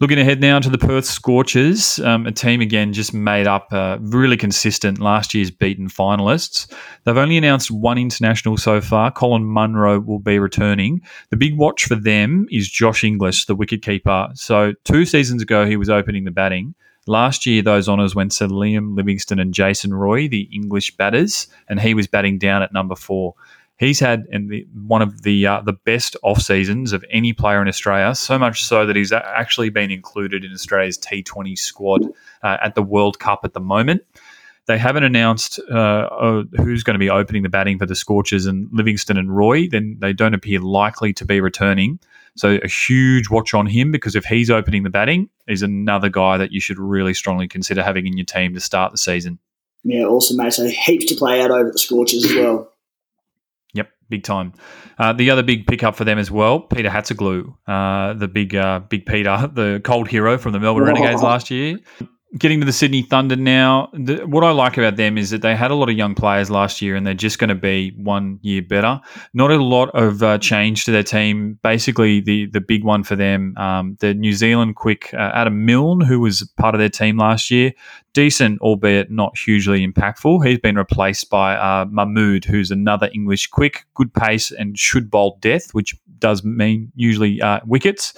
Looking 0.01 0.17
ahead 0.17 0.39
now 0.39 0.59
to 0.59 0.69
the 0.69 0.77
Perth 0.77 1.03
Scorchers, 1.03 1.99
um, 1.99 2.25
a 2.25 2.31
team 2.31 2.61
again 2.61 2.93
just 2.93 3.13
made 3.13 3.47
up 3.47 3.67
uh, 3.73 3.97
really 3.99 4.37
consistent 4.37 4.99
last 4.99 5.33
year's 5.33 5.51
beaten 5.51 5.89
finalists. 5.89 6.73
They've 7.03 7.17
only 7.17 7.35
announced 7.35 7.69
one 7.69 7.97
international 7.97 8.55
so 8.55 8.79
far. 8.79 9.11
Colin 9.11 9.43
Munro 9.43 9.99
will 9.99 10.19
be 10.19 10.39
returning. 10.39 11.01
The 11.31 11.35
big 11.35 11.57
watch 11.57 11.83
for 11.83 11.95
them 11.95 12.47
is 12.49 12.69
Josh 12.69 13.03
Inglis, 13.03 13.43
the 13.43 13.57
wicketkeeper. 13.57 14.37
So 14.37 14.73
two 14.85 15.03
seasons 15.05 15.41
ago, 15.41 15.65
he 15.65 15.75
was 15.75 15.89
opening 15.89 16.23
the 16.23 16.31
batting. 16.31 16.75
Last 17.05 17.45
year, 17.45 17.61
those 17.61 17.89
honours 17.89 18.15
went 18.15 18.31
to 18.33 18.47
Liam 18.47 18.95
Livingstone 18.95 19.39
and 19.39 19.53
Jason 19.53 19.93
Roy, 19.93 20.29
the 20.29 20.47
English 20.53 20.95
batters, 20.95 21.47
and 21.67 21.77
he 21.77 21.93
was 21.93 22.07
batting 22.07 22.37
down 22.37 22.61
at 22.61 22.71
number 22.71 22.95
four. 22.95 23.33
He's 23.79 24.01
had 24.01 24.27
the, 24.29 24.67
one 24.73 25.01
of 25.01 25.21
the 25.21 25.47
uh, 25.47 25.61
the 25.61 25.71
best 25.71 26.17
off 26.21 26.41
seasons 26.41 26.91
of 26.91 27.03
any 27.09 27.31
player 27.31 27.61
in 27.61 27.69
Australia. 27.69 28.13
So 28.13 28.37
much 28.37 28.65
so 28.65 28.85
that 28.85 28.97
he's 28.97 29.13
actually 29.13 29.69
been 29.69 29.89
included 29.89 30.43
in 30.43 30.51
Australia's 30.51 30.97
T20 30.97 31.57
squad 31.57 32.03
uh, 32.43 32.57
at 32.61 32.75
the 32.75 32.83
World 32.83 33.19
Cup 33.19 33.39
at 33.45 33.53
the 33.53 33.61
moment. 33.61 34.01
They 34.65 34.77
haven't 34.77 35.05
announced 35.05 35.61
uh, 35.71 35.73
uh, 35.73 36.43
who's 36.57 36.83
going 36.83 36.95
to 36.95 36.99
be 36.99 37.09
opening 37.09 37.41
the 37.41 37.49
batting 37.49 37.79
for 37.79 37.85
the 37.85 37.95
Scorchers 37.95 38.45
and 38.45 38.67
Livingstone 38.73 39.17
and 39.17 39.35
Roy. 39.35 39.69
Then 39.69 39.95
they 39.99 40.11
don't 40.11 40.33
appear 40.33 40.59
likely 40.59 41.13
to 41.13 41.25
be 41.25 41.39
returning. 41.39 41.99
So 42.35 42.59
a 42.61 42.67
huge 42.67 43.29
watch 43.29 43.53
on 43.53 43.65
him 43.65 43.93
because 43.93 44.13
if 44.13 44.25
he's 44.25 44.51
opening 44.51 44.83
the 44.83 44.89
batting, 44.89 45.29
he's 45.47 45.63
another 45.63 46.09
guy 46.09 46.37
that 46.37 46.51
you 46.51 46.59
should 46.59 46.77
really 46.77 47.13
strongly 47.13 47.47
consider 47.47 47.81
having 47.81 48.05
in 48.05 48.17
your 48.17 48.25
team 48.25 48.53
to 48.55 48.59
start 48.59 48.91
the 48.91 48.97
season. 48.97 49.39
Yeah, 49.83 50.03
awesome, 50.03 50.35
mate. 50.35 50.51
So 50.51 50.67
heaps 50.67 51.05
to 51.05 51.15
play 51.15 51.41
out 51.41 51.49
over 51.49 51.71
the 51.71 51.79
Scorchers 51.79 52.25
as 52.25 52.35
well 52.35 52.69
big 54.09 54.23
time. 54.23 54.53
Uh, 54.97 55.13
the 55.13 55.29
other 55.29 55.43
big 55.43 55.67
pickup 55.67 55.95
for 55.95 56.03
them 56.03 56.17
as 56.17 56.29
well, 56.29 56.59
Peter 56.59 56.89
Hatzoglou, 56.89 57.55
uh, 57.67 58.13
the 58.13 58.27
big 58.27 58.55
uh, 58.55 58.79
big 58.79 59.05
Peter, 59.05 59.49
the 59.53 59.81
cold 59.83 60.07
hero 60.07 60.37
from 60.37 60.53
the 60.53 60.59
Melbourne 60.59 60.83
Renegades 60.83 61.21
last 61.21 61.49
year 61.49 61.79
getting 62.37 62.59
to 62.59 62.65
the 62.65 62.73
Sydney 62.73 63.01
Thunder 63.01 63.35
now, 63.35 63.89
the, 63.93 64.17
what 64.27 64.43
I 64.43 64.51
like 64.51 64.77
about 64.77 64.97
them 64.97 65.17
is 65.17 65.31
that 65.31 65.41
they 65.41 65.55
had 65.55 65.71
a 65.71 65.75
lot 65.75 65.89
of 65.89 65.97
young 65.97 66.13
players 66.13 66.51
last 66.51 66.81
year 66.81 66.95
and 66.95 67.05
they're 67.05 67.15
just 67.15 67.39
going 67.39 67.49
to 67.49 67.55
be 67.55 67.91
one 67.97 68.39
year 68.41 68.61
better. 68.61 69.01
Not 69.33 69.51
a 69.51 69.61
lot 69.61 69.89
of 69.95 70.21
uh, 70.21 70.37
change 70.37 70.85
to 70.85 70.91
their 70.91 71.03
team. 71.03 71.57
Basically, 71.63 72.21
the, 72.21 72.45
the 72.45 72.61
big 72.61 72.83
one 72.83 73.03
for 73.03 73.15
them, 73.15 73.57
um, 73.57 73.97
the 73.99 74.13
New 74.13 74.33
Zealand 74.33 74.75
quick 74.75 75.11
uh, 75.13 75.31
Adam 75.33 75.65
Milne, 75.65 76.01
who 76.01 76.19
was 76.19 76.43
part 76.57 76.75
of 76.75 76.79
their 76.79 76.89
team 76.89 77.17
last 77.17 77.49
year, 77.49 77.73
decent, 78.13 78.61
albeit 78.61 79.11
not 79.11 79.37
hugely 79.37 79.85
impactful. 79.85 80.45
He's 80.45 80.59
been 80.59 80.75
replaced 80.75 81.29
by 81.29 81.55
uh, 81.55 81.85
Mahmood, 81.85 82.45
who's 82.45 82.71
another 82.71 83.09
English 83.13 83.47
quick, 83.47 83.85
good 83.93 84.13
pace, 84.13 84.51
and 84.51 84.77
should 84.77 85.09
bowl 85.09 85.37
death, 85.41 85.73
which 85.73 85.95
does 86.19 86.43
mean 86.43 86.91
usually 86.95 87.41
uh, 87.41 87.59
wickets. 87.65 88.13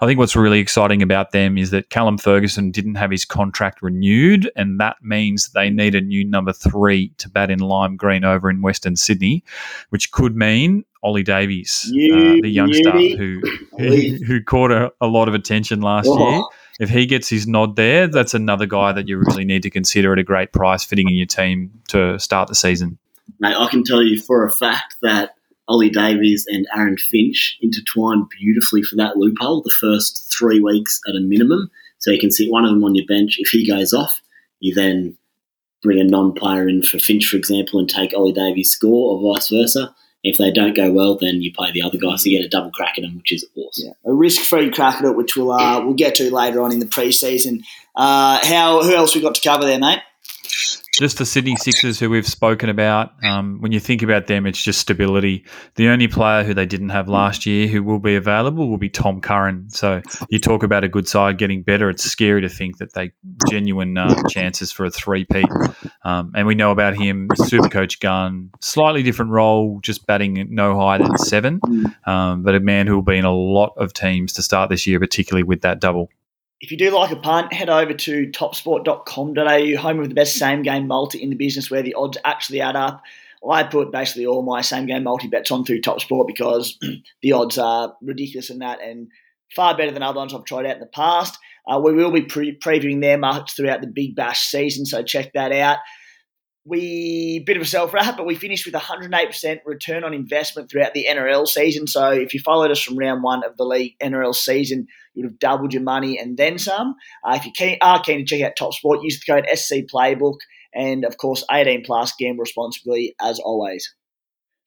I 0.00 0.06
think 0.06 0.18
what's 0.18 0.36
really 0.36 0.60
exciting 0.60 1.02
about 1.02 1.32
them 1.32 1.58
is 1.58 1.70
that 1.70 1.90
Callum 1.90 2.18
Ferguson 2.18 2.70
didn't 2.70 2.96
have 2.96 3.10
his 3.10 3.24
contract 3.24 3.82
renewed, 3.82 4.50
and 4.56 4.78
that 4.80 4.96
means 5.02 5.48
they 5.48 5.70
need 5.70 5.94
a 5.94 6.00
new 6.00 6.24
number 6.24 6.52
three 6.52 7.12
to 7.18 7.28
bat 7.28 7.50
in 7.50 7.58
lime 7.60 7.96
green 7.96 8.24
over 8.24 8.50
in 8.50 8.62
Western 8.62 8.96
Sydney, 8.96 9.42
which 9.90 10.10
could 10.12 10.36
mean 10.36 10.84
Ollie 11.02 11.22
Davies, 11.22 11.86
uh, 11.86 12.42
the 12.42 12.48
youngster 12.48 12.90
who, 12.90 13.40
who, 13.78 14.18
who 14.26 14.42
caught 14.42 14.72
a, 14.72 14.92
a, 15.00 15.06
lot 15.06 15.28
of 15.28 15.34
attention 15.34 15.80
last 15.80 16.08
oh. 16.10 16.30
year. 16.30 16.42
If 16.78 16.90
he 16.90 17.06
gets 17.06 17.28
his 17.28 17.46
nod 17.46 17.76
there, 17.76 18.06
that's 18.06 18.34
another 18.34 18.66
guy 18.66 18.92
that 18.92 19.08
you 19.08 19.18
really 19.18 19.44
need 19.44 19.62
to 19.62 19.70
consider 19.70 20.12
at 20.12 20.18
a 20.18 20.22
great 20.22 20.52
price 20.52 20.84
fitting 20.84 21.08
in 21.08 21.14
your 21.14 21.26
team 21.26 21.70
to 21.88 22.18
start 22.18 22.48
the 22.48 22.54
season. 22.54 22.98
Mate, 23.40 23.56
I 23.56 23.68
can 23.68 23.82
tell 23.82 24.02
you 24.02 24.20
for 24.20 24.44
a 24.44 24.50
fact 24.50 24.96
that 25.02 25.34
Ollie 25.68 25.90
Davies 25.90 26.46
and 26.48 26.66
Aaron 26.74 26.96
Finch 26.96 27.58
intertwined 27.60 28.28
beautifully 28.38 28.82
for 28.82 28.96
that 28.96 29.16
loophole 29.16 29.62
the 29.62 29.70
first 29.70 30.32
three 30.36 30.60
weeks 30.60 31.00
at 31.08 31.16
a 31.16 31.20
minimum. 31.20 31.70
So 31.98 32.10
you 32.10 32.20
can 32.20 32.30
sit 32.30 32.50
one 32.50 32.64
of 32.64 32.70
them 32.70 32.84
on 32.84 32.94
your 32.94 33.06
bench. 33.06 33.36
If 33.38 33.48
he 33.48 33.66
goes 33.66 33.92
off, 33.92 34.20
you 34.60 34.74
then 34.74 35.16
bring 35.82 35.98
a 35.98 36.04
non-player 36.04 36.68
in 36.68 36.82
for 36.82 36.98
Finch, 36.98 37.26
for 37.26 37.36
example, 37.36 37.80
and 37.80 37.88
take 37.88 38.14
Ollie 38.14 38.32
Davies' 38.32 38.70
score, 38.70 39.12
or 39.12 39.34
vice 39.34 39.48
versa. 39.48 39.94
If 40.28 40.38
they 40.38 40.50
don't 40.50 40.74
go 40.74 40.90
well, 40.90 41.16
then 41.16 41.40
you 41.40 41.52
play 41.52 41.70
the 41.70 41.82
other 41.82 41.98
guys 41.98 42.24
to 42.24 42.30
get 42.30 42.44
a 42.44 42.48
double 42.48 42.70
crack 42.72 42.98
at 42.98 43.02
them, 43.02 43.16
which 43.16 43.32
is 43.32 43.46
awesome. 43.56 43.86
Yeah, 43.86 44.10
a 44.10 44.12
risk-free 44.12 44.72
crack 44.72 44.96
at 44.96 45.04
it, 45.04 45.16
which 45.16 45.36
we'll 45.36 45.52
uh, 45.52 45.84
we'll 45.84 45.94
get 45.94 46.16
to 46.16 46.34
later 46.34 46.62
on 46.62 46.72
in 46.72 46.80
the 46.80 46.86
preseason. 46.86 47.62
Uh, 47.94 48.44
how 48.44 48.82
who 48.82 48.92
else 48.92 49.14
we 49.14 49.20
got 49.20 49.36
to 49.36 49.48
cover 49.48 49.64
there, 49.64 49.78
mate? 49.78 50.00
Just 50.98 51.18
the 51.18 51.26
Sydney 51.26 51.56
Sixers, 51.56 52.00
who 52.00 52.08
we've 52.08 52.26
spoken 52.26 52.68
about. 52.68 53.12
Um, 53.22 53.60
when 53.60 53.72
you 53.72 53.80
think 53.80 54.02
about 54.02 54.26
them, 54.26 54.46
it's 54.46 54.62
just 54.62 54.80
stability. 54.80 55.44
The 55.74 55.88
only 55.88 56.08
player 56.08 56.42
who 56.42 56.54
they 56.54 56.66
didn't 56.66 56.88
have 56.88 57.08
last 57.08 57.44
year 57.44 57.66
who 57.66 57.82
will 57.82 57.98
be 57.98 58.16
available 58.16 58.68
will 58.68 58.78
be 58.78 58.88
Tom 58.88 59.20
Curran. 59.20 59.68
So 59.70 60.00
you 60.30 60.38
talk 60.38 60.62
about 60.62 60.84
a 60.84 60.88
good 60.88 61.06
side 61.06 61.38
getting 61.38 61.62
better. 61.62 61.90
It's 61.90 62.04
scary 62.04 62.40
to 62.40 62.48
think 62.48 62.78
that 62.78 62.94
they 62.94 63.12
genuine 63.48 63.98
uh, 63.98 64.22
chances 64.28 64.72
for 64.72 64.86
a 64.86 64.90
three-peat. 64.90 65.48
Um, 66.04 66.32
and 66.34 66.46
we 66.46 66.54
know 66.54 66.70
about 66.70 66.96
him, 66.96 67.28
Super 67.34 67.68
Coach 67.68 68.00
Gun, 68.00 68.50
slightly 68.60 69.02
different 69.02 69.32
role, 69.32 69.80
just 69.82 70.06
batting 70.06 70.46
no 70.50 70.78
higher 70.78 70.98
than 70.98 71.18
seven, 71.18 71.60
um, 72.06 72.42
but 72.42 72.54
a 72.54 72.60
man 72.60 72.86
who 72.86 72.94
will 72.94 73.02
be 73.02 73.16
in 73.16 73.24
a 73.24 73.34
lot 73.34 73.74
of 73.76 73.92
teams 73.92 74.32
to 74.34 74.42
start 74.42 74.70
this 74.70 74.86
year, 74.86 74.98
particularly 74.98 75.42
with 75.42 75.60
that 75.62 75.80
double. 75.80 76.08
If 76.60 76.70
you 76.70 76.78
do 76.78 76.90
like 76.90 77.10
a 77.10 77.16
punt, 77.16 77.52
head 77.52 77.68
over 77.68 77.92
to 77.92 78.30
topsport.com.au, 78.30 79.76
home 79.76 80.00
of 80.00 80.08
the 80.08 80.14
best 80.14 80.36
same 80.36 80.62
game 80.62 80.86
multi 80.86 81.22
in 81.22 81.30
the 81.30 81.36
business 81.36 81.70
where 81.70 81.82
the 81.82 81.94
odds 81.94 82.16
actually 82.24 82.60
add 82.60 82.76
up. 82.76 83.02
I 83.48 83.62
put 83.62 83.92
basically 83.92 84.26
all 84.26 84.42
my 84.42 84.62
same 84.62 84.86
game 84.86 85.04
multi 85.04 85.28
bets 85.28 85.50
on 85.50 85.64
through 85.64 85.82
TopSport 85.82 86.26
because 86.26 86.78
the 87.22 87.32
odds 87.32 87.58
are 87.58 87.94
ridiculous 88.02 88.50
in 88.50 88.60
that 88.60 88.80
and 88.80 89.08
far 89.54 89.76
better 89.76 89.92
than 89.92 90.02
other 90.02 90.18
ones 90.18 90.34
I've 90.34 90.44
tried 90.44 90.66
out 90.66 90.74
in 90.74 90.80
the 90.80 90.86
past. 90.86 91.38
Uh, 91.68 91.80
we 91.82 91.92
will 91.92 92.10
be 92.10 92.22
pre- 92.22 92.58
previewing 92.58 93.00
their 93.00 93.18
markets 93.18 93.52
throughout 93.52 93.82
the 93.82 93.86
Big 93.86 94.16
Bash 94.16 94.46
season, 94.46 94.86
so 94.86 95.02
check 95.02 95.32
that 95.34 95.52
out 95.52 95.78
we 96.66 97.44
bit 97.46 97.56
of 97.56 97.62
a 97.62 97.66
self 97.66 97.94
wrap, 97.94 98.16
but 98.16 98.26
we 98.26 98.34
finished 98.34 98.66
with 98.66 98.74
108% 98.74 99.58
return 99.64 100.04
on 100.04 100.12
investment 100.12 100.68
throughout 100.68 100.94
the 100.94 101.06
NRL 101.08 101.46
season. 101.46 101.86
So 101.86 102.10
if 102.10 102.34
you 102.34 102.40
followed 102.40 102.72
us 102.72 102.82
from 102.82 102.98
round 102.98 103.22
one 103.22 103.44
of 103.44 103.56
the 103.56 103.64
league 103.64 103.94
NRL 104.02 104.34
season, 104.34 104.88
would 105.16 105.24
have 105.24 105.38
doubled 105.38 105.72
your 105.72 105.82
money 105.82 106.18
and 106.18 106.36
then 106.36 106.58
some. 106.58 106.94
Uh, 107.24 107.34
if 107.36 107.46
you 107.46 107.52
keen, 107.52 107.78
are 107.80 108.02
keen 108.02 108.18
to 108.18 108.24
check 108.24 108.42
out 108.42 108.56
Top 108.56 108.74
Sport, 108.74 109.02
use 109.02 109.20
the 109.20 109.32
code 109.32 109.46
SC 109.52 109.86
Playbook, 109.92 110.38
and 110.74 111.04
of 111.04 111.16
course 111.16 111.44
18 111.50 111.84
plus. 111.84 112.12
Gamble 112.18 112.40
responsibly 112.40 113.14
as 113.20 113.38
always. 113.38 113.94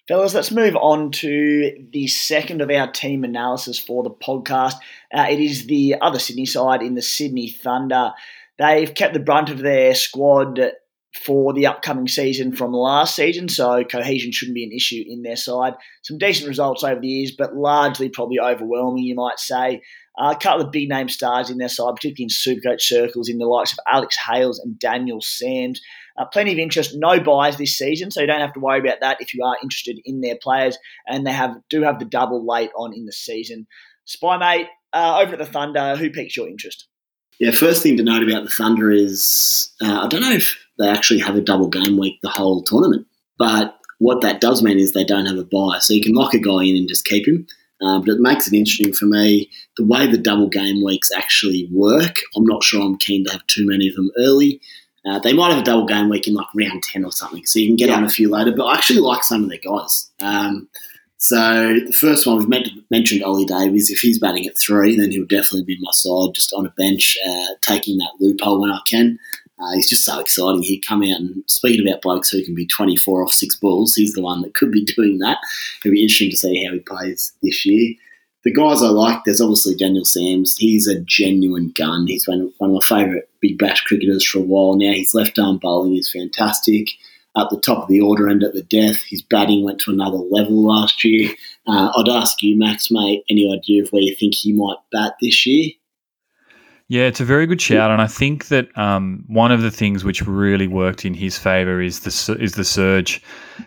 Fellas, 0.08 0.34
let's 0.34 0.52
move 0.52 0.76
on 0.76 1.12
to 1.12 1.88
the 1.92 2.08
second 2.08 2.62
of 2.62 2.72
our 2.72 2.92
team 2.92 3.24
analysis 3.24 3.78
for 3.78 4.02
the 4.02 4.10
podcast. 4.10 4.74
Uh, 5.14 5.28
it 5.30 5.40
is 5.40 5.68
the 5.68 5.98
other 6.02 6.18
Sydney 6.18 6.48
side 6.48 6.82
in 6.82 6.96
the 6.96 7.02
Sydney 7.04 7.48
Thunder. 7.48 8.14
They've 8.58 8.92
kept 8.92 9.14
the 9.14 9.20
brunt 9.20 9.52
of 9.52 9.60
their 9.60 9.94
squad 9.94 10.60
for 11.14 11.54
the 11.54 11.66
upcoming 11.66 12.08
season 12.08 12.56
from 12.56 12.72
last 12.72 13.16
season, 13.16 13.50
so 13.50 13.84
cohesion 13.84 14.32
shouldn't 14.32 14.56
be 14.56 14.64
an 14.64 14.72
issue 14.72 15.04
in 15.08 15.24
their 15.24 15.36
side. 15.36 15.74
Some 16.04 16.20
decent 16.20 16.48
results 16.48 16.84
over 16.84 17.00
the 17.00 17.08
years, 17.08 17.32
but 17.36 17.56
largely 17.56 18.10
probably 18.10 18.40
overwhelming, 18.40 19.04
you 19.04 19.16
might 19.16 19.40
say. 19.40 19.82
Uh, 20.20 20.34
a 20.36 20.40
couple 20.40 20.66
of 20.66 20.72
big 20.72 20.90
name 20.90 21.10
stars 21.10 21.50
in 21.50 21.58
their 21.58 21.70
side, 21.70 21.96
particularly 21.96 22.26
in 22.26 22.30
Supercoach 22.30 22.82
circles, 22.82 23.30
in 23.30 23.38
the 23.38 23.48
likes 23.48 23.72
of 23.72 23.80
Alex 23.88 24.18
Hales 24.30 24.60
and 24.60 24.78
Daniel 24.78 25.22
Sams. 25.22 25.82
Uh, 26.18 26.26
plenty 26.26 26.52
of 26.52 26.60
interest, 26.60 26.92
no 26.94 27.20
byes 27.20 27.58
this 27.58 27.78
season, 27.78 28.12
so 28.12 28.22
you 28.22 28.28
don't 28.28 28.42
have 28.42 28.54
to 28.54 28.60
worry 28.60 28.80
about 28.80 29.00
that 29.00 29.22
if 29.22 29.34
you 29.34 29.44
are 29.44 29.56
interested 29.64 29.98
in 30.04 30.20
their 30.22 30.36
players. 30.36 30.78
And 31.08 31.26
they 31.26 31.32
have 31.32 31.56
do 31.70 31.84
have 31.84 32.00
the 32.00 32.06
double 32.06 32.46
late 32.46 32.72
on 32.76 32.94
in 32.94 33.06
the 33.06 33.14
season. 33.14 33.66
Spy 34.04 34.38
mate, 34.38 34.68
uh, 34.92 35.22
over 35.22 35.34
at 35.34 35.40
the 35.40 35.46
Thunder, 35.46 35.96
who 35.96 36.10
piques 36.10 36.36
your 36.36 36.50
interest? 36.50 36.89
Yeah, 37.40 37.52
first 37.52 37.82
thing 37.82 37.96
to 37.98 38.04
note 38.04 38.24
about 38.24 38.44
the 38.44 38.50
Thunder 38.50 38.92
is 38.92 39.72
uh, 39.82 40.02
I 40.04 40.08
don't 40.08 40.22
know 40.22 40.32
if 40.32 40.58
they 40.78 40.88
actually 40.88 41.20
have 41.20 41.36
a 41.36 41.42
double 41.42 41.70
game 41.70 41.98
week 41.98 42.20
the 42.22 42.30
whole 42.30 42.64
tournament, 42.64 43.08
but 43.38 43.80
what 44.00 44.22
that 44.22 44.42
does 44.42 44.62
mean 44.62 44.80
is 44.80 44.92
they 44.92 45.04
don't 45.04 45.26
have 45.26 45.38
a 45.38 45.44
bye. 45.44 45.80
So 45.80 45.94
you 45.94 46.02
can 46.02 46.14
lock 46.14 46.34
a 46.34 46.40
guy 46.40 46.64
in 46.64 46.76
and 46.76 46.88
just 46.88 47.06
keep 47.06 47.28
him. 47.28 47.48
Uh, 47.82 48.00
but 48.00 48.10
it 48.10 48.20
makes 48.20 48.46
it 48.46 48.54
interesting 48.54 48.92
for 48.92 49.06
me 49.06 49.50
the 49.78 49.86
way 49.86 50.06
the 50.06 50.18
double 50.18 50.50
game 50.50 50.84
weeks 50.84 51.10
actually 51.16 51.70
work. 51.72 52.18
I'm 52.36 52.46
not 52.46 52.64
sure 52.64 52.82
I'm 52.82 52.98
keen 52.98 53.24
to 53.26 53.32
have 53.32 53.48
too 53.48 53.66
many 53.66 53.88
of 53.88 53.96
them 53.96 54.12
early. 54.18 54.60
Uh, 55.06 55.20
they 55.20 55.32
might 55.32 55.52
have 55.54 55.62
a 55.62 55.66
double 55.66 55.86
game 55.86 56.10
week 56.10 56.28
in 56.28 56.34
like 56.34 56.48
round 56.54 56.84
10 56.84 57.06
or 57.06 57.12
something, 57.12 57.46
so 57.46 57.58
you 57.58 57.68
can 57.68 57.78
get 57.78 57.88
yeah. 57.88 57.96
on 57.96 58.04
a 58.04 58.10
few 58.10 58.30
later. 58.30 58.52
But 58.56 58.66
I 58.66 58.76
actually 58.76 59.00
like 59.00 59.24
some 59.24 59.44
of 59.44 59.50
their 59.50 59.60
guys. 59.60 60.12
Um, 60.22 60.68
so 61.22 61.80
the 61.86 61.94
first 61.94 62.26
one 62.26 62.38
we've 62.38 62.64
mentioned 62.90 63.24
Ollie 63.24 63.46
Davies. 63.46 63.90
If 63.90 64.00
he's 64.00 64.20
batting 64.20 64.48
at 64.48 64.58
three, 64.58 64.98
then 64.98 65.12
he'll 65.12 65.26
definitely 65.26 65.64
be 65.64 65.78
my 65.82 65.92
side, 65.92 66.34
just 66.34 66.54
on 66.54 66.66
a 66.66 66.72
bench, 66.72 67.18
uh, 67.28 67.48
taking 67.62 67.98
that 67.98 68.14
loophole 68.22 68.62
when 68.62 68.72
I 68.72 68.80
can. 68.88 69.20
Uh, 69.60 69.74
he's 69.74 69.90
just 69.90 70.06
so 70.06 70.18
exciting. 70.18 70.64
He'd 70.64 70.86
come 70.88 71.04
out 71.04 71.20
and 71.20 71.44
speaking 71.48 71.86
about 71.86 72.02
blokes 72.02 72.30
who 72.30 72.42
can 72.46 72.56
be 72.56 72.66
24 72.66 73.24
off 73.24 73.34
six 73.34 73.58
balls, 73.58 73.96
he's 73.96 74.14
the 74.14 74.22
one 74.22 74.42
that 74.44 74.56
could 74.56 74.72
be 74.72 74.86
doing 74.96 75.20
that. 75.20 75.40
It'll 75.84 75.94
be 75.94 76.02
interesting 76.02 76.32
to 76.32 76.38
see 76.38 76.64
how 76.64 76.72
he 76.72 76.80
plays 76.80 77.34
this 77.44 77.66
year. 77.66 77.96
The 78.46 78.54
guys 78.54 78.82
I 78.82 78.88
like, 78.88 79.26
there's 79.26 79.42
obviously 79.42 79.76
Daniel 79.76 80.06
Sams. 80.06 80.56
He's 80.58 80.88
a 80.88 81.02
genuine 81.02 81.74
gun. 81.76 82.08
He's 82.08 82.26
one, 82.26 82.54
one 82.60 82.70
of 82.70 82.76
my 82.76 82.82
favourite 82.82 83.26
big 83.42 83.58
bash 83.58 83.84
cricketers 83.84 84.26
for 84.26 84.40
a 84.40 84.42
while 84.42 84.78
now. 84.78 84.94
His 84.94 85.14
left 85.14 85.38
arm 85.38 85.58
bowling 85.58 85.98
is 85.98 86.10
fantastic 86.10 86.88
at 87.40 87.50
the 87.50 87.60
top 87.60 87.84
of 87.84 87.88
the 87.88 88.02
order 88.02 88.28
and 88.28 88.44
at 88.44 88.54
the 88.54 88.64
death. 88.64 89.02
His 89.04 89.22
batting 89.22 89.64
went 89.64 89.80
to 89.82 89.92
another 89.92 90.18
level 90.18 90.66
last 90.66 91.04
year. 91.04 91.32
Uh, 91.68 91.92
I'd 91.96 92.10
ask 92.10 92.42
you, 92.42 92.58
Max, 92.58 92.90
mate, 92.92 93.24
any 93.30 93.52
idea 93.54 93.84
of 93.84 93.90
where 93.90 94.02
you 94.02 94.16
think 94.16 94.36
he 94.36 94.54
might 94.54 94.78
bat 94.92 95.14
this 95.22 95.46
year? 95.46 95.72
Yeah, 96.88 97.04
it's 97.04 97.20
a 97.20 97.26
very 97.26 97.46
good 97.46 97.62
shout, 97.62 97.92
and 97.92 98.02
I 98.02 98.08
think 98.08 98.48
that 98.48 98.76
um, 98.76 99.24
one 99.28 99.52
of 99.52 99.62
the 99.62 99.70
things 99.70 100.04
which 100.04 100.24
really 100.24 100.68
worked 100.68 101.06
in 101.06 101.14
his 101.14 101.38
favour 101.38 101.80
is 101.80 102.00
the 102.00 102.36
is 102.42 102.54
the 102.54 102.64
surge. 102.64 103.22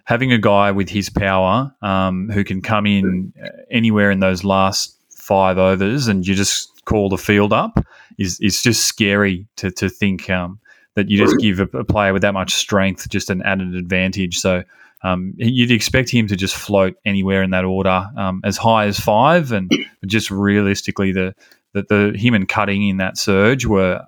Having 0.07 0.33
a 0.33 0.39
guy 0.39 0.73
with 0.73 0.89
his 0.89 1.09
power 1.09 1.73
um, 1.83 2.29
who 2.31 2.43
can 2.43 2.61
come 2.61 2.85
in 2.85 3.33
uh, 3.41 3.49
anywhere 3.71 4.11
in 4.11 4.19
those 4.19 4.43
last 4.43 4.99
five 5.17 5.57
overs, 5.57 6.09
and 6.09 6.27
you 6.27 6.35
just 6.35 6.85
call 6.85 7.09
the 7.09 7.17
field 7.17 7.53
up 7.53 7.79
is 8.19 8.41
is 8.41 8.61
just 8.61 8.87
scary 8.87 9.47
to 9.57 9.71
to 9.71 9.89
think 9.89 10.29
um, 10.29 10.59
that 10.95 11.09
you 11.09 11.19
just 11.19 11.39
give 11.39 11.61
a, 11.61 11.65
a, 11.79 11.85
player 11.85 12.13
with 12.13 12.23
that 12.23 12.35
much 12.35 12.55
strength 12.55 13.09
just 13.09 13.31
an 13.31 13.43
added 13.43 13.75
advantage. 13.75 14.39
So 14.39 14.63
um, 15.03 15.35
you'd 15.37 15.71
expect 15.71 16.11
him 16.11 16.27
to 16.29 16.37
just 16.37 16.55
float 16.55 16.95
anywhere 17.05 17.43
in 17.43 17.51
that 17.51 17.65
order, 17.65 18.07
um, 18.17 18.41
as 18.45 18.57
high 18.57 18.87
as 18.87 19.01
five, 19.01 19.53
and 19.53 19.71
just 20.07 20.31
realistically, 20.31 21.13
the 21.13 21.35
that 21.75 21.89
the 21.89 22.13
him 22.15 22.35
and 22.35 22.47
cutting 22.49 22.87
in 22.87 22.99
that 22.99 23.17
surge 23.17 23.65
were 23.65 24.05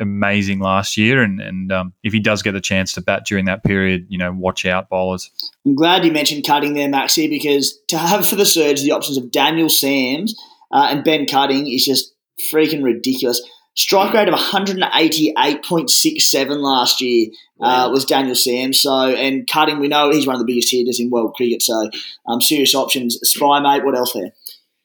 amazing 0.00 0.58
last 0.58 0.96
year, 0.96 1.22
and 1.22 1.40
and 1.40 1.72
um, 1.72 1.92
if 2.02 2.12
he 2.12 2.20
does 2.20 2.42
get 2.42 2.52
the 2.52 2.60
chance 2.60 2.92
to 2.92 3.00
bat 3.00 3.24
during 3.24 3.46
that 3.46 3.64
period, 3.64 4.06
you 4.08 4.18
know, 4.18 4.32
watch 4.32 4.66
out 4.66 4.88
bowlers. 4.88 5.30
I'm 5.64 5.76
glad 5.76 6.04
you 6.04 6.12
mentioned 6.12 6.44
cutting 6.44 6.74
there, 6.74 6.88
Maxi, 6.88 7.30
because 7.30 7.78
to 7.88 7.98
have 7.98 8.26
for 8.26 8.36
the 8.36 8.44
surge 8.44 8.82
the 8.82 8.92
options 8.92 9.16
of 9.16 9.30
Daniel 9.30 9.70
Sams 9.70 10.34
uh, 10.72 10.88
and 10.90 11.04
Ben 11.04 11.26
Cutting 11.26 11.72
is 11.72 11.84
just 11.84 12.12
freaking 12.52 12.82
ridiculous. 12.82 13.40
Strike 13.76 14.14
rate 14.14 14.28
of 14.28 14.34
188.67 14.34 16.58
last 16.58 17.00
year 17.00 17.30
uh, 17.60 17.90
was 17.92 18.04
Daniel 18.04 18.36
Sam. 18.36 18.72
So, 18.72 19.08
and 19.08 19.48
cutting, 19.48 19.80
we 19.80 19.88
know 19.88 20.12
he's 20.12 20.28
one 20.28 20.36
of 20.36 20.40
the 20.40 20.46
biggest 20.46 20.70
hitters 20.70 21.00
in 21.00 21.10
world 21.10 21.34
cricket. 21.34 21.60
So, 21.60 21.90
um, 22.28 22.40
serious 22.40 22.76
options. 22.76 23.18
Spy, 23.28 23.58
mate, 23.58 23.84
what 23.84 23.96
else 23.96 24.12
there? 24.12 24.30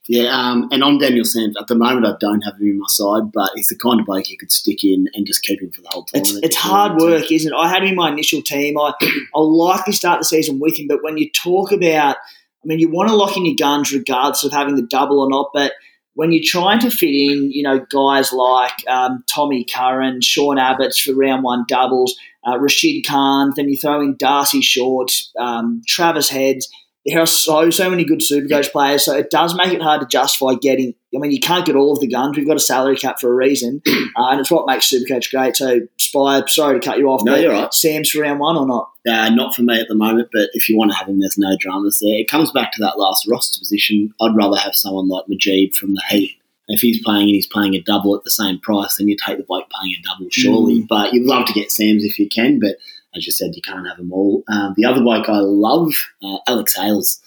Yeah, 0.07 0.31
um, 0.31 0.69
and 0.71 0.83
on 0.83 0.97
Daniel 0.97 1.23
Sam, 1.23 1.53
at 1.59 1.67
the 1.67 1.75
moment 1.75 2.07
I 2.07 2.15
don't 2.19 2.41
have 2.41 2.55
him 2.55 2.65
in 2.65 2.79
my 2.79 2.87
side, 2.87 3.31
but 3.31 3.51
he's 3.53 3.67
the 3.67 3.77
kind 3.77 3.99
of 3.99 4.07
bloke 4.07 4.27
you 4.27 4.39
could 4.39 4.51
stick 4.51 4.83
in 4.83 5.05
and 5.13 5.27
just 5.27 5.43
keep 5.43 5.61
him 5.61 5.69
for 5.69 5.81
the 5.81 5.89
whole 5.91 6.05
tournament. 6.05 6.43
It's, 6.43 6.55
it's 6.55 6.57
hard 6.63 6.99
work, 6.99 7.31
isn't 7.31 7.53
it? 7.53 7.55
I 7.55 7.69
had 7.69 7.83
him 7.83 7.89
in 7.89 7.95
my 7.95 8.09
initial 8.09 8.41
team. 8.41 8.79
I, 8.79 8.93
I'll 9.35 9.55
likely 9.55 9.93
start 9.93 10.19
the 10.19 10.25
season 10.25 10.59
with 10.59 10.79
him, 10.79 10.87
but 10.87 11.03
when 11.03 11.19
you 11.19 11.29
talk 11.29 11.71
about, 11.71 12.17
I 12.17 12.65
mean, 12.65 12.79
you 12.79 12.89
want 12.89 13.09
to 13.09 13.15
lock 13.15 13.37
in 13.37 13.45
your 13.45 13.53
guns 13.55 13.93
regardless 13.93 14.43
of 14.43 14.51
having 14.51 14.77
the 14.77 14.81
double 14.81 15.19
or 15.19 15.29
not, 15.29 15.51
but– 15.53 15.73
when 16.19 16.33
you're 16.33 16.43
trying 16.43 16.81
to 16.81 16.91
fit 16.91 17.15
in, 17.15 17.49
you 17.49 17.63
know, 17.63 17.79
guys 17.79 18.33
like 18.33 18.73
um, 18.89 19.23
Tommy 19.25 19.63
Curran, 19.63 20.19
Sean 20.19 20.57
Abbott's 20.57 20.99
for 20.99 21.13
round 21.13 21.43
one 21.43 21.63
doubles, 21.65 22.13
uh, 22.45 22.59
Rashid 22.59 23.07
Khan, 23.07 23.53
then 23.55 23.69
you 23.69 23.77
throw 23.77 24.01
in 24.01 24.17
Darcy 24.17 24.61
Shorts, 24.61 25.31
um, 25.39 25.81
Travis 25.87 26.27
Heads. 26.27 26.67
There 27.05 27.21
are 27.21 27.25
so 27.25 27.69
so 27.69 27.89
many 27.89 28.03
good 28.03 28.19
Supercoach 28.19 28.73
players, 28.73 29.05
so 29.05 29.15
it 29.15 29.31
does 29.31 29.55
make 29.55 29.71
it 29.71 29.81
hard 29.81 30.01
to 30.01 30.07
justify 30.07 30.55
getting. 30.61 30.93
I 31.15 31.19
mean, 31.19 31.31
you 31.31 31.39
can't 31.39 31.65
get 31.65 31.77
all 31.77 31.93
of 31.93 32.01
the 32.01 32.07
guns. 32.07 32.35
We've 32.35 32.45
got 32.45 32.57
a 32.57 32.59
salary 32.59 32.97
cap 32.97 33.21
for 33.21 33.31
a 33.31 33.33
reason, 33.33 33.81
uh, 33.87 34.27
and 34.27 34.41
it's 34.41 34.51
what 34.51 34.67
makes 34.67 34.91
Supercoach 34.91 35.31
great. 35.31 35.55
So, 35.55 35.79
Spy, 35.97 36.43
sorry 36.47 36.81
to 36.81 36.85
cut 36.85 36.97
you 36.97 37.07
off. 37.09 37.23
No, 37.23 37.37
you're 37.37 37.53
right. 37.53 37.73
Sams 37.73 38.09
for 38.09 38.23
round 38.23 38.41
one 38.41 38.57
or 38.57 38.67
not? 38.67 38.91
Uh, 39.07 39.29
not 39.29 39.55
for 39.55 39.61
me 39.61 39.79
at 39.79 39.87
the 39.87 39.95
moment, 39.95 40.29
but 40.31 40.49
if 40.53 40.67
you 40.67 40.77
want 40.77 40.91
to 40.91 40.97
have 40.97 41.07
him, 41.07 41.19
there's 41.19 41.37
no 41.37 41.55
dramas 41.57 41.99
there. 41.99 42.19
It 42.19 42.29
comes 42.29 42.51
back 42.51 42.73
to 42.73 42.81
that 42.81 42.99
last 42.99 43.27
roster 43.29 43.59
position. 43.59 44.13
I'd 44.21 44.35
rather 44.35 44.57
have 44.57 44.75
someone 44.75 45.07
like 45.07 45.25
Mujeeb 45.25 45.73
from 45.73 45.93
the 45.93 46.03
Heat 46.09 46.37
If 46.67 46.81
he's 46.81 47.01
playing 47.01 47.23
and 47.23 47.35
he's 47.35 47.47
playing 47.47 47.75
a 47.75 47.81
double 47.81 48.15
at 48.15 48.23
the 48.23 48.31
same 48.31 48.59
price, 48.59 48.97
then 48.97 49.07
you 49.07 49.15
take 49.15 49.37
the 49.37 49.45
bloke 49.45 49.69
playing 49.69 49.95
a 49.97 50.07
double, 50.07 50.27
surely. 50.31 50.81
Mm. 50.81 50.87
But 50.89 51.13
you'd 51.13 51.25
love 51.25 51.45
to 51.45 51.53
get 51.53 51.71
Sams 51.71 52.03
if 52.03 52.19
you 52.19 52.27
can, 52.27 52.59
but 52.59 52.75
as 53.15 53.25
you 53.25 53.31
said, 53.31 53.55
you 53.55 53.61
can't 53.61 53.87
have 53.87 53.97
them 53.97 54.11
all. 54.11 54.43
Um, 54.49 54.73
the 54.75 54.85
other 54.85 55.01
bloke 55.01 55.29
I 55.29 55.39
love, 55.39 55.93
uh, 56.23 56.37
Alex 56.47 56.75
Hales. 56.75 57.21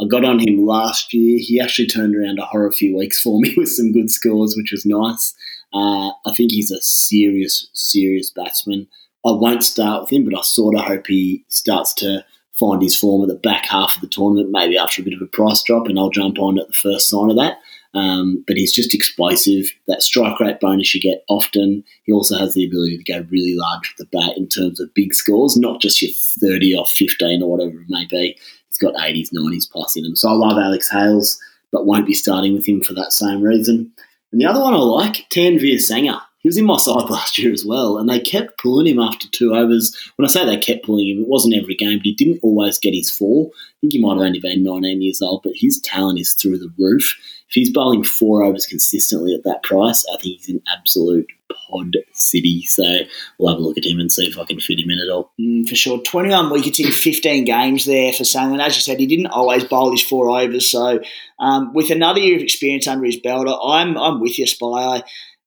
I 0.00 0.06
got 0.06 0.24
on 0.24 0.38
him 0.38 0.64
last 0.64 1.12
year. 1.12 1.38
He 1.40 1.60
actually 1.60 1.88
turned 1.88 2.16
around 2.16 2.38
a 2.38 2.44
horror 2.44 2.72
few 2.72 2.96
weeks 2.96 3.20
for 3.22 3.38
me 3.40 3.54
with 3.56 3.68
some 3.68 3.92
good 3.92 4.10
scores, 4.10 4.56
which 4.56 4.72
was 4.72 4.86
nice. 4.86 5.34
Uh, 5.72 6.08
I 6.26 6.34
think 6.34 6.52
he's 6.52 6.70
a 6.70 6.80
serious, 6.80 7.68
serious 7.74 8.30
batsman. 8.30 8.88
I 9.28 9.32
won't 9.32 9.64
start 9.64 10.02
with 10.02 10.12
him, 10.12 10.24
but 10.24 10.38
I 10.38 10.42
sort 10.42 10.74
of 10.74 10.84
hope 10.84 11.06
he 11.06 11.44
starts 11.48 11.92
to 11.94 12.24
find 12.52 12.82
his 12.82 12.96
form 12.96 13.22
at 13.22 13.28
the 13.28 13.40
back 13.40 13.66
half 13.66 13.94
of 13.94 14.00
the 14.00 14.08
tournament, 14.08 14.50
maybe 14.50 14.76
after 14.76 15.00
a 15.00 15.04
bit 15.04 15.14
of 15.14 15.22
a 15.22 15.26
price 15.26 15.62
drop, 15.62 15.86
and 15.86 15.98
I'll 15.98 16.10
jump 16.10 16.38
on 16.38 16.58
at 16.58 16.66
the 16.66 16.72
first 16.72 17.08
sign 17.08 17.30
of 17.30 17.36
that. 17.36 17.58
Um, 17.94 18.44
but 18.46 18.56
he's 18.56 18.72
just 18.72 18.94
explosive. 18.94 19.66
That 19.86 20.02
strike 20.02 20.38
rate 20.40 20.60
bonus 20.60 20.94
you 20.94 21.00
get 21.00 21.24
often. 21.28 21.84
He 22.04 22.12
also 22.12 22.36
has 22.36 22.54
the 22.54 22.64
ability 22.64 22.98
to 22.98 23.12
go 23.12 23.26
really 23.30 23.56
large 23.56 23.94
with 23.96 24.08
the 24.08 24.18
bat 24.18 24.36
in 24.36 24.48
terms 24.48 24.80
of 24.80 24.92
big 24.94 25.14
scores, 25.14 25.56
not 25.56 25.80
just 25.80 26.02
your 26.02 26.12
30 26.40 26.76
or 26.76 26.86
15 26.86 27.42
or 27.42 27.50
whatever 27.50 27.80
it 27.80 27.86
may 27.88 28.06
be. 28.06 28.38
He's 28.68 28.78
got 28.78 28.94
80s, 28.94 29.32
90s 29.32 29.70
plus 29.70 29.96
in 29.96 30.04
him. 30.04 30.16
So 30.16 30.28
I 30.28 30.32
love 30.32 30.58
Alex 30.58 30.90
Hales, 30.90 31.40
but 31.72 31.86
won't 31.86 32.06
be 32.06 32.14
starting 32.14 32.54
with 32.54 32.66
him 32.66 32.82
for 32.82 32.94
that 32.94 33.12
same 33.12 33.42
reason. 33.42 33.92
And 34.32 34.40
the 34.40 34.46
other 34.46 34.60
one 34.60 34.74
I 34.74 34.78
like, 34.78 35.28
Tanveer 35.30 35.76
Sangha. 35.76 36.20
He 36.48 36.50
was 36.50 36.56
in 36.56 36.64
my 36.64 36.78
side 36.78 37.10
last 37.10 37.36
year 37.36 37.52
as 37.52 37.64
well, 37.64 37.98
and 37.98 38.08
they 38.08 38.20
kept 38.20 38.58
pulling 38.58 38.86
him 38.86 38.98
after 38.98 39.28
two 39.28 39.54
overs. 39.54 39.94
When 40.16 40.24
I 40.24 40.30
say 40.30 40.46
they 40.46 40.56
kept 40.56 40.86
pulling 40.86 41.08
him, 41.08 41.22
it 41.22 41.28
wasn't 41.28 41.54
every 41.54 41.74
game, 41.74 41.98
but 41.98 42.06
he 42.06 42.14
didn't 42.14 42.40
always 42.42 42.78
get 42.78 42.94
his 42.94 43.10
four. 43.10 43.50
I 43.52 43.76
think 43.82 43.92
he 43.92 44.00
might 44.00 44.14
have 44.14 44.24
only 44.24 44.40
been 44.40 44.64
19 44.64 45.02
years 45.02 45.20
old, 45.20 45.42
but 45.42 45.52
his 45.54 45.78
talent 45.80 46.18
is 46.18 46.32
through 46.32 46.58
the 46.58 46.72
roof. 46.78 47.16
If 47.48 47.54
he's 47.54 47.70
bowling 47.70 48.02
four 48.02 48.44
overs 48.44 48.66
consistently 48.66 49.34
at 49.34 49.44
that 49.44 49.62
price, 49.62 50.04
I 50.12 50.16
think 50.16 50.36
he's 50.36 50.48
an 50.48 50.62
absolute 50.74 51.26
pod 51.50 51.96
city. 52.12 52.62
So 52.62 53.00
we'll 53.38 53.50
have 53.50 53.58
a 53.58 53.62
look 53.62 53.78
at 53.78 53.84
him 53.84 54.00
and 54.00 54.10
see 54.10 54.26
if 54.26 54.38
I 54.38 54.44
can 54.44 54.58
fit 54.58 54.78
him 54.78 54.90
in 54.90 54.98
at 54.98 55.10
all. 55.10 55.32
Mm, 55.40 55.68
for 55.68 55.74
sure. 55.74 55.98
21 55.98 56.50
wickets 56.50 56.80
in 56.80 56.90
15 56.90 57.44
games 57.44 57.84
there 57.84 58.12
for 58.12 58.24
Sangha. 58.24 58.52
And 58.52 58.62
as 58.62 58.76
you 58.76 58.82
said, 58.82 59.00
he 59.00 59.06
didn't 59.06 59.28
always 59.28 59.64
bowl 59.64 59.90
his 59.90 60.02
four 60.02 60.30
overs. 60.30 60.70
So 60.70 61.00
um, 61.38 61.72
with 61.74 61.90
another 61.90 62.20
year 62.20 62.36
of 62.36 62.42
experience 62.42 62.86
under 62.86 63.04
his 63.04 63.18
belt, 63.18 63.48
I'm, 63.48 63.96
I'm 63.96 64.20
with 64.20 64.38
you, 64.38 64.46
Spy. 64.46 65.02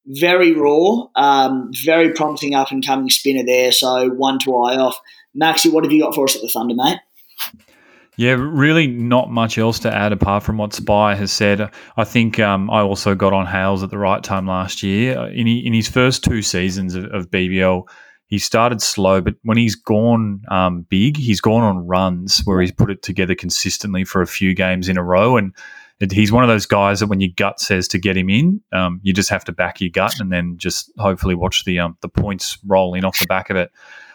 Very 0.06 0.54
raw, 0.54 1.08
um, 1.16 1.72
very 1.86 2.12
promising 2.14 2.56
up 2.56 2.72
and 2.72 2.86
coming 2.86 3.10
spinner 3.10 3.44
there. 3.46 3.72
So 3.72 4.10
one 4.10 4.40
to 4.40 4.56
eye 4.56 4.78
off. 4.78 5.00
Maxi, 5.40 5.72
what 5.72 5.84
have 5.84 5.94
you 5.94 6.02
got 6.02 6.16
for 6.16 6.26
us 6.26 6.36
at 6.36 6.42
the 6.42 6.50
Thunder, 6.50 6.76
mate? 6.76 7.00
Yeah, 8.18 8.34
really 8.34 8.88
not 8.88 9.32
much 9.32 9.58
else 9.58 9.80
to 9.80 9.94
add 9.94 10.12
apart 10.12 10.44
from 10.44 10.58
what 10.58 10.74
Spy 10.74 11.16
has 11.16 11.32
said. 11.32 11.72
I 11.98 12.04
think 12.04 12.40
um, 12.40 12.70
I 12.70 12.82
also 12.82 13.16
got 13.16 13.34
on 13.34 13.48
Hales 13.48 13.84
at 13.84 13.90
the 13.90 13.98
right 13.98 14.24
time 14.24 14.48
last 14.48 14.84
year. 14.84 15.28
In, 15.30 15.48
in 15.48 15.74
his 15.74 15.88
first 15.88 16.24
two 16.24 16.42
seasons 16.42 16.94
of, 16.94 17.06
of 17.06 17.32
BBL, 17.32 17.88
he 18.28 18.38
started 18.38 18.82
slow, 18.82 19.22
but 19.22 19.36
when 19.44 19.58
he's 19.58 19.76
gone 19.76 20.42
um, 20.50 20.86
big, 20.90 21.18
he's 21.18 21.42
gone 21.42 21.64
on 21.64 21.88
runs 21.88 22.42
where 22.46 22.62
he's 22.62 22.72
put 22.72 22.92
it 22.92 23.02
together 23.02 23.36
consistently 23.36 24.04
for 24.04 24.22
a 24.22 24.28
few 24.28 24.54
games 24.54 24.88
in 24.88 24.98
a 24.98 25.04
row. 25.04 25.38
And 25.38 25.54
he's 26.10 26.32
one 26.32 26.44
of 26.44 26.48
those 26.48 26.66
guys 26.66 27.02
that 27.02 27.08
when 27.08 27.20
your 27.20 27.32
gut 27.36 27.60
says 27.60 27.88
to 27.90 28.00
get 28.00 28.16
him 28.16 28.30
in, 28.30 28.62
um, 28.72 29.00
you 29.04 29.14
just 29.14 29.30
have 29.30 29.44
to 29.46 29.52
back 29.52 29.82
your 29.82 29.90
gut 29.90 30.20
and 30.20 30.32
then 30.32 30.58
just 30.58 30.92
hopefully 30.98 31.36
watch 31.36 31.66
the 31.66 31.80
um, 31.80 31.98
the 32.02 32.10
points 32.10 32.58
roll 32.66 32.94
in 32.94 33.04
off 33.04 33.20
the 33.20 33.28
back 33.28 33.50
of 33.50 33.58
it. 33.58 33.72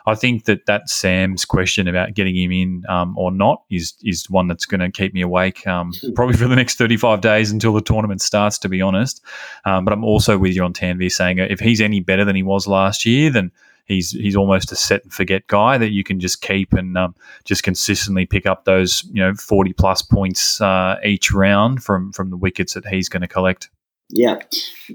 I 0.09 0.15
think 0.15 0.45
that 0.45 0.67
that 0.67 0.89
Sams 0.89 1.45
question 1.45 1.89
about 1.89 2.15
getting 2.15 2.37
him 2.37 2.53
in 2.53 2.85
um, 2.89 3.19
or 3.19 3.33
not 3.33 3.63
is 3.71 3.95
is 4.03 4.31
one 4.31 4.47
that's 4.47 4.65
going 4.65 4.81
to 4.81 4.91
keep 4.91 5.13
me 5.13 5.21
awake 5.21 5.67
um, 5.67 5.93
probably 6.15 6.37
for 6.37 6.49
the 6.49 6.57
next 6.57 6.79
35 6.79 7.21
days 7.21 7.51
until 7.51 7.73
the 7.73 7.81
tournament 7.81 8.23
starts, 8.23 8.59
to 8.59 8.69
be 8.69 8.81
honest. 8.81 9.23
Um, 9.65 9.85
but 9.85 9.93
I'm 9.93 10.05
also 10.05 10.39
with 10.39 10.55
you 10.55 10.65
on 10.65 10.73
Tanveer 10.73 11.07
Sangha 11.07 11.51
if 11.51 11.61
he's 11.61 11.81
any 11.81 12.01
better 12.01 12.25
than 12.25 12.37
he 12.37 12.43
was 12.43 12.67
last 12.67 13.05
year, 13.05 13.31
then 13.31 13.51
he's 13.87 14.11
he's 14.11 14.37
almost 14.37 14.71
a 14.73 14.77
set 14.77 15.03
and 15.03 15.13
forget 15.13 15.47
guy 15.47 15.79
that 15.79 15.91
you 15.91 16.05
can 16.05 16.21
just 16.21 16.43
keep 16.43 16.73
and 16.75 16.97
um, 16.99 17.15
just 17.45 17.63
consistently 17.63 18.27
pick 18.27 18.47
up 18.47 18.65
those 18.65 19.05
you 19.13 19.23
know 19.23 19.35
40 19.35 19.73
plus 19.73 20.03
points 20.03 20.61
uh, 20.61 20.97
each 21.05 21.33
round 21.33 21.83
from 21.83 22.13
from 22.13 22.31
the 22.31 22.37
wickets 22.37 22.75
that 22.75 22.87
he's 22.87 23.09
going 23.09 23.23
to 23.23 23.29
collect. 23.29 23.71
Yeah. 24.09 24.39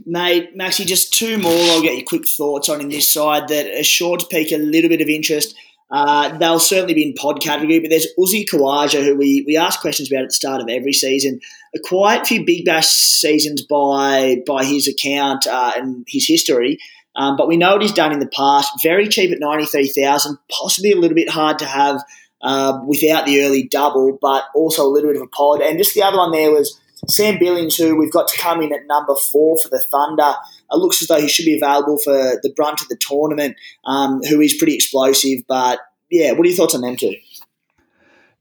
Mate, 0.06 0.56
Maxie, 0.56 0.86
just 0.86 1.14
two 1.14 1.38
more 1.38 1.52
I'll 1.52 1.82
get 1.82 1.98
your 1.98 2.06
quick 2.06 2.28
thoughts 2.28 2.70
on 2.70 2.80
in 2.80 2.90
this 2.90 3.12
side 3.12 3.50
that 3.50 3.68
are 3.68 3.84
sure 3.84 4.18
to 4.18 4.26
pique 4.28 4.54
a 4.54 4.58
little 4.58 4.90
bit 4.90 5.02
of 5.02 5.10
interest. 5.10 5.56
Uh, 5.90 6.38
they'll 6.38 6.60
certainly 6.60 6.94
be 6.94 7.04
in 7.04 7.14
pod 7.14 7.42
category, 7.42 7.80
but 7.80 7.90
there's 7.90 8.08
Uzi 8.18 8.46
Khawaja, 8.46 9.04
who 9.04 9.18
we, 9.18 9.44
we 9.46 9.58
ask 9.58 9.82
questions 9.82 10.10
about 10.10 10.24
at 10.24 10.30
the 10.30 10.34
start 10.34 10.62
of 10.62 10.70
every 10.70 10.94
season. 10.94 11.42
A 11.76 11.80
quite 11.84 12.26
few 12.26 12.46
Big 12.46 12.64
Bash 12.64 12.88
seasons 12.88 13.62
by 13.62 14.38
by 14.48 14.64
his 14.64 14.88
account 14.88 15.46
uh, 15.48 15.74
and 15.76 16.06
his 16.08 16.26
history, 16.26 16.78
um, 17.16 17.36
but 17.36 17.48
we 17.48 17.58
know 17.58 17.74
what 17.74 17.82
he's 17.82 17.94
done 17.94 18.12
in 18.12 18.20
the 18.20 18.28
past. 18.28 18.72
Very 18.82 19.08
cheap 19.08 19.32
at 19.32 19.40
93000 19.40 20.38
possibly 20.50 20.92
a 20.92 20.96
little 20.96 21.16
bit 21.16 21.30
hard 21.30 21.60
to 21.60 21.66
have 21.66 22.04
uh, 22.42 22.80
without 22.86 23.26
the 23.26 23.42
early 23.44 23.64
double, 23.64 24.18
but 24.22 24.46
also 24.56 24.86
a 24.86 24.90
little 24.90 25.10
bit 25.10 25.18
of 25.18 25.24
a 25.24 25.28
pod. 25.28 25.62
And 25.62 25.78
just 25.78 25.94
the 25.94 26.04
other 26.04 26.18
one 26.18 26.32
there 26.32 26.52
was 26.52 26.80
Sam 27.08 27.38
Billings, 27.40 27.76
who 27.76 27.98
we've 27.98 28.12
got 28.12 28.28
to 28.30 28.38
come 28.38 28.62
in 28.62 28.74
at 28.74 28.88
number 28.88 29.16
four 29.16 29.58
for 29.58 29.70
the 29.70 29.84
Thunder, 29.92 30.34
it 30.72 30.78
looks 30.78 31.02
as 31.02 31.08
though 31.08 31.20
he 31.20 31.28
should 31.28 31.46
be 31.46 31.58
available 31.58 31.98
for 32.04 32.40
the 32.42 32.54
brunt 32.56 32.82
of 32.82 32.88
the 32.88 32.98
tournament, 32.98 33.56
um, 33.86 34.22
who 34.24 34.40
is 34.40 34.56
pretty 34.56 34.76
explosive. 34.76 35.40
But 35.48 35.80
yeah, 36.10 36.32
what 36.32 36.46
are 36.46 36.50
your 36.50 36.58
thoughts 36.58 36.76
on 36.76 36.82
them 36.82 36.96
two? 36.96 37.16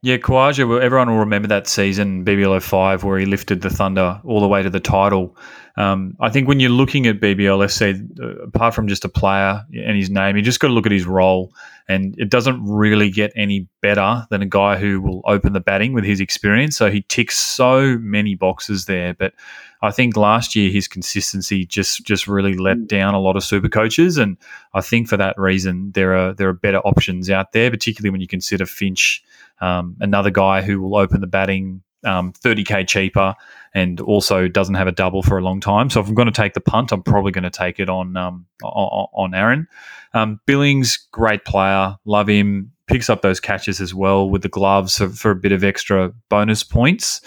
Yeah, 0.03 0.17
Khawaja, 0.17 0.67
well, 0.67 0.81
everyone 0.81 1.11
will 1.11 1.19
remember 1.19 1.49
that 1.49 1.67
season, 1.67 2.25
BBL 2.25 2.63
05, 2.63 3.05
where 3.05 3.19
he 3.19 3.27
lifted 3.27 3.61
the 3.61 3.69
Thunder 3.69 4.19
all 4.25 4.41
the 4.41 4.49
way 4.49 4.63
to 4.63 4.71
the 4.71 4.81
title. 4.81 5.37
Um, 5.77 6.17
I 6.21 6.31
think 6.31 6.49
when 6.49 6.59
you're 6.59 6.71
looking 6.71 7.07
at 7.07 7.21
BBL 7.21 7.63
FC, 7.63 8.19
uh, 8.19 8.45
apart 8.45 8.75
from 8.75 8.89
just 8.89 9.05
a 9.05 9.11
player 9.11 9.63
and 9.75 9.99
his 9.99 10.09
name, 10.09 10.37
you 10.37 10.43
just 10.43 10.59
got 10.59 10.69
to 10.69 10.73
look 10.73 10.87
at 10.87 10.93
his 10.93 11.05
role. 11.05 11.53
And 11.87 12.15
it 12.19 12.31
doesn't 12.31 12.65
really 12.65 13.11
get 13.11 13.33
any 13.37 13.69
better 13.83 14.27
than 14.31 14.41
a 14.41 14.47
guy 14.47 14.79
who 14.79 15.03
will 15.03 15.21
open 15.27 15.53
the 15.53 15.61
batting 15.61 15.93
with 15.93 16.05
his 16.05 16.21
experience. 16.21 16.79
So 16.79 16.91
he 16.91 17.03
ticks 17.03 17.37
so 17.37 17.99
many 17.99 18.35
boxes 18.37 18.87
there. 18.87 19.13
But 19.13 19.35
I 19.83 19.91
think 19.91 20.17
last 20.17 20.55
year 20.55 20.71
his 20.71 20.87
consistency 20.87 21.65
just 21.65 22.05
just 22.05 22.27
really 22.27 22.55
let 22.55 22.87
down 22.87 23.15
a 23.15 23.21
lot 23.21 23.37
of 23.37 23.45
super 23.45 23.69
coaches, 23.69 24.19
and 24.19 24.37
I 24.75 24.83
think 24.83 25.09
for 25.09 25.17
that 25.17 25.39
reason 25.39 25.93
there 25.93 26.15
are 26.15 26.35
there 26.35 26.49
are 26.49 26.55
better 26.55 26.79
options 26.81 27.31
out 27.31 27.53
there, 27.53 27.71
particularly 27.71 28.11
when 28.11 28.21
you 28.21 28.29
consider 28.29 28.67
Finch, 28.67 29.25
um, 29.61 29.97
another 30.01 30.31
guy 30.31 30.63
who 30.63 30.81
will 30.81 30.97
open 30.97 31.21
the 31.21 31.27
batting 31.27 31.83
um, 32.05 32.33
30k 32.33 32.89
cheaper 32.89 33.35
and 33.75 34.01
also 34.01 34.49
doesn't 34.49 34.75
have 34.75 34.87
a 34.87 34.93
double 34.93 35.23
for 35.23 35.39
a 35.39 35.43
long 35.43 35.61
time. 35.61 35.91
So 35.91 36.01
if 36.01 36.09
I'm 36.09 36.15
going 36.15 36.27
to 36.27 36.33
take 36.33 36.55
the 36.55 36.61
punt, 36.61 36.93
I'm 36.93 37.03
probably 37.03 37.33
going 37.33 37.45
to 37.45 37.51
take 37.51 37.79
it 37.79 37.89
on 37.89 38.17
um, 38.17 38.47
on, 38.63 39.07
on 39.13 39.35
Aaron. 39.35 39.69
Um, 40.13 40.41
Billings, 40.47 40.97
great 41.13 41.45
player, 41.45 41.97
love 42.05 42.29
him. 42.29 42.73
Picks 42.87 43.09
up 43.09 43.23
those 43.23 43.39
catches 43.39 43.81
as 43.81 43.95
well 43.95 44.29
with 44.29 44.43
the 44.43 44.49
gloves 44.49 44.99
for, 44.99 45.09
for 45.11 45.31
a 45.31 45.37
bit 45.37 45.53
of 45.53 45.63
extra 45.63 46.13
bonus 46.29 46.65
points. 46.65 47.21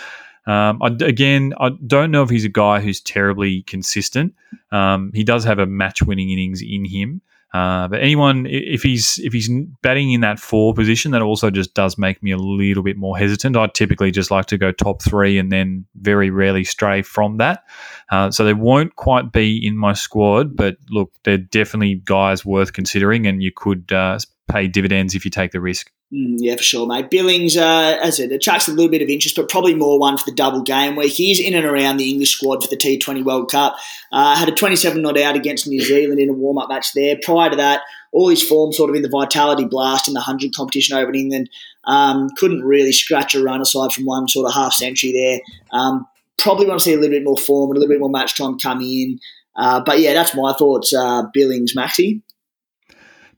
Um, 0.46 0.82
I, 0.82 0.88
again, 0.88 1.54
I 1.58 1.70
don't 1.88 2.12
know 2.12 2.22
if 2.22 2.30
he's 2.30 2.44
a 2.44 2.50
guy 2.50 2.82
who's 2.82 3.00
terribly 3.00 3.62
consistent. 3.62 4.34
Um, 4.72 5.12
he 5.14 5.24
does 5.24 5.46
have 5.46 5.60
a 5.60 5.66
match-winning 5.66 6.30
innings 6.30 6.62
in 6.62 6.84
him, 6.84 7.22
uh, 7.54 7.88
but 7.88 8.02
anyone, 8.02 8.48
if 8.50 8.82
he's 8.82 9.20
if 9.20 9.32
he's 9.32 9.50
batting 9.84 10.12
in 10.12 10.22
that 10.22 10.40
four 10.40 10.74
position, 10.74 11.12
that 11.12 11.22
also 11.22 11.52
just 11.52 11.76
does 11.76 12.00
make 12.00 12.22
me 12.24 12.32
a 12.32 12.38
little 12.38 12.82
bit 12.82 12.98
more 12.98 13.16
hesitant. 13.16 13.56
I 13.56 13.68
typically 13.68 14.10
just 14.10 14.32
like 14.32 14.48
to 14.48 14.58
go 14.58 14.72
top 14.72 15.04
three 15.04 15.38
and 15.38 15.52
then 15.52 15.86
very 15.96 16.32
rarely 16.32 16.64
stray 16.64 17.04
from 17.04 17.38
that. 17.38 17.64
Uh, 18.10 18.32
so 18.32 18.44
they 18.44 18.56
won't 18.56 18.96
quite 18.96 19.32
be 19.32 19.66
in 19.66 19.78
my 19.78 19.94
squad, 19.94 20.56
but 20.56 20.78
look, 20.90 21.12
they're 21.24 21.38
definitely 21.38 22.02
guys 22.06 22.44
worth 22.44 22.74
considering, 22.74 23.28
and 23.28 23.44
you 23.44 23.52
could 23.56 23.92
uh, 23.92 24.18
pay 24.52 24.68
dividends 24.68 25.14
if 25.14 25.24
you 25.24 25.32
take 25.32 25.52
the 25.52 25.62
risk. 25.62 25.92
Mm, 26.14 26.36
yeah, 26.38 26.56
for 26.56 26.62
sure, 26.62 26.86
mate. 26.86 27.10
Billings, 27.10 27.58
uh, 27.58 27.98
as 28.00 28.20
I 28.20 28.24
said, 28.24 28.32
attracts 28.32 28.68
a 28.68 28.72
little 28.72 28.92
bit 28.92 29.02
of 29.02 29.10
interest, 29.10 29.36
but 29.36 29.50
probably 29.50 29.74
more 29.74 29.98
one 29.98 30.16
for 30.16 30.26
the 30.26 30.36
double 30.36 30.62
game 30.62 30.96
week. 30.96 31.14
He's 31.14 31.40
in 31.40 31.56
and 31.56 31.66
around 31.66 31.98
the 31.98 32.08
English 32.08 32.36
squad 32.36 32.62
for 32.62 32.70
the 32.70 32.78
T20 32.78 33.24
World 33.24 33.50
Cup. 33.50 33.76
Uh, 34.12 34.36
had 34.36 34.48
a 34.48 34.52
27 34.52 35.02
not 35.02 35.18
out 35.18 35.36
against 35.36 35.68
New 35.68 35.82
Zealand 35.82 36.20
in 36.20 36.30
a 36.30 36.34
warm 36.34 36.60
up 36.60 36.70
match 36.70 36.94
there. 36.94 37.18
Prior 37.24 37.50
to 37.50 37.56
that, 37.56 37.82
all 38.12 38.30
his 38.30 38.44
form 38.44 38.72
sort 38.74 38.92
of 38.92 38.96
in 38.96 39.02
the 39.02 39.10
Vitality 39.10 39.66
Blast 39.66 40.08
in 40.08 40.14
the 40.14 40.20
100 40.20 40.54
competition 40.54 40.96
over 40.96 41.10
in 41.10 41.16
England. 41.16 41.50
Um, 41.86 42.30
couldn't 42.38 42.62
really 42.62 42.92
scratch 42.92 43.34
a 43.34 43.42
run 43.42 43.62
aside 43.62 43.92
from 43.92 44.06
one 44.06 44.28
sort 44.28 44.48
of 44.48 44.54
half 44.54 44.74
century 44.74 45.14
there. 45.14 45.40
Um, 45.72 46.06
probably 46.38 46.68
want 46.68 46.80
to 46.80 46.84
see 46.84 46.94
a 46.94 46.98
little 46.98 47.10
bit 47.10 47.24
more 47.24 47.38
form 47.38 47.72
and 47.72 47.78
a 47.78 47.80
little 47.80 47.94
bit 47.94 48.00
more 48.00 48.10
match 48.10 48.38
time 48.38 48.60
coming 48.60 48.88
in. 48.88 49.20
Uh, 49.56 49.82
but 49.84 50.00
yeah, 50.00 50.14
that's 50.14 50.36
my 50.36 50.54
thoughts, 50.54 50.94
uh, 50.94 51.24
Billings, 51.34 51.76
Maxi. 51.76 52.22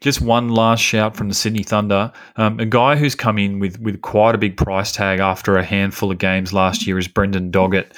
Just 0.05 0.21
one 0.21 0.49
last 0.49 0.83
shout 0.83 1.17
from 1.17 1.29
the 1.29 1.33
Sydney 1.33 1.63
Thunder. 1.63 2.11
Um, 2.35 2.59
a 2.59 2.65
guy 2.67 2.95
who's 2.95 3.15
come 3.15 3.39
in 3.39 3.57
with, 3.57 3.79
with 3.79 4.03
quite 4.03 4.35
a 4.35 4.37
big 4.37 4.55
price 4.55 4.91
tag 4.91 5.19
after 5.19 5.57
a 5.57 5.63
handful 5.63 6.11
of 6.11 6.19
games 6.19 6.53
last 6.53 6.85
year 6.85 6.99
is 6.99 7.07
Brendan 7.07 7.49
Doggett. 7.51 7.91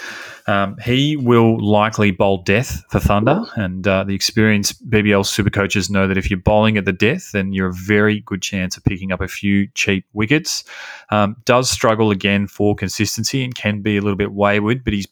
Um, 0.48 0.78
he 0.78 1.18
will 1.18 1.62
likely 1.62 2.12
bowl 2.12 2.38
death 2.44 2.82
for 2.90 3.02
Thunder, 3.02 3.44
and 3.58 3.86
uh, 3.86 4.06
the 4.06 4.16
experienced 4.16 4.90
BBL 4.90 5.26
super 5.26 5.50
coaches 5.50 5.90
know 5.90 6.08
that 6.08 6.18
if 6.18 6.30
you're 6.32 6.40
bowling 6.40 6.78
at 6.78 6.86
the 6.86 6.94
death, 6.94 7.34
then 7.34 7.52
you're 7.52 7.68
a 7.68 7.74
very 7.74 8.22
good 8.22 8.42
chance 8.42 8.78
of 8.78 8.86
picking 8.86 9.12
up 9.12 9.20
a 9.20 9.28
few 9.28 9.68
cheap 9.74 10.06
wickets. 10.14 10.64
Um, 11.10 11.36
does 11.44 11.70
struggle 11.70 12.10
again 12.10 12.48
for 12.48 12.74
consistency 12.74 13.44
and 13.44 13.54
can 13.54 13.82
be 13.82 13.98
a 13.98 14.02
little 14.02 14.16
bit 14.16 14.32
wayward, 14.32 14.86
but 14.86 14.94
he's 14.94 15.08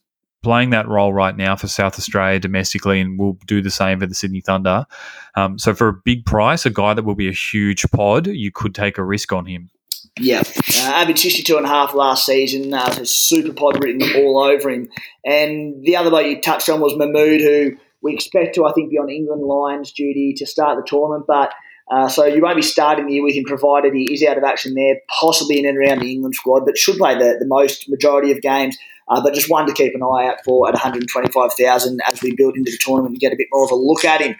playing 0.45 0.69
that 0.69 0.87
role 0.87 1.11
right 1.11 1.35
now 1.35 1.55
for 1.55 1.67
South 1.67 1.97
Australia 1.97 2.39
domestically 2.39 3.01
and 3.01 3.17
will 3.17 3.33
do 3.47 3.63
the 3.63 3.71
same 3.71 3.99
for 3.99 4.05
the 4.05 4.13
Sydney 4.13 4.41
Thunder. 4.41 4.85
Um, 5.33 5.57
so 5.57 5.73
for 5.73 5.87
a 5.87 5.93
big 5.93 6.23
price, 6.23 6.67
a 6.67 6.69
guy 6.69 6.93
that 6.93 7.03
will 7.03 7.15
be 7.15 7.27
a 7.27 7.33
huge 7.33 7.83
pod, 7.91 8.27
you 8.27 8.51
could 8.51 8.75
take 8.75 8.99
a 8.99 9.03
risk 9.03 9.33
on 9.33 9.47
him. 9.47 9.71
Yeah, 10.19 10.43
uh, 10.75 10.91
averaged 10.93 11.21
62 11.21 11.57
and 11.57 11.65
a 11.65 11.69
half 11.69 11.95
last 11.95 12.27
season. 12.27 12.71
Uh, 12.71 12.93
has 12.93 13.11
super 13.11 13.53
pod 13.53 13.83
written 13.83 14.03
all 14.17 14.37
over 14.37 14.69
him. 14.69 14.87
And 15.25 15.83
the 15.83 15.95
other 15.95 16.11
way 16.11 16.29
you 16.29 16.39
touched 16.39 16.69
on 16.69 16.79
was 16.79 16.95
Mahmood, 16.95 17.41
who 17.41 17.71
we 18.03 18.13
expect 18.13 18.53
to, 18.55 18.65
I 18.65 18.71
think, 18.73 18.91
be 18.91 18.99
on 18.99 19.09
England 19.09 19.41
Lions 19.41 19.91
duty 19.91 20.35
to 20.37 20.45
start 20.45 20.77
the 20.77 20.87
tournament. 20.87 21.25
But 21.27 21.53
uh, 21.91 22.07
so 22.07 22.23
you 22.25 22.41
won't 22.43 22.55
be 22.55 22.61
starting 22.61 23.07
the 23.07 23.13
year 23.13 23.23
with 23.23 23.35
him, 23.35 23.45
provided 23.45 23.93
he 23.95 24.13
is 24.13 24.23
out 24.23 24.37
of 24.37 24.43
action 24.43 24.75
there, 24.75 24.97
possibly 25.09 25.59
in 25.59 25.65
and 25.65 25.77
around 25.77 26.01
the 26.01 26.11
England 26.11 26.35
squad, 26.35 26.65
but 26.65 26.77
should 26.77 26.97
play 26.97 27.15
the, 27.15 27.37
the 27.39 27.47
most 27.47 27.89
majority 27.89 28.31
of 28.31 28.41
games. 28.41 28.77
Uh, 29.07 29.21
but 29.21 29.33
just 29.33 29.49
one 29.49 29.67
to 29.67 29.73
keep 29.73 29.93
an 29.93 30.01
eye 30.01 30.27
out 30.27 30.43
for 30.43 30.67
at 30.67 30.73
125,000 30.73 31.99
as 32.07 32.21
we 32.21 32.35
build 32.35 32.55
into 32.57 32.71
the 32.71 32.77
tournament 32.77 33.13
and 33.13 33.19
get 33.19 33.33
a 33.33 33.37
bit 33.37 33.47
more 33.51 33.63
of 33.63 33.71
a 33.71 33.75
look 33.75 34.03
at 34.03 34.21
him. 34.21 34.35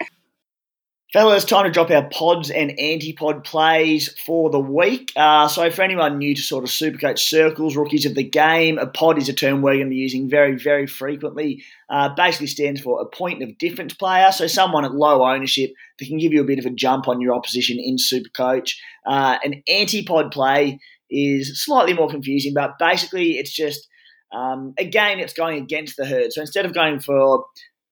Fellas, 1.16 1.46
time 1.46 1.64
to 1.64 1.72
drop 1.72 1.92
our 1.92 2.10
pods 2.10 2.50
and 2.50 2.78
anti-pod 2.78 3.46
plays 3.46 4.10
for 4.26 4.50
the 4.50 4.60
week. 4.60 5.14
Uh, 5.16 5.48
so, 5.48 5.72
for 5.72 5.82
anyone 5.82 6.18
new 6.18 6.36
to 6.36 6.42
sort 6.42 6.66
of 6.66 6.70
Supercoach 6.70 7.20
circles, 7.20 7.78
rookies 7.78 8.06
of 8.06 8.16
the 8.16 8.24
game, 8.24 8.78
a 8.78 8.86
pod 8.86 9.18
is 9.18 9.30
a 9.30 9.34
term 9.34 9.62
we're 9.62 9.76
going 9.76 9.86
to 9.86 9.92
be 9.92 9.96
using 9.96 10.30
very, 10.30 10.58
very 10.58 10.88
frequently. 10.88 11.64
Uh, 11.90 12.14
basically 12.16 12.48
stands 12.48 12.82
for 12.82 13.00
a 13.00 13.06
point 13.06 13.42
of 13.42 13.58
difference 13.58 13.94
player, 13.94 14.30
so 14.34 14.46
someone 14.46 14.84
at 14.84 14.94
low 14.94 15.24
ownership 15.24 15.72
that 16.00 16.06
can 16.06 16.18
give 16.18 16.34
you 16.34 16.42
a 16.42 16.46
bit 16.46 16.60
of 16.60 16.66
a 16.66 16.70
jump 16.70 17.08
on 17.08 17.22
your 17.22 17.34
opposition 17.34 17.78
in 17.80 17.96
Supercoach. 17.96 18.74
Uh, 19.06 19.38
an 19.42 19.64
anti-pod 19.70 20.32
play 20.32 20.80
is 21.10 21.64
slightly 21.64 21.94
more 21.94 22.10
confusing, 22.10 22.54
but 22.54 22.78
basically 22.78 23.38
it's 23.38 23.56
just 23.56 23.88
um, 24.34 24.74
again 24.78 25.20
it's 25.20 25.34
going 25.34 25.62
against 25.62 25.98
the 25.98 26.06
herd. 26.06 26.34
So 26.34 26.42
instead 26.42 26.66
of 26.66 26.74
going 26.74 27.00
for 27.00 27.46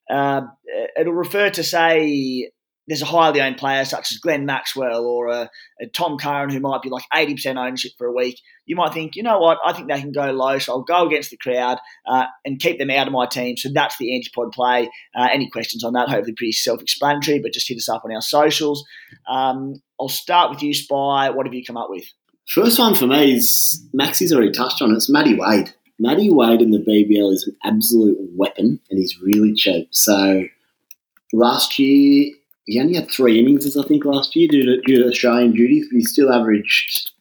uh, 0.10 0.42
it'll 0.98 1.14
refer 1.14 1.50
to 1.52 1.64
say 1.64 2.52
there's 2.88 3.02
a 3.02 3.06
highly 3.06 3.42
owned 3.42 3.58
player 3.58 3.86
such 3.86 4.12
as 4.12 4.18
Glenn 4.18 4.46
Maxwell 4.46 5.06
or 5.06 5.28
a, 5.30 5.50
a, 5.82 5.88
Tom 5.88 6.18
Curran 6.18 6.50
who 6.50 6.60
might 6.60 6.82
be 6.82 6.90
like 6.90 7.06
80% 7.14 7.56
ownership 7.56 7.94
for 7.98 8.08
a 8.08 8.14
week, 8.14 8.40
you 8.66 8.76
might 8.76 8.94
think, 8.94 9.16
you 9.16 9.24
know 9.24 9.40
what, 9.40 9.58
I 9.66 9.74
think 9.74 9.88
they 9.88 10.00
can 10.00 10.12
go 10.12 10.32
low, 10.32 10.58
so 10.58 10.74
I'll 10.74 10.84
go 10.84 11.08
against 11.08 11.32
the 11.32 11.38
crowd 11.38 11.80
uh, 12.06 12.26
and 12.44 12.60
keep 12.60 12.80
them 12.80 12.90
out 12.90 13.08
of 13.08 13.14
my 13.14 13.26
team. 13.26 13.56
So 13.56 13.70
that's 13.74 13.98
the 13.98 14.12
antipod 14.12 14.54
play. 14.54 14.90
Uh, 15.16 15.30
any 15.32 15.50
questions 15.50 15.84
on 15.84 15.94
that? 15.94 16.10
Hopefully, 16.10 16.34
pretty 16.36 16.52
self 16.52 16.82
explanatory, 16.82 17.40
but 17.40 17.54
just 17.54 17.70
hit 17.70 17.78
us 17.78 17.90
up 17.90 18.04
on 18.04 18.14
our 18.14 18.22
socials. 18.22 18.86
Um, 19.30 19.76
I'll 20.00 20.10
start 20.10 20.50
with 20.50 20.62
you, 20.62 20.74
Spy. 20.74 21.30
What 21.30 21.46
have 21.46 21.54
you 21.54 21.64
come 21.64 21.78
up 21.78 21.90
with? 21.90 22.06
First 22.48 22.80
one 22.80 22.96
for 22.96 23.08
me 23.08 23.36
is 23.36 23.88
Maxi's 23.94 24.34
already 24.34 24.52
touched 24.52 24.82
on 24.82 24.92
it. 24.92 24.96
It's 24.96 25.10
Matty 25.10 25.36
Wade. 25.36 25.74
Matty 26.00 26.30
Wade 26.30 26.62
in 26.62 26.72
the 26.72 26.80
BBL 26.80 27.34
is 27.34 27.48
an 27.48 27.56
absolute 27.64 28.18
weapon 28.36 28.80
and 28.90 29.00
he's 29.00 29.20
really 29.22 29.54
cheap. 29.54 29.88
So 29.92 30.46
last 31.32 31.78
year, 31.80 32.34
he 32.66 32.80
only 32.80 32.96
had 32.96 33.12
three 33.12 33.40
innings, 33.40 33.66
as 33.66 33.78
I 33.78 33.84
think, 33.84 34.06
last 34.06 34.36
year 34.36 34.48
due 34.48 34.66
to, 34.66 34.82
due 34.82 35.04
to 35.04 35.10
Australian 35.10 35.52
duties, 35.52 35.88
but 35.90 35.98
he 35.98 36.04
still 36.04 36.32
averaged 36.32 37.12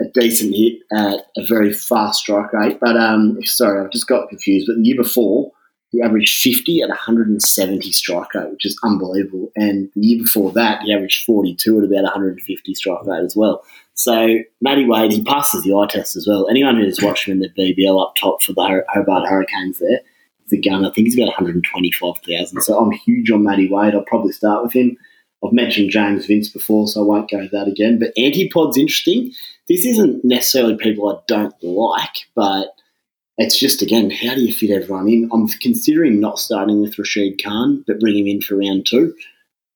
a 0.00 0.04
decent 0.14 0.54
hit 0.54 0.78
at 0.92 1.26
a 1.36 1.46
very 1.46 1.72
fast 1.72 2.20
strike 2.20 2.52
rate. 2.52 2.78
But 2.80 2.96
um, 2.96 3.42
sorry, 3.42 3.84
I've 3.84 3.92
just 3.92 4.06
got 4.06 4.28
confused. 4.28 4.66
But 4.68 4.76
the 4.76 4.84
year 4.84 4.96
before, 4.96 5.50
he 5.90 6.00
averaged 6.00 6.40
50 6.40 6.80
at 6.80 6.88
170 6.88 7.92
strike 7.92 8.34
rate, 8.34 8.50
which 8.50 8.64
is 8.64 8.78
unbelievable. 8.82 9.50
And 9.56 9.90
the 9.94 10.06
year 10.06 10.22
before 10.22 10.52
that, 10.52 10.82
he 10.82 10.92
averaged 10.92 11.24
42 11.24 11.78
at 11.78 11.84
about 11.84 12.04
150 12.04 12.74
strike 12.74 13.04
rate 13.04 13.24
as 13.24 13.36
well. 13.36 13.62
So 13.94 14.38
Matty 14.60 14.86
Wade, 14.86 15.12
he 15.12 15.22
passes 15.22 15.62
the 15.62 15.74
eye 15.74 15.86
test 15.86 16.16
as 16.16 16.26
well. 16.26 16.48
Anyone 16.48 16.76
who's 16.76 17.02
watched 17.02 17.28
him 17.28 17.40
in 17.40 17.40
the 17.40 17.50
BBL 17.50 18.02
up 18.02 18.14
top 18.16 18.42
for 18.42 18.52
the 18.52 18.84
Hobart 18.88 19.28
Hurricanes 19.28 19.78
there, 19.78 20.00
the 20.48 20.60
gun. 20.60 20.84
I 20.84 20.90
think 20.90 21.06
he's 21.06 21.16
about 21.16 21.26
125,000. 21.28 22.62
So 22.62 22.78
I'm 22.78 22.92
huge 22.92 23.30
on 23.30 23.44
Matty 23.44 23.68
Wade. 23.70 23.94
I'll 23.94 24.02
probably 24.02 24.32
start 24.32 24.62
with 24.62 24.72
him. 24.72 24.96
I've 25.44 25.52
mentioned 25.52 25.90
James 25.90 26.26
Vince 26.26 26.48
before, 26.48 26.86
so 26.86 27.02
I 27.02 27.06
won't 27.06 27.30
go 27.30 27.48
that 27.50 27.68
again. 27.68 27.98
But 27.98 28.12
Antipod's 28.16 28.78
interesting. 28.78 29.32
This 29.68 29.84
isn't 29.84 30.24
necessarily 30.24 30.76
people 30.76 31.08
I 31.08 31.20
don't 31.26 31.54
like, 31.62 32.28
but 32.34 32.68
it's 33.38 33.58
just, 33.58 33.82
again, 33.82 34.10
how 34.10 34.34
do 34.34 34.42
you 34.42 34.52
fit 34.52 34.70
everyone 34.70 35.08
in? 35.08 35.28
I'm 35.32 35.48
considering 35.48 36.20
not 36.20 36.38
starting 36.38 36.80
with 36.80 36.98
Rashid 36.98 37.42
Khan, 37.42 37.82
but 37.86 37.98
bring 37.98 38.18
him 38.18 38.26
in 38.26 38.40
for 38.40 38.56
round 38.56 38.86
two, 38.86 39.14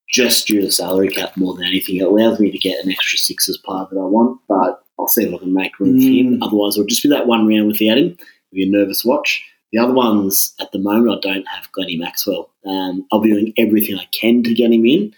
just 0.08 0.46
due 0.46 0.60
to 0.60 0.70
salary 0.70 1.08
cap 1.08 1.36
more 1.36 1.54
than 1.54 1.64
anything. 1.64 1.96
It 1.96 2.06
allows 2.06 2.38
me 2.38 2.50
to 2.50 2.58
get 2.58 2.84
an 2.84 2.90
extra 2.90 3.18
sixes 3.18 3.58
player 3.58 3.86
that 3.90 3.98
I 3.98 4.04
want, 4.04 4.40
but 4.48 4.82
I'll 4.98 5.08
see 5.08 5.24
if 5.24 5.34
I 5.34 5.38
can 5.38 5.52
make 5.52 5.78
room 5.78 5.98
mm. 5.98 6.02
for 6.02 6.08
him. 6.08 6.38
Mm. 6.38 6.46
Otherwise, 6.46 6.76
it'll 6.76 6.86
just 6.86 7.02
be 7.02 7.08
that 7.10 7.26
one 7.26 7.46
round 7.46 7.66
without 7.66 7.98
him. 7.98 8.06
It'll 8.06 8.54
be 8.54 8.64
a 8.64 8.70
nervous 8.70 9.04
watch. 9.04 9.44
The 9.72 9.78
other 9.78 9.92
ones 9.92 10.54
at 10.60 10.70
the 10.72 10.78
moment, 10.78 11.18
I 11.18 11.28
don't 11.28 11.48
have 11.48 11.70
Glennie 11.72 11.98
Maxwell. 11.98 12.50
Um, 12.64 13.06
I'll 13.12 13.20
be 13.20 13.30
doing 13.30 13.52
everything 13.58 13.98
I 13.98 14.06
can 14.12 14.42
to 14.44 14.54
get 14.54 14.72
him 14.72 14.86
in, 14.86 15.12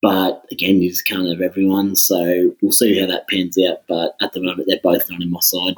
but 0.00 0.44
again, 0.52 0.80
you 0.80 0.90
just 0.90 1.04
can't 1.04 1.28
have 1.28 1.40
everyone. 1.40 1.96
So 1.96 2.54
we'll 2.62 2.72
see 2.72 2.98
how 2.98 3.06
that 3.06 3.28
pans 3.28 3.58
out. 3.58 3.78
But 3.88 4.14
at 4.22 4.32
the 4.32 4.40
moment, 4.40 4.68
they're 4.68 4.80
both 4.82 5.10
not 5.10 5.20
in 5.20 5.30
my 5.30 5.40
side. 5.40 5.74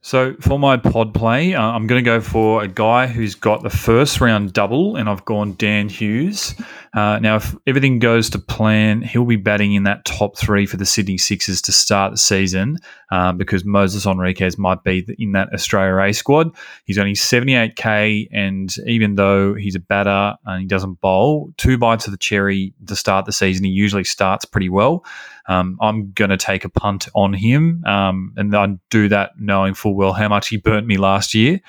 So 0.00 0.34
for 0.40 0.58
my 0.58 0.76
pod 0.76 1.14
play, 1.14 1.54
uh, 1.54 1.62
I'm 1.62 1.86
going 1.86 2.02
to 2.02 2.04
go 2.04 2.20
for 2.20 2.64
a 2.64 2.68
guy 2.68 3.06
who's 3.06 3.36
got 3.36 3.62
the 3.62 3.70
first 3.70 4.20
round 4.20 4.52
double, 4.52 4.96
and 4.96 5.08
I've 5.08 5.24
gone 5.24 5.54
Dan 5.58 5.88
Hughes. 5.88 6.56
Uh, 6.94 7.18
now, 7.20 7.36
if 7.36 7.54
everything 7.66 7.98
goes 7.98 8.28
to 8.30 8.38
plan, 8.38 9.00
he'll 9.00 9.24
be 9.24 9.36
batting 9.36 9.72
in 9.72 9.84
that 9.84 10.04
top 10.04 10.36
three 10.36 10.66
for 10.66 10.76
the 10.76 10.84
Sydney 10.84 11.16
Sixers 11.16 11.62
to 11.62 11.72
start 11.72 12.12
the 12.12 12.18
season 12.18 12.76
um, 13.10 13.38
because 13.38 13.62
Moises 13.62 14.04
Henriques 14.04 14.58
might 14.58 14.84
be 14.84 15.06
in 15.18 15.32
that 15.32 15.52
Australia 15.54 15.98
A 15.98 16.12
squad. 16.12 16.54
He's 16.84 16.98
only 16.98 17.14
78k, 17.14 18.28
and 18.30 18.74
even 18.86 19.14
though 19.14 19.54
he's 19.54 19.74
a 19.74 19.80
batter 19.80 20.34
and 20.44 20.60
he 20.60 20.66
doesn't 20.66 21.00
bowl, 21.00 21.52
two 21.56 21.78
bites 21.78 22.06
of 22.06 22.10
the 22.10 22.18
cherry 22.18 22.74
to 22.86 22.94
start 22.94 23.24
the 23.24 23.32
season, 23.32 23.64
he 23.64 23.70
usually 23.70 24.04
starts 24.04 24.44
pretty 24.44 24.68
well. 24.68 25.04
Um, 25.46 25.76
I'm 25.80 26.12
going 26.12 26.30
to 26.30 26.36
take 26.36 26.64
a 26.64 26.68
punt 26.68 27.08
on 27.14 27.32
him, 27.32 27.82
um, 27.84 28.32
and 28.36 28.54
I 28.54 28.78
do 28.90 29.08
that 29.08 29.32
knowing 29.38 29.74
full 29.74 29.94
well 29.94 30.12
how 30.12 30.28
much 30.28 30.48
he 30.48 30.56
burnt 30.56 30.86
me 30.86 30.98
last 30.98 31.34
year. 31.34 31.60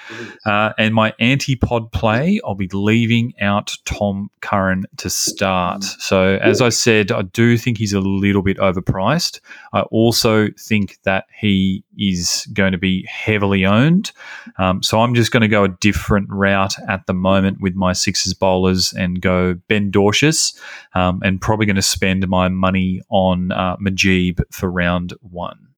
Uh, 0.46 0.74
and 0.78 0.94
my 0.94 1.14
anti-pod 1.20 1.92
play, 1.92 2.40
I'll 2.46 2.56
be 2.56 2.70
leaving 2.72 3.34
out 3.42 3.76
Tom 3.86 4.30
Curran 4.42 4.86
to 4.98 5.10
start. 5.14 5.84
So, 5.84 6.38
as 6.42 6.62
I 6.62 6.70
said, 6.70 7.12
I 7.12 7.24
do 7.24 7.58
think 7.58 7.78
he's 7.78 7.94
a 7.94 8.00
little 8.00 8.42
bit 8.42 8.58
overpriced. 8.58 9.40
I 9.74 9.82
also 9.84 10.50
think 10.60 11.00
that 11.04 11.26
he 11.38 11.84
is 11.98 12.48
going 12.54 12.72
to 12.72 12.78
be 12.78 13.06
heavily 13.06 13.66
owned. 13.66 14.12
Um, 14.58 14.84
so, 14.84 15.02
I'm 15.02 15.16
just 15.16 15.32
going 15.32 15.42
to 15.42 15.48
go 15.48 15.64
a 15.64 15.70
different 15.70 16.30
route 16.30 16.76
at 16.88 17.06
the 17.08 17.14
moment 17.14 17.62
with 17.62 17.76
my 17.76 17.94
sixes 17.94 18.34
bowlers 18.34 18.94
and 18.94 19.22
go 19.22 19.56
Ben 19.68 19.92
Dwarshuis, 19.92 20.58
um, 20.94 21.22
and 21.24 21.42
probably 21.42 21.66
going 21.66 21.76
to 21.76 21.82
spend 21.82 22.28
my 22.28 22.50
money 22.50 23.02
on 23.10 23.52
uh, 23.52 23.78
Mujeeb 23.78 24.42
for 24.52 24.70
round 24.70 25.14
one. 25.22 25.73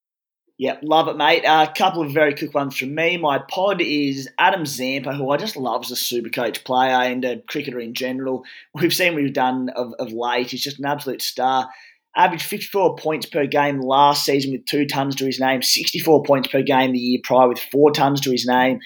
Yep, 0.58 0.80
love 0.84 1.08
it, 1.08 1.18
mate. 1.18 1.44
A 1.44 1.50
uh, 1.50 1.72
couple 1.72 2.00
of 2.00 2.12
very 2.12 2.34
quick 2.34 2.54
ones 2.54 2.78
from 2.78 2.94
me. 2.94 3.18
My 3.18 3.38
pod 3.38 3.82
is 3.82 4.26
Adam 4.38 4.64
Zampa, 4.64 5.12
who 5.12 5.30
I 5.30 5.36
just 5.36 5.54
love 5.56 5.84
as 5.84 5.90
a 5.90 5.96
super 5.96 6.30
coach 6.30 6.64
player 6.64 6.94
and 6.94 7.22
a 7.26 7.42
cricketer 7.42 7.78
in 7.78 7.92
general. 7.92 8.42
We've 8.74 8.94
seen 8.94 9.12
what 9.12 9.22
he's 9.22 9.32
done 9.32 9.68
of, 9.76 9.92
of 9.98 10.12
late. 10.12 10.50
He's 10.50 10.62
just 10.62 10.78
an 10.78 10.86
absolute 10.86 11.20
star. 11.20 11.68
Averaged 12.16 12.46
54 12.46 12.96
points 12.96 13.26
per 13.26 13.46
game 13.46 13.80
last 13.80 14.24
season 14.24 14.52
with 14.52 14.64
two 14.64 14.86
tons 14.86 15.16
to 15.16 15.26
his 15.26 15.38
name, 15.38 15.60
64 15.60 16.22
points 16.22 16.48
per 16.48 16.62
game 16.62 16.92
the 16.92 16.98
year 16.98 17.20
prior 17.22 17.48
with 17.48 17.60
four 17.60 17.90
tons 17.90 18.22
to 18.22 18.30
his 18.30 18.46
name. 18.46 18.78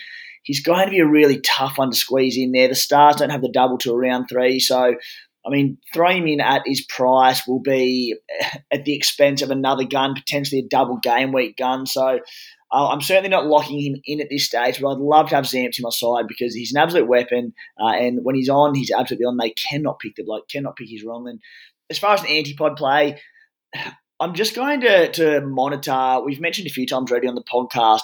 He's 0.43 0.63
going 0.63 0.87
to 0.87 0.91
be 0.91 0.99
a 0.99 1.07
really 1.07 1.39
tough 1.41 1.79
one 1.79 1.93
to 1.93 1.97
squeeze 1.97 2.37
in 2.37 2.51
there. 2.51 2.67
The 2.67 2.75
Stars 2.75 3.17
don't 3.17 3.31
have 3.31 3.43
the 3.43 3.49
double 3.49 3.79
to 3.79 3.95
around 3.95 4.27
three, 4.27 4.59
so 4.59 4.95
I 5.45 5.51
mean, 5.51 5.79
throwing 5.93 6.19
him 6.19 6.27
in 6.27 6.41
at 6.41 6.63
his 6.67 6.83
price 6.83 7.47
will 7.47 7.61
be 7.61 8.15
at 8.71 8.85
the 8.85 8.95
expense 8.95 9.43
of 9.43 9.51
another 9.51 9.85
gun, 9.85 10.15
potentially 10.15 10.61
a 10.61 10.69
double 10.69 10.99
game 10.99 11.33
week 11.33 11.57
gun. 11.57 11.87
So 11.87 12.21
uh, 12.73 12.89
I'm 12.89 13.01
certainly 13.01 13.31
not 13.31 13.47
locking 13.47 13.81
him 13.81 14.01
in 14.05 14.21
at 14.21 14.29
this 14.31 14.45
stage, 14.45 14.81
but 14.81 14.93
I'd 14.93 14.99
love 14.99 15.31
to 15.31 15.37
have 15.37 15.45
Zamps 15.45 15.79
in 15.79 15.83
my 15.83 15.91
side 15.91 16.29
because 16.29 16.55
he's 16.55 16.73
an 16.73 16.81
absolute 16.81 17.09
weapon. 17.09 17.55
Uh, 17.81 17.93
and 17.93 18.21
when 18.23 18.35
he's 18.35 18.49
on, 18.49 18.75
he's 18.75 18.91
absolutely 18.91 19.27
on. 19.27 19.39
They 19.39 19.51
cannot 19.51 19.99
pick 19.99 20.17
the 20.17 20.25
bloke, 20.25 20.49
cannot 20.49 20.77
pick 20.77 20.89
his 20.89 21.05
wrong. 21.05 21.27
And 21.29 21.41
as 21.89 21.99
far 21.99 22.15
as 22.15 22.21
an 22.21 22.29
antipod 22.29 22.77
play, 22.77 23.21
I'm 24.21 24.35
just 24.35 24.55
going 24.55 24.83
to, 24.83 25.11
to 25.13 25.41
monitor. 25.41 26.21
We've 26.25 26.41
mentioned 26.41 26.67
a 26.67 26.71
few 26.73 26.87
times 26.87 27.11
already 27.11 27.29
on 27.29 27.35
the 27.35 27.43
podcast 27.43 28.03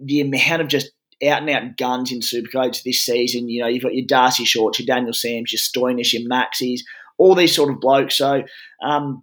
the 0.00 0.20
amount 0.20 0.62
of 0.62 0.68
just 0.68 0.90
out 1.26 1.42
and 1.42 1.50
out 1.50 1.76
guns 1.76 2.12
in 2.12 2.20
Supercoach 2.20 2.82
this 2.82 3.04
season. 3.04 3.48
You 3.48 3.62
know, 3.62 3.68
you've 3.68 3.82
got 3.82 3.94
your 3.94 4.06
Darcy 4.06 4.44
Shorts, 4.44 4.78
your 4.78 4.86
Daniel 4.86 5.12
Sams, 5.12 5.52
your 5.52 5.58
Stoinis, 5.58 6.12
your 6.12 6.28
Maxis, 6.28 6.80
all 7.16 7.34
these 7.34 7.54
sort 7.54 7.70
of 7.70 7.80
blokes. 7.80 8.16
So 8.16 8.44
um, 8.82 9.22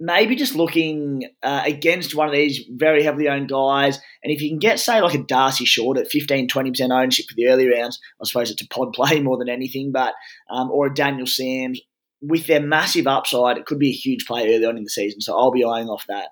maybe 0.00 0.36
just 0.36 0.54
looking 0.54 1.24
uh, 1.42 1.62
against 1.66 2.14
one 2.14 2.28
of 2.28 2.34
these 2.34 2.60
very 2.70 3.02
heavily 3.02 3.28
owned 3.28 3.48
guys. 3.48 4.00
And 4.22 4.32
if 4.32 4.40
you 4.40 4.48
can 4.48 4.58
get, 4.58 4.80
say, 4.80 5.00
like 5.00 5.14
a 5.14 5.22
Darcy 5.22 5.64
Short 5.64 5.98
at 5.98 6.10
15, 6.10 6.48
20% 6.48 6.90
ownership 6.90 7.26
for 7.28 7.34
the 7.34 7.48
early 7.48 7.68
rounds, 7.68 8.00
I 8.20 8.26
suppose 8.26 8.50
it's 8.50 8.62
a 8.62 8.68
pod 8.68 8.92
play 8.94 9.20
more 9.20 9.38
than 9.38 9.48
anything, 9.48 9.92
but 9.92 10.14
um, 10.50 10.70
or 10.70 10.86
a 10.86 10.94
Daniel 10.94 11.26
Sams 11.26 11.80
with 12.22 12.46
their 12.46 12.60
massive 12.60 13.06
upside, 13.06 13.58
it 13.58 13.66
could 13.66 13.78
be 13.78 13.90
a 13.90 13.92
huge 13.92 14.24
play 14.26 14.54
early 14.54 14.64
on 14.64 14.78
in 14.78 14.84
the 14.84 14.90
season. 14.90 15.20
So 15.20 15.36
I'll 15.36 15.50
be 15.50 15.64
eyeing 15.64 15.88
off 15.88 16.06
that. 16.08 16.30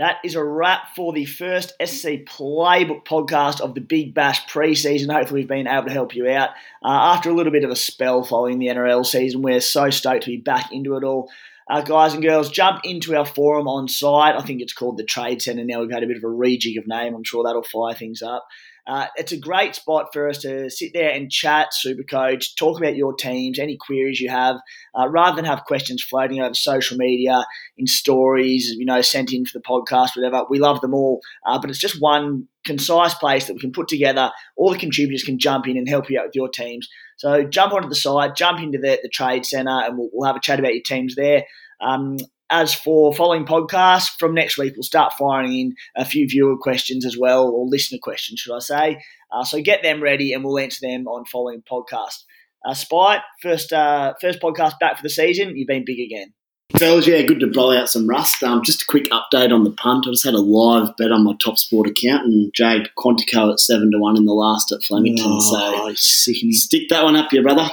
That 0.00 0.16
is 0.24 0.34
a 0.34 0.42
wrap 0.42 0.96
for 0.96 1.12
the 1.12 1.26
first 1.26 1.74
SC 1.84 2.24
Playbook 2.24 3.04
podcast 3.04 3.60
of 3.60 3.74
the 3.74 3.82
Big 3.82 4.14
Bash 4.14 4.46
preseason. 4.46 5.12
Hopefully, 5.12 5.42
we've 5.42 5.48
been 5.48 5.66
able 5.66 5.88
to 5.88 5.92
help 5.92 6.14
you 6.14 6.26
out. 6.26 6.48
Uh, 6.82 6.88
after 6.88 7.28
a 7.28 7.34
little 7.34 7.52
bit 7.52 7.64
of 7.64 7.70
a 7.70 7.76
spell 7.76 8.24
following 8.24 8.58
the 8.58 8.68
NRL 8.68 9.04
season, 9.04 9.42
we're 9.42 9.60
so 9.60 9.90
stoked 9.90 10.22
to 10.22 10.30
be 10.30 10.38
back 10.38 10.72
into 10.72 10.96
it 10.96 11.04
all. 11.04 11.30
Uh, 11.68 11.82
guys 11.82 12.14
and 12.14 12.22
girls, 12.22 12.48
jump 12.48 12.80
into 12.82 13.14
our 13.14 13.26
forum 13.26 13.68
on 13.68 13.88
site. 13.88 14.36
I 14.36 14.40
think 14.40 14.62
it's 14.62 14.72
called 14.72 14.96
the 14.96 15.04
Trade 15.04 15.42
Centre 15.42 15.64
now. 15.66 15.82
We've 15.82 15.92
had 15.92 16.02
a 16.02 16.06
bit 16.06 16.16
of 16.16 16.24
a 16.24 16.28
rejig 16.28 16.78
of 16.78 16.86
name. 16.86 17.14
I'm 17.14 17.22
sure 17.22 17.44
that'll 17.44 17.62
fire 17.62 17.94
things 17.94 18.22
up. 18.22 18.48
Uh, 18.86 19.06
it's 19.16 19.32
a 19.32 19.38
great 19.38 19.74
spot 19.74 20.08
for 20.12 20.28
us 20.28 20.38
to 20.38 20.70
sit 20.70 20.92
there 20.92 21.10
and 21.10 21.30
chat, 21.30 21.68
Supercoach, 21.84 22.56
talk 22.56 22.78
about 22.78 22.96
your 22.96 23.14
teams, 23.14 23.58
any 23.58 23.76
queries 23.76 24.20
you 24.20 24.28
have, 24.28 24.56
uh, 24.98 25.08
rather 25.08 25.36
than 25.36 25.44
have 25.44 25.64
questions 25.64 26.02
floating 26.02 26.40
over 26.40 26.54
social 26.54 26.96
media, 26.96 27.44
in 27.76 27.86
stories, 27.86 28.74
you 28.76 28.84
know, 28.84 29.00
sent 29.00 29.32
in 29.32 29.44
for 29.44 29.58
the 29.58 29.62
podcast, 29.62 30.16
whatever. 30.16 30.44
We 30.48 30.58
love 30.58 30.80
them 30.80 30.94
all, 30.94 31.20
uh, 31.46 31.58
but 31.60 31.70
it's 31.70 31.78
just 31.78 32.00
one 32.00 32.48
concise 32.64 33.14
place 33.14 33.46
that 33.46 33.54
we 33.54 33.60
can 33.60 33.72
put 33.72 33.88
together. 33.88 34.30
All 34.56 34.72
the 34.72 34.78
contributors 34.78 35.24
can 35.24 35.38
jump 35.38 35.66
in 35.66 35.76
and 35.76 35.88
help 35.88 36.10
you 36.10 36.18
out 36.18 36.26
with 36.26 36.36
your 36.36 36.48
teams. 36.48 36.88
So 37.16 37.44
jump 37.44 37.72
onto 37.72 37.88
the 37.88 37.94
site, 37.94 38.34
jump 38.36 38.60
into 38.60 38.78
the, 38.78 38.98
the 39.02 39.08
trade 39.08 39.46
centre, 39.46 39.70
and 39.70 39.96
we'll, 39.98 40.08
we'll 40.12 40.26
have 40.26 40.36
a 40.36 40.40
chat 40.40 40.58
about 40.58 40.74
your 40.74 40.82
teams 40.84 41.14
there. 41.14 41.44
Um, 41.80 42.18
as 42.50 42.74
for 42.74 43.14
following 43.14 43.46
podcasts, 43.46 44.10
from 44.18 44.34
next 44.34 44.58
week 44.58 44.74
we'll 44.74 44.82
start 44.82 45.12
firing 45.18 45.56
in 45.56 45.74
a 45.96 46.04
few 46.04 46.28
viewer 46.28 46.56
questions 46.56 47.06
as 47.06 47.16
well, 47.16 47.48
or 47.48 47.66
listener 47.66 47.98
questions, 48.02 48.40
should 48.40 48.54
I 48.54 48.58
say. 48.58 49.02
Uh, 49.32 49.44
so 49.44 49.60
get 49.62 49.82
them 49.82 50.02
ready 50.02 50.32
and 50.32 50.44
we'll 50.44 50.58
answer 50.58 50.80
them 50.82 51.06
on 51.06 51.24
following 51.24 51.62
podcast. 51.70 52.24
Uh, 52.66 52.74
Spite, 52.74 53.22
first 53.40 53.72
uh, 53.72 54.14
first 54.20 54.40
podcast 54.40 54.78
back 54.80 54.96
for 54.96 55.02
the 55.02 55.10
season. 55.10 55.56
You've 55.56 55.68
been 55.68 55.84
big 55.84 56.00
again. 56.00 56.34
Fellas, 56.76 57.06
yeah, 57.06 57.22
good 57.22 57.40
to 57.40 57.48
blow 57.48 57.76
out 57.76 57.88
some 57.88 58.08
rust. 58.08 58.42
Um, 58.44 58.62
just 58.62 58.82
a 58.82 58.86
quick 58.86 59.06
update 59.10 59.52
on 59.52 59.64
the 59.64 59.72
punt. 59.72 60.06
I 60.06 60.10
just 60.10 60.24
had 60.24 60.34
a 60.34 60.40
live 60.40 60.96
bet 60.96 61.10
on 61.10 61.24
my 61.24 61.34
top 61.42 61.58
sport 61.58 61.88
account 61.88 62.26
and 62.26 62.52
Jade 62.54 62.90
Quantico 62.96 63.52
at 63.52 63.58
seven 63.58 63.90
to 63.90 63.98
one 63.98 64.16
in 64.16 64.24
the 64.24 64.32
last 64.32 64.70
at 64.70 64.82
Flemington. 64.82 65.24
Oh, 65.26 65.92
so 65.94 65.94
stick 65.94 66.88
that 66.90 67.02
one 67.02 67.16
up, 67.16 67.32
your 67.32 67.42
brother. 67.42 67.68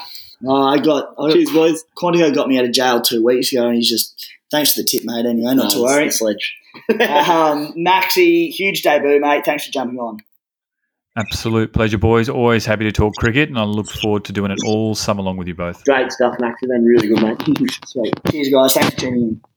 Oh, 0.46 0.64
I 0.64 0.80
got 0.80 1.14
I, 1.20 1.32
Cheers, 1.32 1.52
boys. 1.52 1.84
Quantico 1.96 2.34
got 2.34 2.48
me 2.48 2.58
out 2.58 2.66
of 2.66 2.72
jail 2.72 3.02
two 3.02 3.24
weeks 3.24 3.52
ago, 3.52 3.68
and 3.68 3.76
he's 3.76 3.90
just 3.90 4.28
thanks 4.52 4.74
for 4.74 4.82
the 4.82 4.86
tip, 4.86 5.04
mate. 5.06 5.26
Anyway, 5.26 5.54
not 5.56 5.72
to 5.72 5.78
No, 5.78 5.86
it's 5.86 5.94
worry. 5.96 6.06
the 6.06 6.12
sledge. 6.12 6.58
um, 6.92 7.74
Maxi, 7.78 8.50
huge 8.50 8.82
debut, 8.84 9.20
mate. 9.20 9.46
Thanks 9.46 9.66
for 9.66 9.72
jumping 9.72 10.00
on. 10.00 10.18
Absolute 11.18 11.74
pleasure, 11.74 11.98
boys. 11.98 12.30
Always 12.30 12.64
happy 12.66 12.84
to 12.84 12.92
talk 12.92 13.16
cricket, 13.18 13.50
and 13.50 13.58
I 13.58 13.64
look 13.64 13.90
forward 13.90 14.26
to 14.26 14.34
doing 14.34 14.52
it 14.52 14.60
all 14.68 14.94
summer 14.94 15.24
long 15.24 15.36
with 15.36 15.48
you 15.48 15.56
both. 15.56 15.84
Great 15.84 16.12
stuff, 16.12 16.36
Max. 16.40 16.62
You've 16.62 16.70
been 16.70 16.86
really 16.86 17.08
good, 17.08 17.22
mate. 17.24 17.42
Sweet. 17.88 18.14
Cheers, 18.32 18.50
guys. 18.50 18.74
Thanks 18.76 18.94
for 18.94 19.00
tuning 19.02 19.22
in. 19.22 19.42